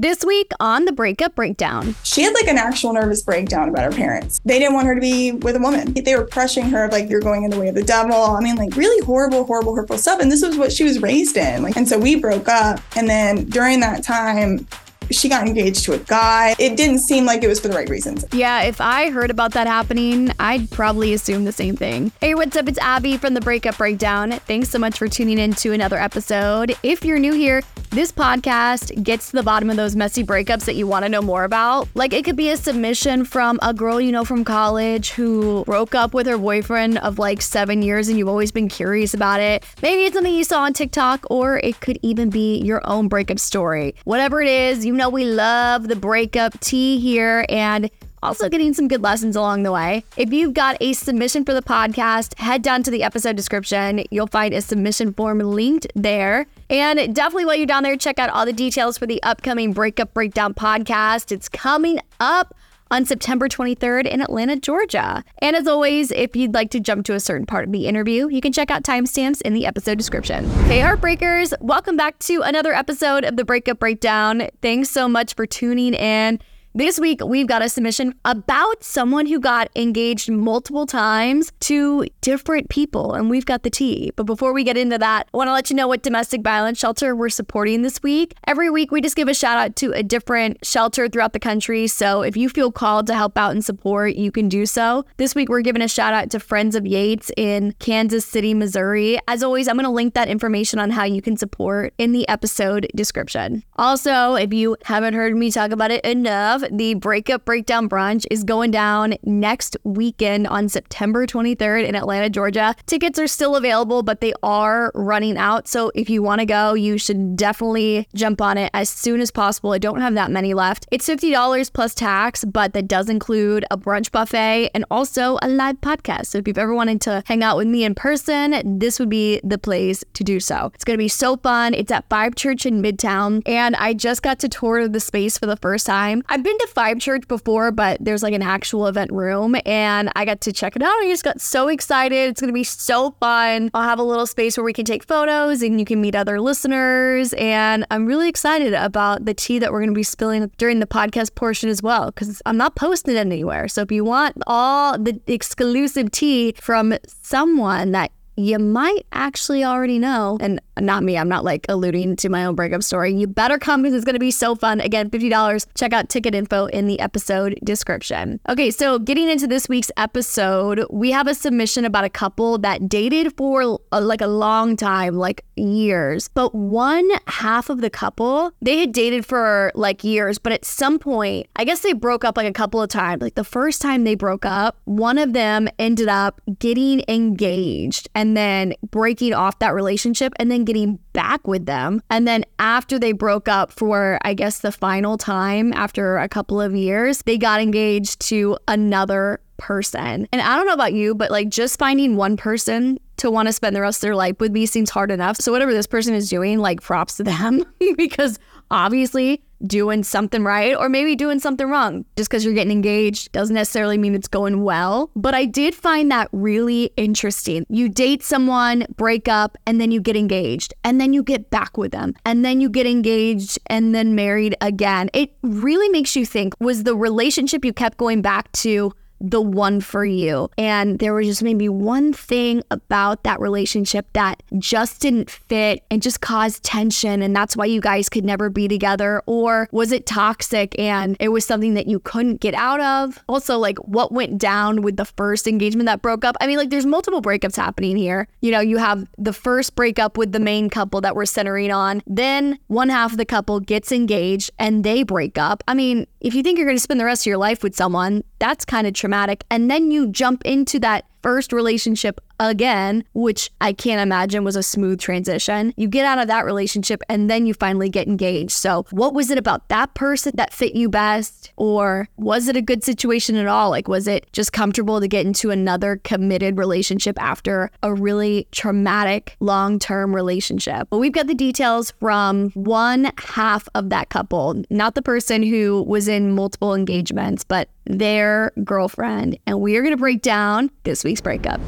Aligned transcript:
This 0.00 0.24
week 0.24 0.52
on 0.60 0.84
the 0.84 0.92
Breakup 0.92 1.34
Breakdown. 1.34 1.96
She 2.04 2.22
had 2.22 2.32
like 2.32 2.46
an 2.46 2.56
actual 2.56 2.92
nervous 2.92 3.20
breakdown 3.20 3.68
about 3.68 3.82
her 3.82 3.90
parents. 3.90 4.40
They 4.44 4.60
didn't 4.60 4.74
want 4.74 4.86
her 4.86 4.94
to 4.94 5.00
be 5.00 5.32
with 5.32 5.56
a 5.56 5.58
woman. 5.58 5.92
They 5.92 6.14
were 6.14 6.24
pressuring 6.24 6.70
her 6.70 6.88
like 6.88 7.10
you're 7.10 7.20
going 7.20 7.42
in 7.42 7.50
the 7.50 7.58
way 7.58 7.66
of 7.66 7.74
the 7.74 7.82
devil. 7.82 8.14
I 8.14 8.38
mean, 8.38 8.54
like 8.54 8.76
really 8.76 9.04
horrible, 9.04 9.42
horrible, 9.42 9.74
hurtful 9.74 9.98
stuff. 9.98 10.20
And 10.20 10.30
this 10.30 10.40
was 10.40 10.56
what 10.56 10.70
she 10.70 10.84
was 10.84 11.02
raised 11.02 11.36
in. 11.36 11.64
Like, 11.64 11.76
and 11.76 11.88
so 11.88 11.98
we 11.98 12.14
broke 12.14 12.46
up. 12.46 12.80
And 12.94 13.10
then 13.10 13.46
during 13.46 13.80
that 13.80 14.04
time, 14.04 14.68
she 15.10 15.28
got 15.28 15.46
engaged 15.46 15.84
to 15.84 15.92
a 15.92 15.98
guy. 15.98 16.54
It 16.58 16.76
didn't 16.76 17.00
seem 17.00 17.24
like 17.24 17.42
it 17.42 17.48
was 17.48 17.60
for 17.60 17.68
the 17.68 17.74
right 17.74 17.88
reasons. 17.88 18.24
Yeah, 18.32 18.62
if 18.62 18.80
I 18.80 19.10
heard 19.10 19.30
about 19.30 19.52
that 19.52 19.66
happening, 19.66 20.32
I'd 20.38 20.70
probably 20.70 21.14
assume 21.14 21.44
the 21.44 21.52
same 21.52 21.76
thing. 21.76 22.12
Hey, 22.20 22.34
what's 22.34 22.56
up? 22.56 22.68
It's 22.68 22.78
Abby 22.78 23.16
from 23.16 23.34
the 23.34 23.40
Breakup 23.40 23.78
Breakdown. 23.78 24.32
Thanks 24.46 24.70
so 24.70 24.78
much 24.78 24.98
for 24.98 25.08
tuning 25.08 25.38
in 25.38 25.52
to 25.54 25.72
another 25.72 25.98
episode. 25.98 26.76
If 26.82 27.04
you're 27.04 27.18
new 27.18 27.32
here, 27.32 27.62
this 27.90 28.12
podcast 28.12 29.02
gets 29.02 29.30
to 29.30 29.36
the 29.36 29.42
bottom 29.42 29.70
of 29.70 29.76
those 29.76 29.96
messy 29.96 30.22
breakups 30.22 30.66
that 30.66 30.74
you 30.74 30.86
want 30.86 31.06
to 31.06 31.08
know 31.08 31.22
more 31.22 31.44
about. 31.44 31.88
Like 31.94 32.12
it 32.12 32.24
could 32.24 32.36
be 32.36 32.50
a 32.50 32.56
submission 32.56 33.24
from 33.24 33.58
a 33.62 33.72
girl 33.72 33.98
you 33.98 34.12
know 34.12 34.24
from 34.24 34.44
college 34.44 35.10
who 35.10 35.64
broke 35.64 35.94
up 35.94 36.12
with 36.12 36.26
her 36.26 36.36
boyfriend 36.36 36.98
of 36.98 37.18
like 37.18 37.40
seven 37.40 37.80
years 37.80 38.08
and 38.08 38.18
you've 38.18 38.28
always 38.28 38.52
been 38.52 38.68
curious 38.68 39.14
about 39.14 39.40
it. 39.40 39.64
Maybe 39.80 40.02
it's 40.04 40.14
something 40.14 40.34
you 40.34 40.44
saw 40.44 40.62
on 40.62 40.74
TikTok, 40.74 41.24
or 41.30 41.58
it 41.58 41.80
could 41.80 41.98
even 42.02 42.28
be 42.28 42.58
your 42.58 42.86
own 42.86 43.08
breakup 43.08 43.38
story. 43.38 43.94
Whatever 44.04 44.42
it 44.42 44.48
is, 44.48 44.84
you 44.84 44.92
know 44.98 45.08
we 45.08 45.24
love 45.24 45.88
the 45.88 45.96
breakup 45.96 46.58
tea 46.60 46.98
here 46.98 47.46
and 47.48 47.88
also 48.20 48.48
getting 48.48 48.74
some 48.74 48.88
good 48.88 49.00
lessons 49.00 49.36
along 49.36 49.62
the 49.62 49.70
way. 49.70 50.04
If 50.16 50.32
you've 50.32 50.52
got 50.52 50.76
a 50.80 50.92
submission 50.92 51.44
for 51.44 51.54
the 51.54 51.62
podcast, 51.62 52.36
head 52.38 52.62
down 52.62 52.82
to 52.82 52.90
the 52.90 53.04
episode 53.04 53.36
description. 53.36 54.04
You'll 54.10 54.26
find 54.26 54.52
a 54.52 54.60
submission 54.60 55.14
form 55.14 55.38
linked 55.38 55.86
there. 55.94 56.46
And 56.68 57.14
definitely 57.14 57.46
while 57.46 57.54
you're 57.54 57.66
down 57.66 57.84
there, 57.84 57.96
check 57.96 58.18
out 58.18 58.28
all 58.30 58.44
the 58.44 58.52
details 58.52 58.98
for 58.98 59.06
the 59.06 59.22
upcoming 59.22 59.72
Breakup 59.72 60.12
Breakdown 60.12 60.52
podcast. 60.52 61.30
It's 61.30 61.48
coming 61.48 62.00
up 62.18 62.56
on 62.90 63.04
September 63.04 63.48
23rd 63.48 64.06
in 64.06 64.20
Atlanta, 64.20 64.56
Georgia. 64.56 65.24
And 65.38 65.56
as 65.56 65.66
always, 65.66 66.10
if 66.10 66.34
you'd 66.36 66.54
like 66.54 66.70
to 66.70 66.80
jump 66.80 67.04
to 67.06 67.14
a 67.14 67.20
certain 67.20 67.46
part 67.46 67.64
of 67.64 67.72
the 67.72 67.86
interview, 67.86 68.28
you 68.28 68.40
can 68.40 68.52
check 68.52 68.70
out 68.70 68.82
timestamps 68.82 69.40
in 69.42 69.54
the 69.54 69.66
episode 69.66 69.98
description. 69.98 70.48
Hey, 70.64 70.80
Heartbreakers, 70.80 71.54
welcome 71.60 71.96
back 71.96 72.18
to 72.20 72.42
another 72.42 72.72
episode 72.72 73.24
of 73.24 73.36
the 73.36 73.44
Breakup 73.44 73.78
Breakdown. 73.78 74.48
Thanks 74.62 74.90
so 74.90 75.08
much 75.08 75.34
for 75.34 75.46
tuning 75.46 75.94
in. 75.94 76.40
This 76.78 77.00
week, 77.00 77.20
we've 77.24 77.48
got 77.48 77.60
a 77.60 77.68
submission 77.68 78.14
about 78.24 78.84
someone 78.84 79.26
who 79.26 79.40
got 79.40 79.68
engaged 79.74 80.30
multiple 80.30 80.86
times 80.86 81.50
to 81.62 82.06
different 82.20 82.68
people, 82.68 83.14
and 83.14 83.28
we've 83.28 83.44
got 83.44 83.64
the 83.64 83.68
tea. 83.68 84.12
But 84.14 84.26
before 84.26 84.52
we 84.52 84.62
get 84.62 84.76
into 84.76 84.96
that, 84.96 85.26
I 85.34 85.36
want 85.36 85.48
to 85.48 85.52
let 85.52 85.70
you 85.70 85.74
know 85.74 85.88
what 85.88 86.04
domestic 86.04 86.42
violence 86.42 86.78
shelter 86.78 87.16
we're 87.16 87.30
supporting 87.30 87.82
this 87.82 88.00
week. 88.00 88.34
Every 88.46 88.70
week, 88.70 88.92
we 88.92 89.00
just 89.00 89.16
give 89.16 89.26
a 89.26 89.34
shout 89.34 89.58
out 89.58 89.74
to 89.74 89.90
a 89.90 90.04
different 90.04 90.64
shelter 90.64 91.08
throughout 91.08 91.32
the 91.32 91.40
country. 91.40 91.88
So 91.88 92.22
if 92.22 92.36
you 92.36 92.48
feel 92.48 92.70
called 92.70 93.08
to 93.08 93.14
help 93.16 93.36
out 93.36 93.50
and 93.50 93.64
support, 93.64 94.14
you 94.14 94.30
can 94.30 94.48
do 94.48 94.64
so. 94.64 95.04
This 95.16 95.34
week, 95.34 95.48
we're 95.48 95.62
giving 95.62 95.82
a 95.82 95.88
shout 95.88 96.14
out 96.14 96.30
to 96.30 96.38
Friends 96.38 96.76
of 96.76 96.86
Yates 96.86 97.32
in 97.36 97.72
Kansas 97.80 98.24
City, 98.24 98.54
Missouri. 98.54 99.18
As 99.26 99.42
always, 99.42 99.66
I'm 99.66 99.74
going 99.74 99.84
to 99.84 99.90
link 99.90 100.14
that 100.14 100.28
information 100.28 100.78
on 100.78 100.90
how 100.90 101.02
you 101.02 101.22
can 101.22 101.36
support 101.36 101.92
in 101.98 102.12
the 102.12 102.28
episode 102.28 102.86
description. 102.94 103.64
Also, 103.74 104.36
if 104.36 104.54
you 104.54 104.76
haven't 104.84 105.14
heard 105.14 105.34
me 105.36 105.50
talk 105.50 105.72
about 105.72 105.90
it 105.90 106.04
enough, 106.04 106.62
the 106.70 106.94
Breakup 106.94 107.44
Breakdown 107.44 107.88
Brunch 107.88 108.26
is 108.30 108.44
going 108.44 108.70
down 108.70 109.14
next 109.22 109.76
weekend 109.84 110.46
on 110.46 110.68
September 110.68 111.26
23rd 111.26 111.86
in 111.86 111.94
Atlanta, 111.94 112.30
Georgia. 112.30 112.74
Tickets 112.86 113.18
are 113.18 113.26
still 113.26 113.56
available, 113.56 114.02
but 114.02 114.20
they 114.20 114.32
are 114.42 114.92
running 114.94 115.36
out. 115.36 115.68
So 115.68 115.90
if 115.94 116.10
you 116.10 116.22
want 116.22 116.40
to 116.40 116.46
go, 116.46 116.74
you 116.74 116.98
should 116.98 117.36
definitely 117.36 118.08
jump 118.14 118.40
on 118.40 118.58
it 118.58 118.70
as 118.74 118.88
soon 118.88 119.20
as 119.20 119.30
possible. 119.30 119.72
I 119.72 119.78
don't 119.78 120.00
have 120.00 120.14
that 120.14 120.30
many 120.30 120.54
left. 120.54 120.86
It's 120.90 121.08
$50 121.08 121.72
plus 121.72 121.94
tax, 121.94 122.44
but 122.44 122.72
that 122.72 122.88
does 122.88 123.08
include 123.08 123.64
a 123.70 123.76
brunch 123.76 124.10
buffet 124.10 124.70
and 124.74 124.84
also 124.90 125.38
a 125.42 125.48
live 125.48 125.80
podcast. 125.80 126.26
So 126.26 126.38
if 126.38 126.48
you've 126.48 126.58
ever 126.58 126.74
wanted 126.74 127.00
to 127.02 127.22
hang 127.26 127.42
out 127.42 127.56
with 127.56 127.66
me 127.66 127.84
in 127.84 127.94
person, 127.94 128.78
this 128.78 128.98
would 128.98 129.08
be 129.08 129.40
the 129.44 129.58
place 129.58 130.04
to 130.14 130.24
do 130.24 130.40
so. 130.40 130.70
It's 130.74 130.84
going 130.84 130.96
to 130.96 131.02
be 131.02 131.08
so 131.08 131.36
fun. 131.36 131.74
It's 131.74 131.90
at 131.90 132.08
Five 132.08 132.34
Church 132.34 132.66
in 132.66 132.82
Midtown, 132.82 133.42
and 133.46 133.76
I 133.76 133.94
just 133.94 134.22
got 134.22 134.38
to 134.40 134.48
tour 134.48 134.88
the 134.88 135.00
space 135.00 135.38
for 135.38 135.46
the 135.46 135.56
first 135.56 135.86
time. 135.86 136.22
I've 136.28 136.42
been 136.48 136.58
to 136.58 136.66
Five 136.68 136.98
Church 136.98 137.28
before, 137.28 137.70
but 137.70 137.98
there's 138.00 138.22
like 138.22 138.32
an 138.32 138.40
actual 138.40 138.86
event 138.86 139.12
room 139.12 139.54
and 139.66 140.10
I 140.16 140.24
got 140.24 140.40
to 140.42 140.52
check 140.52 140.76
it 140.76 140.82
out. 140.82 140.88
I 140.88 141.06
just 141.08 141.22
got 141.22 141.42
so 141.42 141.68
excited. 141.68 142.30
It's 142.30 142.40
going 142.40 142.48
to 142.48 142.54
be 142.54 142.64
so 142.64 143.10
fun. 143.20 143.70
I'll 143.74 143.82
have 143.82 143.98
a 143.98 144.02
little 144.02 144.26
space 144.26 144.56
where 144.56 144.64
we 144.64 144.72
can 144.72 144.86
take 144.86 145.04
photos 145.04 145.60
and 145.60 145.78
you 145.78 145.84
can 145.84 146.00
meet 146.00 146.14
other 146.14 146.40
listeners. 146.40 147.34
And 147.34 147.84
I'm 147.90 148.06
really 148.06 148.30
excited 148.30 148.72
about 148.72 149.26
the 149.26 149.34
tea 149.34 149.58
that 149.58 149.72
we're 149.72 149.80
going 149.80 149.90
to 149.90 149.94
be 149.94 150.02
spilling 150.02 150.50
during 150.56 150.80
the 150.80 150.86
podcast 150.86 151.34
portion 151.34 151.68
as 151.68 151.82
well, 151.82 152.06
because 152.06 152.40
I'm 152.46 152.56
not 152.56 152.76
posting 152.76 153.14
it 153.14 153.18
anywhere. 153.18 153.68
So 153.68 153.82
if 153.82 153.92
you 153.92 154.02
want 154.02 154.42
all 154.46 154.96
the 154.98 155.20
exclusive 155.26 156.10
tea 156.10 156.54
from 156.58 156.94
someone 157.06 157.92
that 157.92 158.10
you 158.38 158.58
might 158.58 159.04
actually 159.10 159.64
already 159.64 159.98
know. 159.98 160.38
And 160.40 160.60
not 160.80 161.02
me, 161.02 161.16
I'm 161.16 161.28
not 161.28 161.44
like 161.44 161.66
alluding 161.68 162.16
to 162.16 162.28
my 162.28 162.44
own 162.44 162.54
breakup 162.54 162.82
story. 162.82 163.14
You 163.14 163.26
better 163.26 163.58
come 163.58 163.82
because 163.82 163.94
it's 163.94 164.04
going 164.04 164.14
to 164.14 164.20
be 164.20 164.30
so 164.30 164.54
fun. 164.54 164.80
Again, 164.80 165.10
$50. 165.10 165.66
Check 165.74 165.92
out 165.92 166.08
ticket 166.08 166.34
info 166.34 166.66
in 166.66 166.86
the 166.86 167.00
episode 167.00 167.58
description. 167.64 168.40
Okay, 168.48 168.70
so 168.70 168.98
getting 168.98 169.28
into 169.28 169.46
this 169.46 169.68
week's 169.68 169.90
episode, 169.96 170.84
we 170.90 171.10
have 171.10 171.26
a 171.26 171.34
submission 171.34 171.84
about 171.84 172.04
a 172.04 172.10
couple 172.10 172.58
that 172.58 172.88
dated 172.88 173.36
for 173.36 173.78
a, 173.92 174.00
like 174.00 174.20
a 174.20 174.26
long 174.26 174.76
time, 174.76 175.14
like 175.14 175.44
years. 175.56 176.28
But 176.28 176.54
one 176.54 177.08
half 177.26 177.70
of 177.70 177.80
the 177.80 177.90
couple, 177.90 178.52
they 178.60 178.78
had 178.78 178.92
dated 178.92 179.26
for 179.26 179.72
like 179.74 180.04
years, 180.04 180.38
but 180.38 180.52
at 180.52 180.64
some 180.64 180.98
point, 180.98 181.46
I 181.56 181.64
guess 181.64 181.80
they 181.80 181.92
broke 181.92 182.24
up 182.24 182.36
like 182.36 182.46
a 182.46 182.52
couple 182.52 182.80
of 182.82 182.88
times. 182.88 183.22
Like 183.22 183.34
the 183.34 183.44
first 183.44 183.82
time 183.82 184.04
they 184.04 184.14
broke 184.14 184.44
up, 184.44 184.78
one 184.84 185.18
of 185.18 185.32
them 185.32 185.68
ended 185.78 186.08
up 186.08 186.40
getting 186.58 187.02
engaged 187.08 188.08
and 188.14 188.36
then 188.36 188.74
breaking 188.90 189.34
off 189.34 189.58
that 189.58 189.74
relationship 189.74 190.32
and 190.38 190.50
then 190.50 190.64
getting 190.68 190.98
back 191.14 191.48
with 191.48 191.64
them. 191.64 192.02
And 192.10 192.28
then 192.28 192.44
after 192.58 192.98
they 192.98 193.12
broke 193.12 193.48
up 193.48 193.72
for, 193.72 194.18
I 194.20 194.34
guess, 194.34 194.58
the 194.58 194.70
final 194.70 195.16
time 195.16 195.72
after 195.72 196.18
a 196.18 196.28
couple 196.28 196.60
of 196.60 196.76
years, 196.76 197.22
they 197.22 197.38
got 197.38 197.62
engaged 197.62 198.20
to 198.28 198.58
another 198.68 199.40
person. 199.56 200.28
And 200.30 200.42
I 200.42 200.56
don't 200.56 200.66
know 200.66 200.74
about 200.74 200.92
you, 200.92 201.14
but 201.14 201.30
like 201.30 201.48
just 201.48 201.78
finding 201.78 202.16
one 202.16 202.36
person 202.36 202.98
to 203.16 203.30
want 203.30 203.48
to 203.48 203.52
spend 203.54 203.74
the 203.74 203.80
rest 203.80 203.98
of 203.98 204.02
their 204.02 204.14
life 204.14 204.36
with 204.40 204.52
me 204.52 204.66
seems 204.66 204.90
hard 204.90 205.10
enough. 205.10 205.38
So 205.38 205.52
whatever 205.52 205.72
this 205.72 205.86
person 205.86 206.14
is 206.14 206.28
doing, 206.28 206.58
like 206.58 206.82
props 206.82 207.16
to 207.16 207.24
them 207.24 207.64
because 207.96 208.38
obviously 208.70 209.42
doing 209.66 210.02
something 210.02 210.44
right 210.44 210.76
or 210.76 210.88
maybe 210.88 211.16
doing 211.16 211.38
something 211.38 211.68
wrong. 211.68 212.04
Just 212.16 212.30
because 212.30 212.44
you're 212.44 212.54
getting 212.54 212.72
engaged 212.72 213.32
doesn't 213.32 213.54
necessarily 213.54 213.98
mean 213.98 214.14
it's 214.14 214.28
going 214.28 214.62
well. 214.62 215.10
But 215.16 215.34
I 215.34 215.44
did 215.44 215.74
find 215.74 216.10
that 216.10 216.28
really 216.32 216.90
interesting. 216.96 217.66
You 217.68 217.88
date 217.88 218.22
someone, 218.22 218.86
break 218.96 219.28
up, 219.28 219.56
and 219.66 219.80
then 219.80 219.90
you 219.90 220.00
get 220.00 220.16
engaged, 220.16 220.74
and 220.84 221.00
then 221.00 221.12
you 221.12 221.22
get 221.22 221.50
back 221.50 221.76
with 221.76 221.92
them, 221.92 222.14
and 222.24 222.44
then 222.44 222.60
you 222.60 222.68
get 222.68 222.86
engaged 222.86 223.58
and 223.66 223.94
then 223.94 224.14
married 224.14 224.56
again. 224.60 225.10
It 225.12 225.34
really 225.42 225.88
makes 225.88 226.16
you 226.16 226.24
think 226.24 226.54
was 226.60 226.84
the 226.84 226.94
relationship 226.94 227.64
you 227.64 227.72
kept 227.72 227.98
going 227.98 228.22
back 228.22 228.50
to 228.52 228.92
the 229.20 229.40
one 229.40 229.80
for 229.80 230.04
you. 230.04 230.50
And 230.56 230.98
there 230.98 231.14
was 231.14 231.26
just 231.26 231.42
maybe 231.42 231.68
one 231.68 232.12
thing 232.12 232.62
about 232.70 233.22
that 233.24 233.40
relationship 233.40 234.06
that 234.12 234.42
just 234.58 235.00
didn't 235.00 235.30
fit 235.30 235.84
and 235.90 236.02
just 236.02 236.20
caused 236.20 236.62
tension. 236.62 237.22
And 237.22 237.34
that's 237.34 237.56
why 237.56 237.66
you 237.66 237.80
guys 237.80 238.08
could 238.08 238.24
never 238.24 238.50
be 238.50 238.68
together. 238.68 239.22
Or 239.26 239.68
was 239.72 239.92
it 239.92 240.06
toxic 240.06 240.78
and 240.78 241.16
it 241.20 241.28
was 241.28 241.44
something 241.44 241.74
that 241.74 241.86
you 241.86 242.00
couldn't 242.00 242.40
get 242.40 242.54
out 242.54 242.80
of? 242.80 243.22
Also, 243.28 243.58
like 243.58 243.78
what 243.78 244.12
went 244.12 244.38
down 244.38 244.82
with 244.82 244.96
the 244.96 245.04
first 245.04 245.46
engagement 245.46 245.86
that 245.86 246.02
broke 246.02 246.24
up? 246.24 246.36
I 246.40 246.46
mean, 246.46 246.58
like 246.58 246.70
there's 246.70 246.86
multiple 246.86 247.22
breakups 247.22 247.56
happening 247.56 247.96
here. 247.96 248.28
You 248.40 248.52
know, 248.52 248.60
you 248.60 248.78
have 248.78 249.08
the 249.18 249.32
first 249.32 249.74
breakup 249.74 250.16
with 250.16 250.32
the 250.32 250.40
main 250.40 250.70
couple 250.70 251.00
that 251.00 251.14
we're 251.16 251.26
centering 251.26 251.70
on. 251.72 252.02
Then 252.06 252.58
one 252.68 252.88
half 252.88 253.12
of 253.12 253.18
the 253.18 253.24
couple 253.24 253.60
gets 253.60 253.92
engaged 253.92 254.50
and 254.58 254.84
they 254.84 255.02
break 255.02 255.38
up. 255.38 255.62
I 255.66 255.74
mean, 255.74 256.06
if 256.20 256.34
you 256.34 256.42
think 256.42 256.58
you're 256.58 256.66
going 256.66 256.76
to 256.76 256.82
spend 256.82 257.00
the 257.00 257.04
rest 257.04 257.22
of 257.22 257.26
your 257.26 257.38
life 257.38 257.62
with 257.62 257.76
someone, 257.76 258.24
that's 258.38 258.64
kind 258.64 258.86
of 258.86 258.94
traumatic. 258.94 259.44
And 259.50 259.70
then 259.70 259.90
you 259.90 260.08
jump 260.08 260.44
into 260.44 260.78
that 260.80 261.04
first 261.22 261.52
relationship 261.52 262.20
again, 262.40 263.04
which 263.14 263.50
I 263.60 263.72
can't 263.72 264.00
imagine 264.00 264.44
was 264.44 264.56
a 264.56 264.62
smooth 264.62 265.00
transition. 265.00 265.74
You 265.76 265.88
get 265.88 266.04
out 266.04 266.18
of 266.18 266.28
that 266.28 266.44
relationship 266.44 267.02
and 267.08 267.28
then 267.28 267.46
you 267.46 267.54
finally 267.54 267.88
get 267.88 268.06
engaged. 268.06 268.52
So, 268.52 268.86
what 268.90 269.14
was 269.14 269.30
it 269.30 269.38
about 269.38 269.68
that 269.68 269.94
person 269.94 270.32
that 270.36 270.52
fit 270.52 270.74
you 270.74 270.88
best? 270.88 271.52
Or 271.56 272.08
was 272.16 272.48
it 272.48 272.56
a 272.56 272.62
good 272.62 272.84
situation 272.84 273.36
at 273.36 273.46
all? 273.46 273.70
Like, 273.70 273.88
was 273.88 274.06
it 274.06 274.26
just 274.32 274.52
comfortable 274.52 275.00
to 275.00 275.08
get 275.08 275.26
into 275.26 275.50
another 275.50 276.00
committed 276.04 276.58
relationship 276.58 277.20
after 277.20 277.70
a 277.82 277.92
really 277.94 278.46
traumatic 278.52 279.36
long 279.40 279.78
term 279.78 280.14
relationship? 280.14 280.88
But 280.90 280.98
we've 280.98 281.12
got 281.12 281.26
the 281.26 281.34
details 281.34 281.92
from 281.98 282.50
one 282.50 283.10
half 283.18 283.68
of 283.74 283.90
that 283.90 284.10
couple, 284.10 284.62
not 284.70 284.94
the 284.94 285.02
person 285.02 285.42
who 285.42 285.82
was 285.86 286.08
in 286.08 286.32
multiple 286.32 286.74
engagements, 286.74 287.44
but 287.44 287.68
their 287.88 288.52
girlfriend. 288.64 289.38
And 289.46 289.60
we 289.60 289.76
are 289.76 289.82
going 289.82 289.94
to 289.94 289.98
break 289.98 290.22
down 290.22 290.70
this 290.84 291.04
week's 291.08 291.22
breakup. 291.22 291.58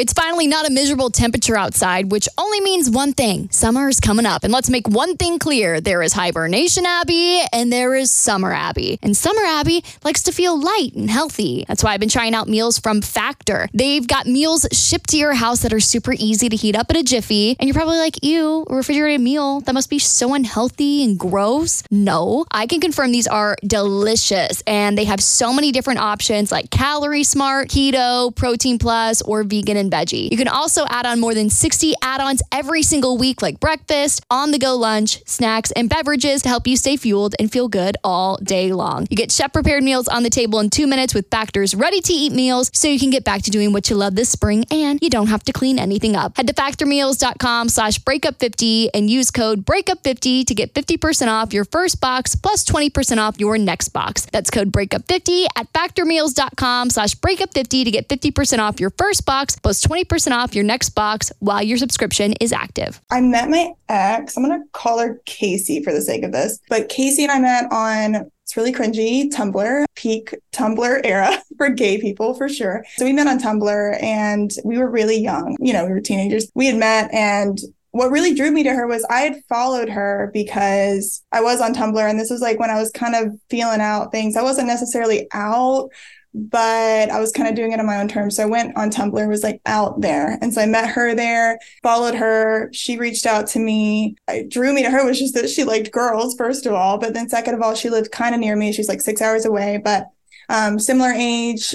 It's 0.00 0.14
finally 0.14 0.46
not 0.46 0.66
a 0.66 0.70
miserable 0.70 1.10
temperature 1.10 1.58
outside, 1.58 2.10
which 2.10 2.26
only 2.38 2.62
means 2.62 2.88
one 2.88 3.12
thing 3.12 3.50
summer 3.50 3.86
is 3.90 4.00
coming 4.00 4.24
up. 4.24 4.44
And 4.44 4.50
let's 4.50 4.70
make 4.70 4.88
one 4.88 5.18
thing 5.18 5.38
clear 5.38 5.78
there 5.78 6.00
is 6.00 6.14
Hibernation 6.14 6.86
Abby 6.86 7.42
and 7.52 7.70
there 7.70 7.94
is 7.94 8.10
Summer 8.10 8.50
Abby. 8.50 8.98
And 9.02 9.14
Summer 9.14 9.42
Abby 9.44 9.84
likes 10.02 10.22
to 10.22 10.32
feel 10.32 10.58
light 10.58 10.94
and 10.94 11.10
healthy. 11.10 11.66
That's 11.68 11.84
why 11.84 11.92
I've 11.92 12.00
been 12.00 12.08
trying 12.08 12.34
out 12.34 12.48
meals 12.48 12.78
from 12.78 13.02
Factor. 13.02 13.68
They've 13.74 14.06
got 14.06 14.26
meals 14.26 14.66
shipped 14.72 15.10
to 15.10 15.18
your 15.18 15.34
house 15.34 15.60
that 15.60 15.72
are 15.74 15.80
super 15.80 16.14
easy 16.14 16.48
to 16.48 16.56
heat 16.56 16.76
up 16.76 16.88
in 16.88 16.96
a 16.96 17.02
jiffy. 17.02 17.56
And 17.60 17.68
you're 17.68 17.74
probably 17.74 17.98
like, 17.98 18.24
ew, 18.24 18.64
a 18.70 18.74
refrigerated 18.74 19.20
meal. 19.20 19.60
That 19.60 19.74
must 19.74 19.90
be 19.90 19.98
so 19.98 20.32
unhealthy 20.32 21.04
and 21.04 21.18
gross. 21.18 21.82
No, 21.90 22.46
I 22.50 22.66
can 22.66 22.80
confirm 22.80 23.12
these 23.12 23.26
are 23.26 23.54
delicious. 23.66 24.62
And 24.66 24.96
they 24.96 25.04
have 25.04 25.22
so 25.22 25.52
many 25.52 25.72
different 25.72 26.00
options 26.00 26.50
like 26.50 26.70
Calorie 26.70 27.22
Smart, 27.22 27.68
Keto, 27.68 28.34
Protein 28.34 28.78
Plus, 28.78 29.20
or 29.20 29.42
Vegan 29.42 29.76
and 29.76 29.89
veggie. 29.90 30.30
You 30.30 30.36
can 30.36 30.48
also 30.48 30.86
add 30.88 31.06
on 31.06 31.20
more 31.20 31.34
than 31.34 31.50
60 31.50 31.94
add 32.02 32.20
ons 32.20 32.42
every 32.52 32.82
single 32.82 33.18
week, 33.18 33.42
like 33.42 33.60
breakfast, 33.60 34.24
on 34.30 34.50
the 34.50 34.58
go 34.58 34.76
lunch, 34.76 35.22
snacks, 35.26 35.70
and 35.72 35.88
beverages 35.88 36.42
to 36.42 36.48
help 36.48 36.66
you 36.66 36.76
stay 36.76 36.96
fueled 36.96 37.34
and 37.38 37.50
feel 37.50 37.68
good 37.68 37.96
all 38.04 38.36
day 38.38 38.72
long. 38.72 39.06
You 39.10 39.16
get 39.16 39.32
chef 39.32 39.52
prepared 39.52 39.82
meals 39.82 40.08
on 40.08 40.22
the 40.22 40.30
table 40.30 40.60
in 40.60 40.70
two 40.70 40.86
minutes 40.86 41.14
with 41.14 41.28
Factor's 41.30 41.74
ready 41.74 42.00
to 42.00 42.12
eat 42.12 42.32
meals 42.32 42.70
so 42.72 42.88
you 42.88 42.98
can 42.98 43.10
get 43.10 43.24
back 43.24 43.42
to 43.42 43.50
doing 43.50 43.72
what 43.72 43.90
you 43.90 43.96
love 43.96 44.14
this 44.14 44.28
spring 44.28 44.64
and 44.70 44.98
you 45.02 45.10
don't 45.10 45.28
have 45.28 45.42
to 45.44 45.52
clean 45.52 45.78
anything 45.78 46.16
up. 46.16 46.36
Head 46.36 46.46
to 46.46 46.54
factormeals.com 46.54 47.68
slash 47.68 47.98
breakup50 48.00 48.90
and 48.94 49.10
use 49.10 49.30
code 49.30 49.64
breakup50 49.64 50.44
to 50.44 50.54
get 50.54 50.74
50% 50.74 51.28
off 51.28 51.52
your 51.52 51.64
first 51.64 52.00
box 52.00 52.34
plus 52.34 52.64
20% 52.64 53.18
off 53.18 53.38
your 53.38 53.58
next 53.58 53.88
box. 53.90 54.26
That's 54.26 54.50
code 54.50 54.72
breakup50 54.72 55.46
at 55.56 55.72
factormeals.com 55.72 56.90
slash 56.90 57.14
breakup50 57.16 57.84
to 57.84 57.90
get 57.90 58.08
50% 58.08 58.58
off 58.58 58.80
your 58.80 58.90
first 58.90 59.24
box 59.26 59.56
plus 59.70 59.86
20% 59.86 60.32
off 60.32 60.52
your 60.52 60.64
next 60.64 60.90
box 60.90 61.30
while 61.38 61.62
your 61.62 61.78
subscription 61.78 62.32
is 62.40 62.52
active. 62.52 63.00
I 63.10 63.20
met 63.20 63.48
my 63.48 63.70
ex. 63.88 64.36
I'm 64.36 64.44
going 64.44 64.60
to 64.60 64.66
call 64.72 64.98
her 64.98 65.20
Casey 65.26 65.80
for 65.84 65.92
the 65.92 66.02
sake 66.02 66.24
of 66.24 66.32
this. 66.32 66.58
But 66.68 66.88
Casey 66.88 67.22
and 67.22 67.30
I 67.30 67.38
met 67.38 67.70
on 67.70 68.28
it's 68.42 68.56
really 68.56 68.72
cringy 68.72 69.30
Tumblr, 69.30 69.84
peak 69.94 70.34
Tumblr 70.52 71.00
era 71.04 71.40
for 71.56 71.70
gay 71.70 72.00
people 72.00 72.34
for 72.34 72.48
sure. 72.48 72.84
So 72.96 73.04
we 73.04 73.12
met 73.12 73.28
on 73.28 73.38
Tumblr 73.38 74.02
and 74.02 74.50
we 74.64 74.76
were 74.76 74.90
really 74.90 75.20
young. 75.20 75.56
You 75.60 75.72
know, 75.72 75.84
we 75.84 75.92
were 75.92 76.00
teenagers. 76.00 76.50
We 76.56 76.66
had 76.66 76.76
met 76.76 77.14
and 77.14 77.60
what 77.92 78.10
really 78.10 78.34
drew 78.34 78.50
me 78.50 78.64
to 78.64 78.74
her 78.74 78.88
was 78.88 79.04
I 79.08 79.20
had 79.20 79.42
followed 79.48 79.88
her 79.88 80.30
because 80.32 81.22
I 81.30 81.42
was 81.42 81.60
on 81.60 81.74
Tumblr 81.74 82.10
and 82.10 82.18
this 82.18 82.30
was 82.30 82.40
like 82.40 82.58
when 82.58 82.70
I 82.70 82.80
was 82.80 82.90
kind 82.90 83.14
of 83.14 83.38
feeling 83.50 83.80
out 83.80 84.10
things. 84.10 84.36
I 84.36 84.42
wasn't 84.42 84.66
necessarily 84.66 85.28
out, 85.32 85.90
but 86.32 87.10
I 87.10 87.18
was 87.18 87.32
kind 87.32 87.48
of 87.48 87.54
doing 87.54 87.72
it 87.72 87.80
on 87.80 87.86
my 87.86 88.00
own 88.00 88.08
terms. 88.08 88.36
So 88.36 88.44
I 88.44 88.46
went 88.46 88.76
on 88.76 88.90
Tumblr, 88.90 89.28
was 89.28 89.42
like 89.42 89.60
out 89.66 90.00
there. 90.00 90.38
And 90.40 90.52
so 90.54 90.60
I 90.60 90.66
met 90.66 90.88
her 90.90 91.14
there, 91.14 91.58
followed 91.82 92.14
her. 92.14 92.70
She 92.72 92.98
reached 92.98 93.26
out 93.26 93.46
to 93.48 93.58
me. 93.58 94.16
I 94.28 94.44
drew 94.48 94.72
me 94.72 94.82
to 94.82 94.90
her 94.90 95.04
was 95.04 95.18
just 95.18 95.34
that 95.34 95.50
she 95.50 95.64
liked 95.64 95.90
girls, 95.92 96.36
first 96.36 96.66
of 96.66 96.72
all. 96.72 96.98
But 96.98 97.14
then 97.14 97.28
second 97.28 97.54
of 97.54 97.62
all, 97.62 97.74
she 97.74 97.90
lived 97.90 98.12
kind 98.12 98.34
of 98.34 98.40
near 98.40 98.56
me. 98.56 98.72
She's 98.72 98.88
like 98.88 99.00
six 99.00 99.20
hours 99.20 99.44
away, 99.44 99.80
but 99.82 100.08
um, 100.48 100.78
similar 100.78 101.12
age, 101.12 101.74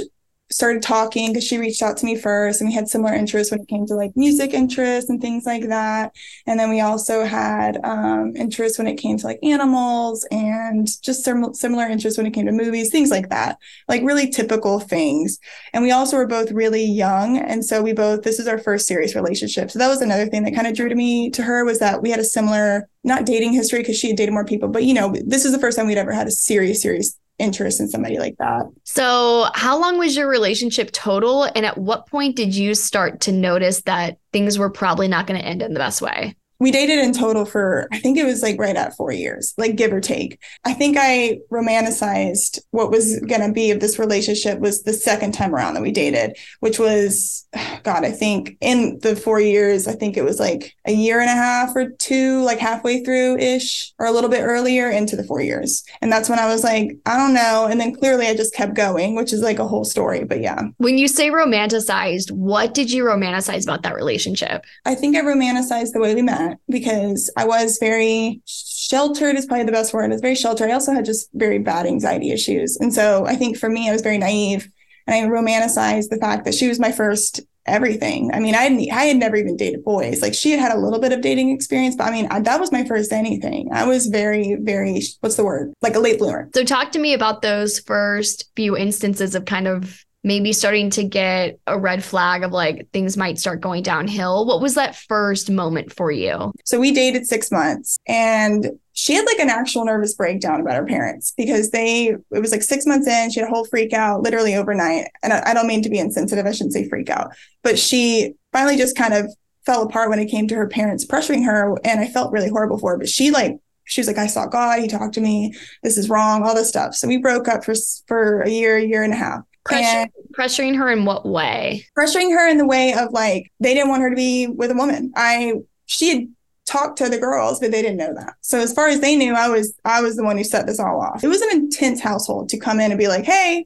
started 0.51 0.81
talking 0.81 1.31
because 1.31 1.43
she 1.43 1.57
reached 1.57 1.81
out 1.81 1.97
to 1.97 2.05
me 2.05 2.15
first 2.15 2.61
and 2.61 2.69
we 2.69 2.73
had 2.73 2.87
similar 2.87 3.13
interests 3.13 3.51
when 3.51 3.61
it 3.61 3.67
came 3.67 3.85
to 3.87 3.95
like 3.95 4.11
music 4.15 4.53
interests 4.53 5.09
and 5.09 5.19
things 5.19 5.45
like 5.45 5.67
that. 5.69 6.13
And 6.45 6.59
then 6.59 6.69
we 6.69 6.81
also 6.81 7.25
had 7.25 7.79
um, 7.83 8.33
interests 8.35 8.77
when 8.77 8.87
it 8.87 8.95
came 8.95 9.17
to 9.17 9.25
like 9.25 9.39
animals 9.41 10.25
and 10.29 10.87
just 11.01 11.23
sim- 11.23 11.53
similar 11.53 11.85
interests 11.85 12.17
when 12.17 12.27
it 12.27 12.33
came 12.33 12.45
to 12.45 12.51
movies 12.51 12.91
things 12.91 13.09
like 13.09 13.29
that 13.29 13.57
like 13.87 14.03
really 14.03 14.29
typical 14.29 14.79
things. 14.79 15.39
And 15.73 15.83
we 15.83 15.91
also 15.91 16.17
were 16.17 16.27
both 16.27 16.51
really 16.51 16.85
young 16.85 17.37
and 17.37 17.65
so 17.65 17.81
we 17.81 17.93
both 17.93 18.21
this 18.21 18.39
is 18.39 18.47
our 18.47 18.59
first 18.59 18.87
serious 18.87 19.15
relationship. 19.15 19.71
So 19.71 19.79
that 19.79 19.87
was 19.87 20.01
another 20.01 20.27
thing 20.27 20.43
that 20.43 20.53
kind 20.55 20.67
of 20.67 20.75
drew 20.75 20.89
to 20.89 20.95
me 20.95 21.31
to 21.31 21.43
her 21.43 21.65
was 21.65 21.79
that 21.79 22.01
we 22.03 22.11
had 22.11 22.19
a 22.19 22.23
similar 22.23 22.87
not 23.03 23.25
dating 23.25 23.53
history 23.53 23.79
because 23.79 23.97
she 23.97 24.07
had 24.07 24.17
dated 24.17 24.33
more 24.33 24.45
people 24.45 24.67
but 24.67 24.83
you 24.83 24.93
know 24.93 25.13
this 25.25 25.45
is 25.45 25.51
the 25.51 25.59
first 25.59 25.77
time 25.77 25.85
we'd 25.85 25.97
ever 25.97 26.11
had 26.11 26.27
a 26.27 26.31
serious 26.31 26.81
serious 26.81 27.17
interest 27.37 27.79
in 27.79 27.87
somebody 27.87 28.17
like 28.17 28.37
that. 28.37 28.63
So, 28.83 29.47
how 29.53 29.79
long 29.79 29.97
was 29.97 30.15
your 30.15 30.27
relationship 30.27 30.91
total? 30.91 31.43
And 31.43 31.65
at 31.65 31.77
what 31.77 32.07
point 32.07 32.35
did 32.35 32.55
you 32.55 32.75
start 32.75 33.21
to 33.21 33.31
notice 33.31 33.81
that 33.83 34.17
things 34.31 34.57
were 34.57 34.69
probably 34.69 35.07
not 35.07 35.27
going 35.27 35.39
to 35.39 35.45
end 35.45 35.61
in 35.61 35.73
the 35.73 35.79
best 35.79 36.01
way? 36.01 36.35
We 36.65 36.71
dated 36.71 36.97
in 36.97 37.13
total 37.13 37.45
for 37.45 37.87
i 37.91 37.99
think 37.99 38.17
it 38.17 38.25
was 38.25 38.41
like 38.41 38.59
right 38.59 38.75
at 38.75 38.97
four 38.97 39.11
years 39.11 39.53
like 39.55 39.75
give 39.75 39.93
or 39.93 40.01
take. 40.01 40.39
I 40.63 40.73
think 40.73 40.97
i 40.99 41.37
romanticized 41.51 42.57
what 42.71 42.89
was 42.89 43.19
going 43.19 43.41
to 43.41 43.51
be 43.51 43.69
of 43.69 43.79
this 43.79 43.99
relationship 43.99 44.57
was 44.57 44.81
the 44.81 44.93
second 44.93 45.33
time 45.33 45.53
around 45.53 45.75
that 45.75 45.83
we 45.83 45.91
dated 45.91 46.35
which 46.61 46.79
was 46.79 47.45
god 47.83 48.03
i 48.03 48.09
think 48.09 48.57
in 48.61 48.97
the 49.03 49.15
four 49.15 49.39
years 49.39 49.87
i 49.87 49.93
think 49.93 50.17
it 50.17 50.23
was 50.23 50.39
like 50.39 50.73
a 50.87 50.91
year 50.91 51.19
and 51.19 51.29
a 51.29 51.33
half 51.33 51.75
or 51.75 51.91
two 51.99 52.41
like 52.41 52.57
halfway 52.57 53.03
through 53.03 53.37
ish 53.37 53.93
or 53.99 54.05
a 54.05 54.11
little 54.11 54.29
bit 54.29 54.41
earlier 54.41 54.89
into 54.89 55.15
the 55.15 55.23
four 55.23 55.41
years. 55.41 55.83
And 56.01 56.11
that's 56.11 56.29
when 56.29 56.39
i 56.39 56.47
was 56.47 56.63
like 56.63 56.97
i 57.05 57.17
don't 57.17 57.33
know. 57.33 57.67
And 57.69 57.79
then 57.79 57.95
clearly 57.95 58.27
i 58.27 58.35
just 58.35 58.53
kept 58.53 58.73
going 58.73 59.15
which 59.15 59.33
is 59.33 59.41
like 59.41 59.59
a 59.59 59.67
whole 59.67 59.85
story 59.85 60.23
but 60.23 60.41
yeah. 60.41 60.61
When 60.77 60.97
you 60.97 61.07
say 61.07 61.29
romanticized 61.29 62.31
what 62.31 62.73
did 62.73 62.91
you 62.91 63.03
romanticize 63.03 63.63
about 63.63 63.83
that 63.83 63.95
relationship? 63.95 64.65
I 64.85 64.95
think 64.95 65.15
i 65.15 65.21
romanticized 65.21 65.91
the 65.93 65.99
way 65.99 66.15
we 66.15 66.21
met 66.21 66.54
because 66.69 67.31
I 67.37 67.45
was 67.45 67.77
very 67.79 68.41
sheltered 68.45 69.35
is 69.35 69.45
probably 69.45 69.65
the 69.65 69.71
best 69.71 69.93
word. 69.93 70.05
I 70.05 70.07
was 70.13 70.21
very 70.21 70.35
sheltered. 70.35 70.69
I 70.69 70.73
also 70.73 70.93
had 70.93 71.05
just 71.05 71.29
very 71.33 71.59
bad 71.59 71.85
anxiety 71.85 72.31
issues. 72.31 72.77
And 72.77 72.93
so 72.93 73.25
I 73.25 73.35
think 73.35 73.57
for 73.57 73.69
me, 73.69 73.89
I 73.89 73.93
was 73.93 74.01
very 74.01 74.17
naive 74.17 74.69
and 75.07 75.15
I 75.15 75.29
romanticized 75.29 76.09
the 76.09 76.17
fact 76.17 76.45
that 76.45 76.53
she 76.53 76.67
was 76.67 76.79
my 76.79 76.91
first 76.91 77.41
everything. 77.65 78.31
I 78.31 78.39
mean, 78.39 78.53
I 78.53 78.63
hadn't, 78.63 78.91
I 78.91 79.05
had 79.05 79.17
never 79.17 79.35
even 79.35 79.57
dated 79.57 79.83
boys. 79.83 80.21
Like 80.21 80.33
she 80.33 80.51
had 80.51 80.59
had 80.59 80.71
a 80.71 80.77
little 80.77 80.99
bit 80.99 81.11
of 81.11 81.21
dating 81.21 81.49
experience, 81.49 81.95
but 81.95 82.07
I 82.07 82.11
mean, 82.11 82.27
I, 82.29 82.39
that 82.41 82.59
was 82.59 82.71
my 82.71 82.83
first 82.83 83.11
anything. 83.11 83.69
I 83.71 83.85
was 83.85 84.07
very, 84.07 84.55
very, 84.59 85.01
what's 85.21 85.35
the 85.35 85.43
word? 85.43 85.73
Like 85.81 85.95
a 85.95 85.99
late 85.99 86.19
bloomer. 86.19 86.49
So 86.53 86.63
talk 86.63 86.91
to 86.91 86.99
me 86.99 87.13
about 87.13 87.41
those 87.41 87.79
first 87.79 88.51
few 88.55 88.77
instances 88.77 89.33
of 89.33 89.45
kind 89.45 89.67
of 89.67 90.05
maybe 90.25 90.51
starting 90.51 90.89
to 90.89 91.03
get 91.03 91.59
a 91.67 91.77
red 91.79 92.03
flag 92.03 92.41
of 92.43 92.51
like 92.51 92.89
things 92.91 93.15
might 93.15 93.37
start 93.37 93.61
going 93.61 93.83
downhill. 93.83 94.47
What 94.47 94.59
was 94.59 94.73
that 94.73 94.95
first 94.95 95.51
moment 95.51 95.93
for 95.93 96.11
you? 96.11 96.51
So 96.65 96.79
we 96.79 96.91
dated 96.91 97.27
six 97.27 97.51
months 97.51 97.99
and 98.07 98.71
she 98.93 99.13
had 99.13 99.25
like 99.27 99.37
an 99.37 99.51
actual 99.51 99.85
nervous 99.85 100.15
breakdown 100.15 100.61
about 100.61 100.77
her 100.77 100.85
parents 100.85 101.31
because 101.37 101.69
they, 101.69 102.07
it 102.07 102.39
was 102.39 102.51
like 102.51 102.63
six 102.63 102.87
months 102.87 103.07
in, 103.07 103.29
she 103.29 103.39
had 103.39 103.47
a 103.47 103.51
whole 103.51 103.65
freak 103.65 103.93
out 103.93 104.23
literally 104.23 104.55
overnight. 104.55 105.09
And 105.21 105.31
I, 105.31 105.51
I 105.51 105.53
don't 105.53 105.67
mean 105.67 105.83
to 105.83 105.89
be 105.89 105.99
insensitive, 105.99 106.47
I 106.47 106.51
shouldn't 106.51 106.73
say 106.73 106.89
freak 106.89 107.11
out, 107.11 107.31
but 107.61 107.77
she 107.77 108.33
finally 108.51 108.77
just 108.77 108.97
kind 108.97 109.13
of 109.13 109.31
fell 109.63 109.83
apart 109.83 110.09
when 110.09 110.19
it 110.19 110.31
came 110.31 110.47
to 110.47 110.55
her 110.55 110.67
parents 110.67 111.05
pressuring 111.05 111.45
her. 111.45 111.77
And 111.83 111.99
I 111.99 112.07
felt 112.07 112.31
really 112.31 112.49
horrible 112.49 112.79
for 112.79 112.93
her, 112.93 112.97
but 112.97 113.09
she 113.09 113.29
like 113.29 113.57
she 113.87 114.01
was 114.01 114.07
like, 114.07 114.17
I 114.17 114.25
saw 114.25 114.47
God. 114.47 114.79
He 114.79 114.87
talked 114.87 115.13
to 115.13 115.21
me. 115.21 115.53
This 115.83 115.95
is 115.95 116.09
wrong. 116.09 116.41
All 116.41 116.55
this 116.55 116.69
stuff. 116.69 116.95
So 116.95 117.07
we 117.07 117.17
broke 117.17 117.47
up 117.47 117.63
for 117.63 117.75
for 118.07 118.41
a 118.41 118.49
year, 118.49 118.79
year 118.79 119.03
and 119.03 119.13
a 119.13 119.15
half. 119.15 119.41
Pressure, 119.65 120.09
pressuring 120.37 120.77
her 120.77 120.91
in 120.91 121.05
what 121.05 121.25
way? 121.25 121.85
Pressuring 121.97 122.31
her 122.31 122.47
in 122.47 122.57
the 122.57 122.67
way 122.67 122.93
of 122.93 123.11
like 123.11 123.51
they 123.59 123.73
didn't 123.73 123.89
want 123.89 124.03
her 124.03 124.09
to 124.09 124.15
be 124.15 124.47
with 124.47 124.71
a 124.71 124.75
woman. 124.75 125.11
I 125.15 125.53
she 125.85 126.09
had 126.09 126.27
talked 126.65 126.97
to 126.97 127.09
the 127.09 127.17
girls, 127.17 127.59
but 127.59 127.71
they 127.71 127.81
didn't 127.81 127.97
know 127.97 128.13
that. 128.13 128.33
So 128.41 128.59
as 128.59 128.73
far 128.73 128.87
as 128.87 128.99
they 128.99 129.15
knew, 129.15 129.33
I 129.33 129.49
was 129.49 129.75
I 129.83 130.01
was 130.01 130.15
the 130.15 130.23
one 130.23 130.37
who 130.37 130.43
set 130.43 130.67
this 130.67 130.79
all 130.79 131.01
off. 131.01 131.23
It 131.23 131.27
was 131.27 131.41
an 131.41 131.51
intense 131.51 131.99
household 131.99 132.49
to 132.49 132.59
come 132.59 132.79
in 132.79 132.91
and 132.91 132.99
be 132.99 133.07
like, 133.07 133.25
hey, 133.25 133.65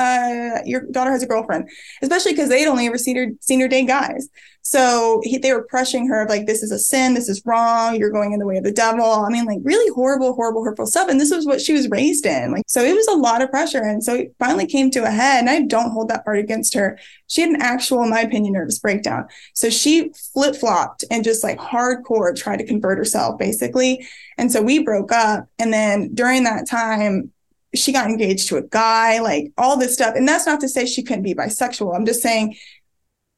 uh, 0.00 0.62
your 0.64 0.82
daughter 0.90 1.10
has 1.10 1.22
a 1.22 1.26
girlfriend, 1.26 1.68
especially 2.00 2.32
because 2.32 2.48
they'd 2.48 2.66
only 2.66 2.86
ever 2.86 2.98
seen 2.98 3.16
her 3.16 3.26
seen 3.40 3.60
her 3.60 3.68
date 3.68 3.86
guys. 3.86 4.28
So 4.62 5.20
he, 5.24 5.38
they 5.38 5.52
were 5.52 5.66
pressuring 5.66 6.06
her 6.08 6.22
of 6.22 6.28
like, 6.28 6.46
this 6.46 6.62
is 6.62 6.70
a 6.70 6.78
sin, 6.78 7.14
this 7.14 7.28
is 7.28 7.42
wrong, 7.44 7.96
you're 7.96 8.10
going 8.10 8.32
in 8.32 8.38
the 8.38 8.46
way 8.46 8.58
of 8.58 8.64
the 8.64 8.72
devil. 8.72 9.04
I 9.04 9.30
mean, 9.30 9.46
like 9.46 9.58
really 9.62 9.92
horrible, 9.94 10.34
horrible, 10.34 10.62
hurtful 10.62 10.86
stuff. 10.86 11.08
And 11.08 11.20
this 11.20 11.30
was 11.30 11.46
what 11.46 11.60
she 11.60 11.72
was 11.72 11.88
raised 11.88 12.26
in. 12.26 12.52
Like, 12.52 12.64
so 12.66 12.82
it 12.82 12.94
was 12.94 13.08
a 13.08 13.16
lot 13.16 13.42
of 13.42 13.50
pressure. 13.50 13.82
And 13.82 14.04
so 14.04 14.14
it 14.14 14.34
finally 14.38 14.66
came 14.66 14.90
to 14.92 15.04
a 15.04 15.10
head. 15.10 15.40
And 15.40 15.50
I 15.50 15.62
don't 15.62 15.92
hold 15.92 16.08
that 16.10 16.24
part 16.24 16.38
against 16.38 16.74
her. 16.74 16.98
She 17.26 17.40
had 17.40 17.50
an 17.50 17.62
actual, 17.62 18.02
in 18.02 18.10
my 18.10 18.20
opinion, 18.20 18.52
nervous 18.52 18.78
breakdown. 18.78 19.26
So 19.54 19.70
she 19.70 20.12
flip 20.34 20.54
flopped 20.56 21.04
and 21.10 21.24
just 21.24 21.42
like 21.42 21.58
hardcore 21.58 22.36
tried 22.36 22.58
to 22.58 22.66
convert 22.66 22.98
herself, 22.98 23.38
basically. 23.38 24.06
And 24.36 24.52
so 24.52 24.62
we 24.62 24.84
broke 24.84 25.10
up. 25.10 25.48
And 25.58 25.72
then 25.72 26.14
during 26.14 26.44
that 26.44 26.68
time, 26.68 27.32
she 27.74 27.92
got 27.92 28.08
engaged 28.08 28.48
to 28.48 28.56
a 28.56 28.62
guy, 28.62 29.20
like 29.20 29.52
all 29.56 29.76
this 29.76 29.94
stuff. 29.94 30.14
And 30.16 30.26
that's 30.26 30.46
not 30.46 30.60
to 30.60 30.68
say 30.68 30.86
she 30.86 31.02
couldn't 31.02 31.22
be 31.22 31.34
bisexual. 31.34 31.94
I'm 31.94 32.06
just 32.06 32.22
saying 32.22 32.56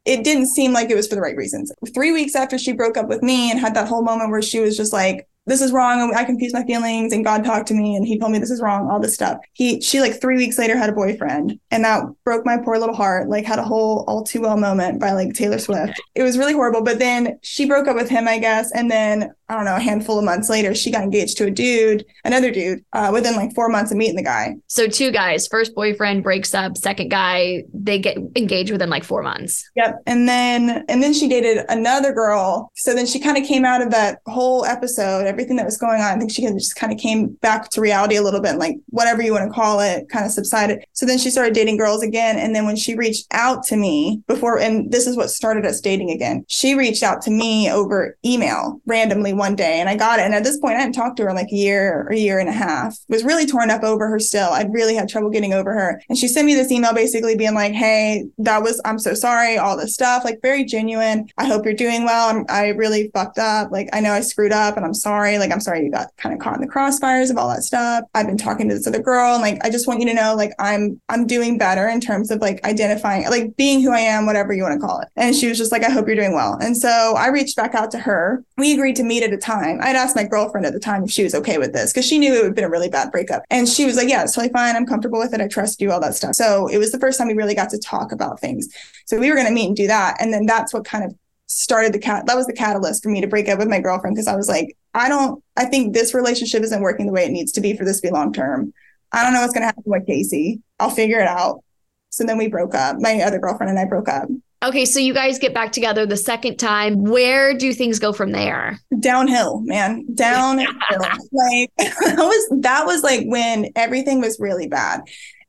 it 0.04 0.24
didn't 0.24 0.46
seem 0.46 0.72
like 0.72 0.90
it 0.90 0.96
was 0.96 1.06
for 1.06 1.14
the 1.14 1.20
right 1.20 1.36
reasons. 1.36 1.72
Three 1.94 2.12
weeks 2.12 2.34
after 2.34 2.58
she 2.58 2.72
broke 2.72 2.96
up 2.96 3.08
with 3.08 3.22
me 3.22 3.50
and 3.50 3.60
had 3.60 3.74
that 3.74 3.88
whole 3.88 4.02
moment 4.02 4.30
where 4.30 4.42
she 4.42 4.60
was 4.60 4.76
just 4.76 4.92
like, 4.92 5.28
this 5.46 5.60
is 5.60 5.72
wrong. 5.72 6.14
I 6.14 6.24
confused 6.24 6.54
my 6.54 6.64
feelings 6.64 7.12
and 7.12 7.24
God 7.24 7.44
talked 7.44 7.68
to 7.68 7.74
me 7.74 7.96
and 7.96 8.06
he 8.06 8.18
told 8.18 8.32
me 8.32 8.38
this 8.38 8.50
is 8.50 8.62
wrong, 8.62 8.88
all 8.90 9.00
this 9.00 9.14
stuff. 9.14 9.38
He, 9.52 9.80
she 9.80 10.00
like 10.00 10.20
three 10.20 10.36
weeks 10.36 10.58
later 10.58 10.76
had 10.76 10.90
a 10.90 10.92
boyfriend 10.92 11.58
and 11.70 11.84
that 11.84 12.04
broke 12.24 12.46
my 12.46 12.58
poor 12.58 12.78
little 12.78 12.94
heart. 12.94 13.28
Like 13.28 13.44
had 13.44 13.58
a 13.58 13.64
whole 13.64 14.04
all 14.06 14.22
too 14.22 14.40
well 14.40 14.56
moment 14.56 15.00
by 15.00 15.12
like 15.12 15.34
Taylor 15.34 15.58
Swift. 15.58 16.00
It 16.14 16.22
was 16.22 16.38
really 16.38 16.52
horrible. 16.52 16.82
But 16.82 16.98
then 16.98 17.38
she 17.42 17.66
broke 17.66 17.88
up 17.88 17.96
with 17.96 18.08
him, 18.08 18.28
I 18.28 18.38
guess. 18.38 18.70
And 18.72 18.90
then 18.90 19.32
I 19.52 19.56
don't 19.56 19.66
know, 19.66 19.76
a 19.76 19.80
handful 19.80 20.18
of 20.18 20.24
months 20.24 20.48
later, 20.48 20.74
she 20.74 20.90
got 20.90 21.02
engaged 21.02 21.36
to 21.36 21.44
a 21.44 21.50
dude, 21.50 22.06
another 22.24 22.50
dude, 22.50 22.82
uh, 22.94 23.10
within 23.12 23.36
like 23.36 23.54
four 23.54 23.68
months 23.68 23.90
of 23.90 23.98
meeting 23.98 24.16
the 24.16 24.22
guy. 24.22 24.54
So 24.66 24.86
two 24.86 25.10
guys, 25.10 25.46
first 25.46 25.74
boyfriend 25.74 26.22
breaks 26.22 26.54
up, 26.54 26.78
second 26.78 27.10
guy, 27.10 27.64
they 27.74 27.98
get 27.98 28.16
engaged 28.34 28.72
within 28.72 28.88
like 28.88 29.04
four 29.04 29.22
months. 29.22 29.70
Yep. 29.76 30.00
And 30.06 30.26
then 30.26 30.86
and 30.88 31.02
then 31.02 31.12
she 31.12 31.28
dated 31.28 31.66
another 31.68 32.14
girl. 32.14 32.70
So 32.76 32.94
then 32.94 33.04
she 33.04 33.20
kind 33.20 33.36
of 33.36 33.44
came 33.44 33.66
out 33.66 33.82
of 33.82 33.90
that 33.90 34.20
whole 34.24 34.64
episode, 34.64 35.26
everything 35.32 35.56
that 35.56 35.64
was 35.64 35.78
going 35.78 36.00
on. 36.00 36.16
I 36.16 36.18
think 36.18 36.30
she 36.30 36.42
just 36.42 36.76
kind 36.76 36.92
of 36.92 36.98
came 36.98 37.28
back 37.40 37.70
to 37.70 37.80
reality 37.80 38.16
a 38.16 38.22
little 38.22 38.40
bit, 38.40 38.56
like 38.56 38.76
whatever 38.88 39.22
you 39.22 39.32
want 39.32 39.48
to 39.48 39.54
call 39.54 39.80
it, 39.80 40.08
kind 40.08 40.26
of 40.26 40.32
subsided. 40.32 40.84
So 40.92 41.06
then 41.06 41.18
she 41.18 41.30
started 41.30 41.54
dating 41.54 41.78
girls 41.78 42.02
again. 42.02 42.38
And 42.38 42.54
then 42.54 42.66
when 42.66 42.76
she 42.76 42.94
reached 42.94 43.26
out 43.32 43.64
to 43.64 43.76
me 43.76 44.22
before, 44.26 44.58
and 44.58 44.90
this 44.92 45.06
is 45.06 45.16
what 45.16 45.30
started 45.30 45.66
us 45.66 45.80
dating 45.80 46.10
again, 46.10 46.44
she 46.48 46.74
reached 46.74 47.02
out 47.02 47.22
to 47.22 47.30
me 47.30 47.70
over 47.70 48.16
email 48.24 48.80
randomly 48.86 49.32
one 49.32 49.56
day 49.56 49.80
and 49.80 49.88
I 49.88 49.96
got 49.96 50.18
it. 50.18 50.22
And 50.22 50.34
at 50.34 50.44
this 50.44 50.58
point, 50.58 50.76
I 50.76 50.80
hadn't 50.80 50.94
talked 50.94 51.16
to 51.16 51.24
her 51.24 51.30
in 51.30 51.36
like 51.36 51.52
a 51.52 51.56
year 51.56 52.02
or 52.02 52.12
a 52.12 52.16
year 52.16 52.38
and 52.38 52.48
a 52.48 52.52
half. 52.52 52.96
Was 53.08 53.24
really 53.24 53.46
torn 53.46 53.70
up 53.70 53.82
over 53.82 54.08
her 54.08 54.18
still. 54.18 54.50
I 54.50 54.64
really 54.70 54.94
had 54.94 55.08
trouble 55.08 55.30
getting 55.30 55.54
over 55.54 55.72
her. 55.72 56.02
And 56.08 56.18
she 56.18 56.28
sent 56.28 56.46
me 56.46 56.54
this 56.54 56.70
email 56.70 56.94
basically 56.94 57.36
being 57.36 57.54
like, 57.54 57.72
Hey, 57.72 58.24
that 58.38 58.62
was, 58.62 58.80
I'm 58.84 58.98
so 58.98 59.14
sorry, 59.14 59.56
all 59.56 59.76
this 59.76 59.94
stuff, 59.94 60.24
like 60.24 60.40
very 60.42 60.64
genuine. 60.64 61.28
I 61.38 61.46
hope 61.46 61.64
you're 61.64 61.74
doing 61.74 62.04
well. 62.04 62.28
I'm, 62.28 62.44
I 62.48 62.68
really 62.68 63.10
fucked 63.14 63.38
up. 63.38 63.70
Like, 63.70 63.88
I 63.92 64.00
know 64.00 64.12
I 64.12 64.20
screwed 64.20 64.52
up 64.52 64.76
and 64.76 64.84
I'm 64.84 64.94
sorry. 64.94 65.21
Like, 65.38 65.52
I'm 65.52 65.60
sorry 65.60 65.84
you 65.84 65.90
got 65.90 66.08
kind 66.16 66.34
of 66.34 66.40
caught 66.40 66.56
in 66.56 66.60
the 66.60 66.72
crossfires 66.72 67.30
of 67.30 67.36
all 67.36 67.48
that 67.48 67.62
stuff. 67.62 68.04
I've 68.14 68.26
been 68.26 68.36
talking 68.36 68.68
to 68.68 68.74
this 68.74 68.86
other 68.86 69.00
girl 69.00 69.34
and 69.34 69.42
like, 69.42 69.64
I 69.64 69.70
just 69.70 69.86
want 69.86 70.00
you 70.00 70.06
to 70.06 70.14
know, 70.14 70.34
like, 70.34 70.52
I'm, 70.58 71.00
I'm 71.08 71.26
doing 71.26 71.58
better 71.58 71.88
in 71.88 72.00
terms 72.00 72.30
of 72.30 72.40
like 72.40 72.64
identifying, 72.64 73.24
like 73.30 73.56
being 73.56 73.82
who 73.82 73.92
I 73.92 74.00
am, 74.00 74.26
whatever 74.26 74.52
you 74.52 74.62
want 74.62 74.80
to 74.80 74.86
call 74.86 75.00
it. 75.00 75.08
And 75.16 75.34
she 75.34 75.48
was 75.48 75.58
just 75.58 75.72
like, 75.72 75.84
I 75.84 75.90
hope 75.90 76.06
you're 76.06 76.16
doing 76.16 76.34
well. 76.34 76.58
And 76.60 76.76
so 76.76 77.14
I 77.16 77.28
reached 77.28 77.56
back 77.56 77.74
out 77.74 77.90
to 77.92 77.98
her. 77.98 78.44
We 78.56 78.72
agreed 78.74 78.96
to 78.96 79.04
meet 79.04 79.22
at 79.22 79.32
a 79.32 79.38
time. 79.38 79.78
I'd 79.82 79.96
asked 79.96 80.16
my 80.16 80.24
girlfriend 80.24 80.66
at 80.66 80.72
the 80.72 80.80
time 80.80 81.04
if 81.04 81.10
she 81.10 81.22
was 81.22 81.34
okay 81.34 81.58
with 81.58 81.72
this 81.72 81.92
because 81.92 82.06
she 82.06 82.18
knew 82.18 82.34
it 82.34 82.38
would 82.38 82.46
have 82.46 82.54
been 82.54 82.64
a 82.64 82.70
really 82.70 82.88
bad 82.88 83.10
breakup. 83.10 83.42
And 83.50 83.68
she 83.68 83.84
was 83.84 83.96
like, 83.96 84.08
Yeah, 84.08 84.22
it's 84.22 84.34
totally 84.34 84.52
fine. 84.52 84.76
I'm 84.76 84.86
comfortable 84.86 85.18
with 85.18 85.34
it. 85.34 85.40
I 85.40 85.48
trust 85.48 85.80
you, 85.80 85.92
all 85.92 86.00
that 86.00 86.14
stuff. 86.14 86.34
So 86.34 86.68
it 86.68 86.78
was 86.78 86.92
the 86.92 86.98
first 86.98 87.18
time 87.18 87.28
we 87.28 87.34
really 87.34 87.54
got 87.54 87.70
to 87.70 87.78
talk 87.78 88.12
about 88.12 88.40
things. 88.40 88.68
So 89.06 89.18
we 89.18 89.28
were 89.28 89.36
going 89.36 89.48
to 89.48 89.52
meet 89.52 89.66
and 89.66 89.76
do 89.76 89.86
that. 89.86 90.16
And 90.20 90.32
then 90.32 90.46
that's 90.46 90.72
what 90.72 90.84
kind 90.84 91.04
of 91.04 91.14
started 91.46 91.92
the 91.92 91.98
cat 91.98 92.26
that 92.26 92.36
was 92.36 92.46
the 92.46 92.52
catalyst 92.52 93.02
for 93.02 93.10
me 93.10 93.20
to 93.20 93.26
break 93.26 93.48
up 93.48 93.58
with 93.58 93.68
my 93.68 93.80
girlfriend 93.80 94.16
because 94.16 94.26
I 94.26 94.36
was 94.36 94.48
like, 94.48 94.76
I 94.94 95.08
don't 95.08 95.42
I 95.56 95.64
think 95.64 95.94
this 95.94 96.14
relationship 96.14 96.62
isn't 96.62 96.82
working 96.82 97.06
the 97.06 97.12
way 97.12 97.24
it 97.24 97.32
needs 97.32 97.52
to 97.52 97.60
be 97.60 97.76
for 97.76 97.84
this 97.84 98.00
to 98.00 98.08
be 98.08 98.12
long 98.12 98.32
term. 98.32 98.72
I 99.12 99.22
don't 99.22 99.32
know 99.32 99.40
what's 99.40 99.54
gonna 99.54 99.66
happen 99.66 99.84
with 99.86 100.06
Casey. 100.06 100.60
I'll 100.78 100.90
figure 100.90 101.20
it 101.20 101.28
out. 101.28 101.62
So 102.10 102.24
then 102.24 102.38
we 102.38 102.48
broke 102.48 102.74
up. 102.74 102.96
My 103.00 103.20
other 103.22 103.38
girlfriend 103.38 103.70
and 103.70 103.78
I 103.78 103.86
broke 103.86 104.08
up. 104.08 104.28
Okay, 104.62 104.84
so 104.84 105.00
you 105.00 105.12
guys 105.12 105.40
get 105.40 105.54
back 105.54 105.72
together 105.72 106.06
the 106.06 106.16
second 106.16 106.56
time. 106.56 107.02
Where 107.02 107.52
do 107.56 107.72
things 107.72 107.98
go 107.98 108.12
from 108.12 108.30
there? 108.30 108.78
Downhill, 109.00 109.60
man. 109.62 110.06
Downhill. 110.14 110.68
like 111.32 111.72
that 111.78 112.16
was 112.18 112.60
that 112.60 112.86
was 112.86 113.02
like 113.02 113.24
when 113.26 113.72
everything 113.74 114.20
was 114.20 114.38
really 114.38 114.68
bad. 114.68 115.00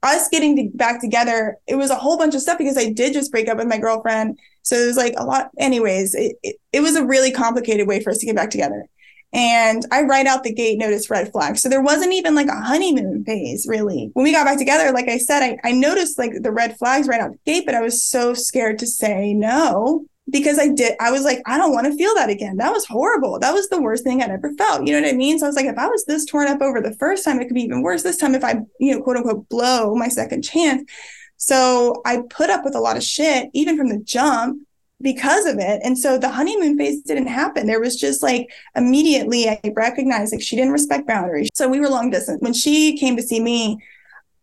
Us 0.01 0.27
getting 0.29 0.55
to, 0.57 0.77
back 0.77 0.99
together, 0.99 1.57
it 1.67 1.75
was 1.75 1.91
a 1.91 1.95
whole 1.95 2.17
bunch 2.17 2.33
of 2.33 2.41
stuff 2.41 2.57
because 2.57 2.77
I 2.77 2.91
did 2.91 3.13
just 3.13 3.31
break 3.31 3.47
up 3.47 3.57
with 3.57 3.67
my 3.67 3.77
girlfriend. 3.77 4.37
So 4.63 4.75
it 4.75 4.87
was 4.87 4.97
like 4.97 5.13
a 5.17 5.23
lot. 5.23 5.51
Anyways, 5.59 6.15
it, 6.15 6.35
it, 6.41 6.55
it 6.73 6.79
was 6.81 6.95
a 6.95 7.05
really 7.05 7.31
complicated 7.31 7.87
way 7.87 8.01
for 8.01 8.09
us 8.09 8.17
to 8.17 8.25
get 8.25 8.35
back 8.35 8.49
together. 8.49 8.87
And 9.33 9.83
I 9.91 10.03
right 10.03 10.27
out 10.27 10.43
the 10.43 10.53
gate 10.53 10.77
noticed 10.77 11.09
red 11.09 11.31
flags. 11.31 11.61
So 11.61 11.67
there 11.67 11.81
wasn't 11.81 12.13
even 12.13 12.35
like 12.35 12.47
a 12.47 12.61
honeymoon 12.61 13.25
phase, 13.25 13.65
really. 13.67 14.11
When 14.13 14.23
we 14.23 14.31
got 14.31 14.45
back 14.45 14.59
together, 14.59 14.91
like 14.91 15.09
I 15.09 15.17
said, 15.17 15.41
I, 15.41 15.57
I 15.63 15.71
noticed 15.71 16.19
like 16.19 16.33
the 16.41 16.51
red 16.51 16.77
flags 16.77 17.07
right 17.07 17.19
out 17.19 17.31
the 17.31 17.51
gate, 17.51 17.65
but 17.65 17.73
I 17.73 17.81
was 17.81 18.03
so 18.03 18.35
scared 18.35 18.77
to 18.79 18.87
say 18.87 19.33
no 19.33 20.05
because 20.29 20.59
I 20.59 20.67
did, 20.67 20.95
I 21.01 21.11
was 21.11 21.23
like, 21.23 21.41
I 21.47 21.57
don't 21.57 21.73
want 21.73 21.87
to 21.87 21.97
feel 21.97 22.13
that 22.15 22.29
again. 22.29 22.57
That 22.57 22.71
was 22.71 22.85
horrible. 22.85 23.39
That 23.39 23.53
was 23.53 23.67
the 23.69 23.81
worst 23.81 24.03
thing 24.03 24.21
I'd 24.21 24.29
ever 24.29 24.53
felt. 24.53 24.85
You 24.85 24.93
know 24.93 25.01
what 25.01 25.13
I 25.13 25.17
mean? 25.17 25.39
So 25.39 25.47
I 25.47 25.49
was 25.49 25.55
like, 25.55 25.65
if 25.65 25.77
I 25.77 25.87
was 25.87 26.05
this 26.05 26.25
torn 26.25 26.47
up 26.47 26.61
over 26.61 26.79
the 26.79 26.95
first 26.95 27.25
time, 27.25 27.41
it 27.41 27.45
could 27.45 27.55
be 27.55 27.63
even 27.63 27.81
worse 27.81 28.03
this 28.03 28.17
time 28.17 28.35
if 28.35 28.43
I, 28.43 28.61
you 28.79 28.95
know, 28.95 29.01
quote 29.01 29.17
unquote, 29.17 29.49
blow 29.49 29.95
my 29.95 30.09
second 30.09 30.43
chance. 30.43 30.89
So 31.37 32.01
I 32.05 32.21
put 32.29 32.49
up 32.49 32.63
with 32.63 32.75
a 32.75 32.79
lot 32.79 32.97
of 32.97 33.03
shit, 33.03 33.49
even 33.53 33.77
from 33.77 33.89
the 33.89 33.97
jump 33.97 34.65
because 35.03 35.45
of 35.45 35.59
it. 35.59 35.81
And 35.83 35.97
so 35.97 36.17
the 36.17 36.29
honeymoon 36.29 36.77
phase 36.77 37.01
didn't 37.01 37.27
happen. 37.27 37.67
There 37.67 37.79
was 37.79 37.95
just 37.95 38.23
like 38.23 38.49
immediately 38.75 39.49
I 39.49 39.59
recognized 39.75 40.33
like 40.33 40.41
she 40.41 40.55
didn't 40.55 40.71
respect 40.71 41.07
boundaries. 41.07 41.49
So 41.53 41.67
we 41.67 41.79
were 41.79 41.89
long 41.89 42.09
distance. 42.09 42.41
When 42.41 42.53
she 42.53 42.97
came 42.97 43.15
to 43.17 43.21
see 43.21 43.39
me, 43.39 43.77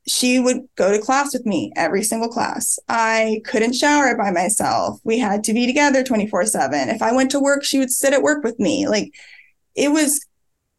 she 0.06 0.38
would 0.38 0.68
go 0.76 0.92
to 0.92 1.02
class 1.02 1.32
with 1.32 1.46
me 1.46 1.72
every 1.76 2.02
single 2.02 2.28
class. 2.28 2.78
I 2.88 3.42
couldn't 3.44 3.74
shower 3.74 4.16
by 4.16 4.30
myself. 4.30 5.00
We 5.04 5.18
had 5.18 5.44
to 5.44 5.52
be 5.52 5.66
together 5.66 6.04
24 6.04 6.46
7. 6.46 6.88
If 6.90 7.02
I 7.02 7.12
went 7.12 7.30
to 7.32 7.40
work, 7.40 7.64
she 7.64 7.78
would 7.78 7.90
sit 7.90 8.12
at 8.12 8.22
work 8.22 8.44
with 8.44 8.58
me. 8.60 8.86
Like 8.86 9.12
it 9.74 9.90
was 9.90 10.24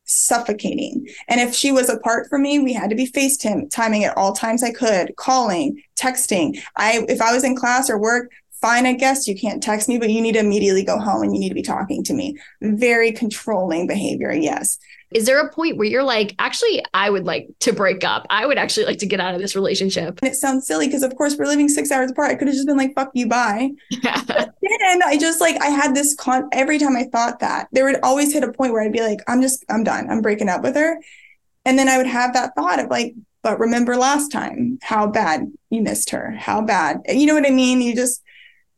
suffocating. 0.06 1.08
And 1.28 1.40
if 1.40 1.56
she 1.56 1.72
was 1.72 1.90
apart 1.90 2.28
from 2.30 2.44
me, 2.44 2.60
we 2.60 2.74
had 2.74 2.90
to 2.90 2.96
be 2.96 3.10
FaceTime 3.10 3.72
timing 3.72 4.04
at 4.04 4.18
all 4.18 4.34
times 4.34 4.64
I 4.64 4.72
could, 4.72 5.16
calling, 5.16 5.82
texting. 5.98 6.62
I 6.76 7.06
if 7.08 7.22
I 7.22 7.34
was 7.34 7.44
in 7.44 7.56
class 7.56 7.90
or 7.90 7.98
work, 7.98 8.32
fine, 8.62 8.86
I 8.86 8.94
guess 8.94 9.28
you 9.28 9.36
can't 9.36 9.62
text 9.62 9.90
me, 9.90 9.98
but 9.98 10.10
you 10.10 10.22
need 10.22 10.34
to 10.34 10.40
immediately 10.40 10.84
go 10.84 11.00
home 11.00 11.24
and 11.24 11.34
you 11.34 11.40
need 11.40 11.50
to 11.50 11.56
be 11.56 11.64
talking 11.64 12.04
to 12.06 12.14
me. 12.14 12.38
Very 12.62 13.12
controlling 13.12 13.88
behavior, 13.88 14.32
yes. 14.32 14.78
Is 15.14 15.26
there 15.26 15.40
a 15.46 15.52
point 15.52 15.76
where 15.76 15.88
you're 15.88 16.04
like, 16.04 16.36
actually, 16.40 16.82
I 16.94 17.10
would 17.10 17.26
like 17.26 17.50
to 17.62 17.74
break 17.74 18.06
up? 18.06 18.26
I 18.30 18.46
would 18.46 18.58
actually 18.58 18.86
like 18.86 19.00
to 19.00 19.06
get 19.06 19.20
out 19.20 19.36
of 19.36 19.42
this 19.42 19.56
relationship. 19.56 20.20
And 20.22 20.32
it 20.32 20.36
sounds 20.36 20.66
silly 20.66 20.88
because, 20.88 21.04
of 21.04 21.14
course, 21.18 21.36
we're 21.38 21.48
living 21.48 21.68
six 21.68 21.92
hours 21.92 22.12
apart. 22.12 22.32
I 22.32 22.36
could 22.36 22.48
have 22.48 22.56
just 22.56 22.68
been 22.68 22.78
like, 22.78 22.96
fuck 22.96 23.12
you, 23.14 23.28
bye. 23.28 23.72
Yeah. 24.04 24.22
and 24.94 25.04
I 25.04 25.18
just 25.18 25.42
like, 25.42 25.62
I 25.62 25.68
had 25.68 25.94
this 25.94 26.16
con 26.16 26.48
every 26.54 26.80
time 26.80 26.96
I 26.96 27.04
thought 27.12 27.40
that, 27.40 27.68
there 27.74 27.84
would 27.84 28.00
always 28.04 28.32
hit 28.32 28.44
a 28.44 28.54
point 28.54 28.72
where 28.72 28.82
I'd 28.82 28.94
be 28.94 29.02
like, 29.02 29.20
I'm 29.28 29.42
just, 29.42 29.66
I'm 29.70 29.84
done. 29.84 30.10
I'm 30.10 30.22
breaking 30.22 30.48
up 30.50 30.62
with 30.62 30.76
her. 30.76 30.98
And 31.66 31.78
then 31.78 31.90
I 31.90 31.98
would 31.98 32.08
have 32.08 32.34
that 32.34 32.56
thought 32.56 32.80
of 32.80 32.90
like, 32.90 33.14
but 33.44 33.60
remember 33.60 33.98
last 33.98 34.32
time 34.32 34.80
how 34.82 35.08
bad 35.08 35.52
you 35.70 35.82
missed 35.82 36.12
her, 36.12 36.32
how 36.32 36.62
bad, 36.62 37.02
you 37.10 37.26
know 37.26 37.34
what 37.34 37.46
I 37.46 37.50
mean? 37.50 37.82
You 37.82 37.96
just, 37.96 38.22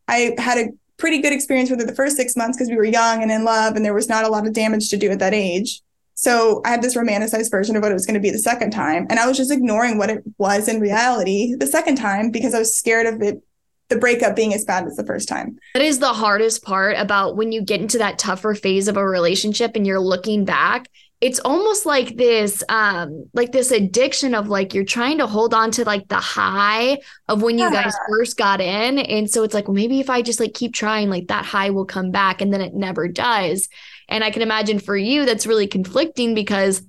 I 0.07 0.36
had 0.38 0.57
a 0.57 0.69
pretty 0.98 1.22
good 1.22 1.33
experience 1.33 1.69
with 1.69 1.81
it 1.81 1.88
the 1.88 1.95
first 1.95 2.15
six 2.15 2.36
months 2.36 2.57
because 2.57 2.69
we 2.69 2.75
were 2.75 2.86
young 2.86 3.22
and 3.22 3.31
in 3.31 3.43
love 3.43 3.75
and 3.75 3.83
there 3.83 3.93
was 3.93 4.10
not 4.10 4.25
a 4.25 4.29
lot 4.29 4.48
of 4.48 4.53
damage 4.53 4.89
to 4.89 4.98
do 4.98 5.12
at 5.12 5.19
that 5.19 5.33
age. 5.33 5.81
So 6.15 6.62
I 6.63 6.69
had 6.69 6.81
this 6.81 6.95
romanticized 6.95 7.50
version 7.50 7.75
of 7.75 7.81
what 7.81 7.91
it 7.91 7.95
was 7.95 8.05
going 8.05 8.13
to 8.13 8.19
be 8.19 8.29
the 8.29 8.38
second 8.38 8.72
time. 8.72 9.07
And 9.10 9.19
I 9.19 9.27
was 9.27 9.36
just 9.36 9.51
ignoring 9.51 9.98
what 9.98 10.10
it 10.10 10.24
was 10.38 10.67
in 10.67 10.79
reality 10.79 11.55
the 11.55 11.67
second 11.67 11.95
time 11.95 12.31
because 12.31 12.53
I 12.53 12.60
was 12.60 12.77
scared 12.77 13.07
of 13.07 13.22
it 13.22 13.43
the 13.89 13.98
breakup 13.98 14.36
being 14.36 14.53
as 14.53 14.65
bad 14.65 14.86
as 14.86 14.95
the 14.95 15.05
first 15.05 15.27
time. 15.27 15.57
That 15.74 15.83
is 15.83 16.00
the 16.00 16.13
hardest 16.13 16.63
part 16.63 16.98
about 16.98 17.36
when 17.36 17.51
you 17.51 17.62
get 17.62 17.81
into 17.81 17.98
that 17.98 18.17
tougher 18.17 18.55
phase 18.55 18.88
of 18.88 18.98
a 18.98 19.05
relationship 19.05 19.75
and 19.75 19.86
you're 19.86 20.00
looking 20.00 20.45
back 20.45 20.89
it's 21.24 21.39
almost 21.39 21.86
like 21.86 22.18
this 22.18 22.62
um 22.68 23.30
like 23.34 23.53
this 23.53 23.72
addiction 23.72 24.36
of 24.36 24.50
like 24.50 24.74
you're 24.74 24.84
trying 24.84 25.18
to 25.18 25.25
hold 25.25 25.53
on 25.53 25.72
to 25.72 25.86
like 25.86 26.06
the 26.10 26.18
high 26.18 26.98
of 27.30 27.42
when 27.42 27.58
you 27.58 27.63
yeah. 27.63 27.84
guys 27.84 27.96
first 28.10 28.36
got 28.36 28.60
in. 28.60 29.00
And 29.00 29.30
so 29.30 29.44
it's 29.44 29.53
like 29.53 29.70
well 29.70 29.75
maybe 29.75 30.01
if 30.01 30.10
i 30.10 30.22
just 30.22 30.42
like 30.42 30.53
keep 30.53 30.74
trying 30.74 31.10
like 31.10 31.27
that 31.27 31.46
high 31.46 31.70
will 31.70 31.86
come 31.86 32.12
back 32.12 32.42
and 32.42 32.51
then 32.51 32.60
it 32.60 32.74
never 32.74 33.08
does. 33.08 33.70
And 34.10 34.22
i 34.22 34.32
can 34.32 34.42
imagine 34.42 34.80
for 34.80 34.98
you 34.98 35.25
that's 35.25 35.48
really 35.48 35.65
conflicting 35.65 36.36
because 36.36 36.84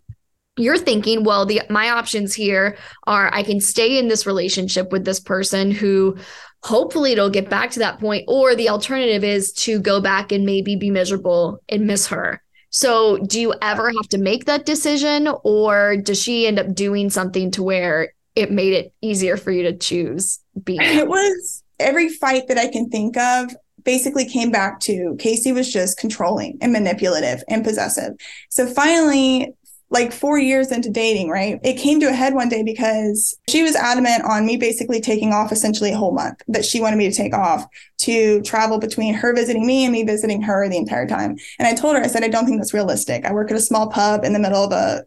you're 0.57 0.79
thinking 0.79 1.23
well 1.23 1.47
the 1.47 1.63
my 1.71 1.91
options 1.91 2.35
here 2.35 2.77
are 3.07 3.33
i 3.33 3.43
can 3.43 3.61
stay 3.61 3.99
in 3.99 4.09
this 4.09 4.27
relationship 4.27 4.91
with 4.91 5.05
this 5.05 5.21
person 5.21 5.71
who 5.71 6.17
hopefully 6.63 7.13
it'll 7.13 7.31
get 7.31 7.51
back 7.51 7.71
to 7.73 7.81
that 7.81 7.99
point 7.99 8.25
or 8.29 8.55
the 8.55 8.69
alternative 8.69 9.25
is 9.25 9.53
to 9.53 9.81
go 9.81 10.01
back 10.01 10.31
and 10.33 10.47
maybe 10.47 10.77
be 10.77 10.91
miserable 10.91 11.61
and 11.69 11.87
miss 11.87 12.07
her 12.07 12.44
so, 12.75 13.19
do 13.19 13.41
you 13.41 13.55
ever 13.63 13.93
have 13.93 14.09
to 14.09 14.19
make 14.19 14.47
that 14.47 14.67
decision, 14.67 15.29
or 15.45 15.97
does 15.97 16.21
she 16.21 16.49
end 16.49 16.59
up 16.59 16.75
doing 16.75 17.09
something 17.09 17.53
to 17.53 17.63
where 17.63 18.13
it 18.35 18.51
made 18.51 18.73
it 18.73 18.93
easier 19.01 19.37
for 19.37 19.53
you 19.53 19.63
to 19.63 19.77
choose 19.79 20.41
being? 20.65 20.81
It 20.83 21.07
was 21.07 21.63
every 21.79 22.09
fight 22.09 22.49
that 22.49 22.59
I 22.59 22.67
can 22.67 22.91
think 22.91 23.17
of 23.17 23.55
basically 23.85 24.25
came 24.29 24.51
back 24.51 24.81
to 24.81 25.15
Casey 25.21 25.53
was 25.53 25.73
just 25.73 25.99
controlling 25.99 26.59
and 26.61 26.73
manipulative 26.73 27.45
and 27.49 27.63
possessive. 27.63 28.15
So 28.51 28.67
finally, 28.67 29.55
like 29.91 30.13
four 30.13 30.39
years 30.39 30.73
into 30.73 30.91
dating, 30.91 31.29
right? 31.29 31.61
It 31.63 31.75
came 31.79 32.01
to 32.01 32.09
a 32.09 32.13
head 32.13 32.35
one 32.35 32.49
day 32.49 32.63
because 32.63 33.37
she 33.49 33.63
was 33.63 33.77
adamant 33.77 34.25
on 34.25 34.47
me 34.47 34.57
basically 34.57 35.01
taking 35.01 35.33
off 35.33 35.53
essentially 35.53 35.93
a 35.93 35.97
whole 35.97 36.13
month 36.13 36.43
that 36.49 36.65
she 36.65 36.81
wanted 36.81 36.97
me 36.97 37.09
to 37.09 37.17
take 37.17 37.35
off 37.35 37.65
to 37.99 38.43
travel 38.43 38.79
between 38.79 39.15
her 39.15 39.35
visiting 39.35 39.67
me 39.67 39.85
and 39.85 39.93
me 39.93 40.03
visiting 40.03 40.43
her 40.43 40.69
the 40.69 40.77
entire 40.77 41.07
time. 41.07 41.37
And 41.59 41.69
I 41.69 41.75
told 41.75 41.97
her, 41.97 42.03
I 42.03 42.09
said, 42.09 42.25
I 42.25 42.29
don't 42.29 42.45
think 42.45 42.59
that's 42.59 42.75
realistic. 42.75 43.25
I 43.25 43.33
work 43.33 43.51
at 43.51 43.57
a 43.57 43.61
small 43.61 43.89
pub 43.89 44.25
in 44.25 44.33
the 44.33 44.39
middle 44.39 44.65
of 44.65 44.73
a 44.73 45.05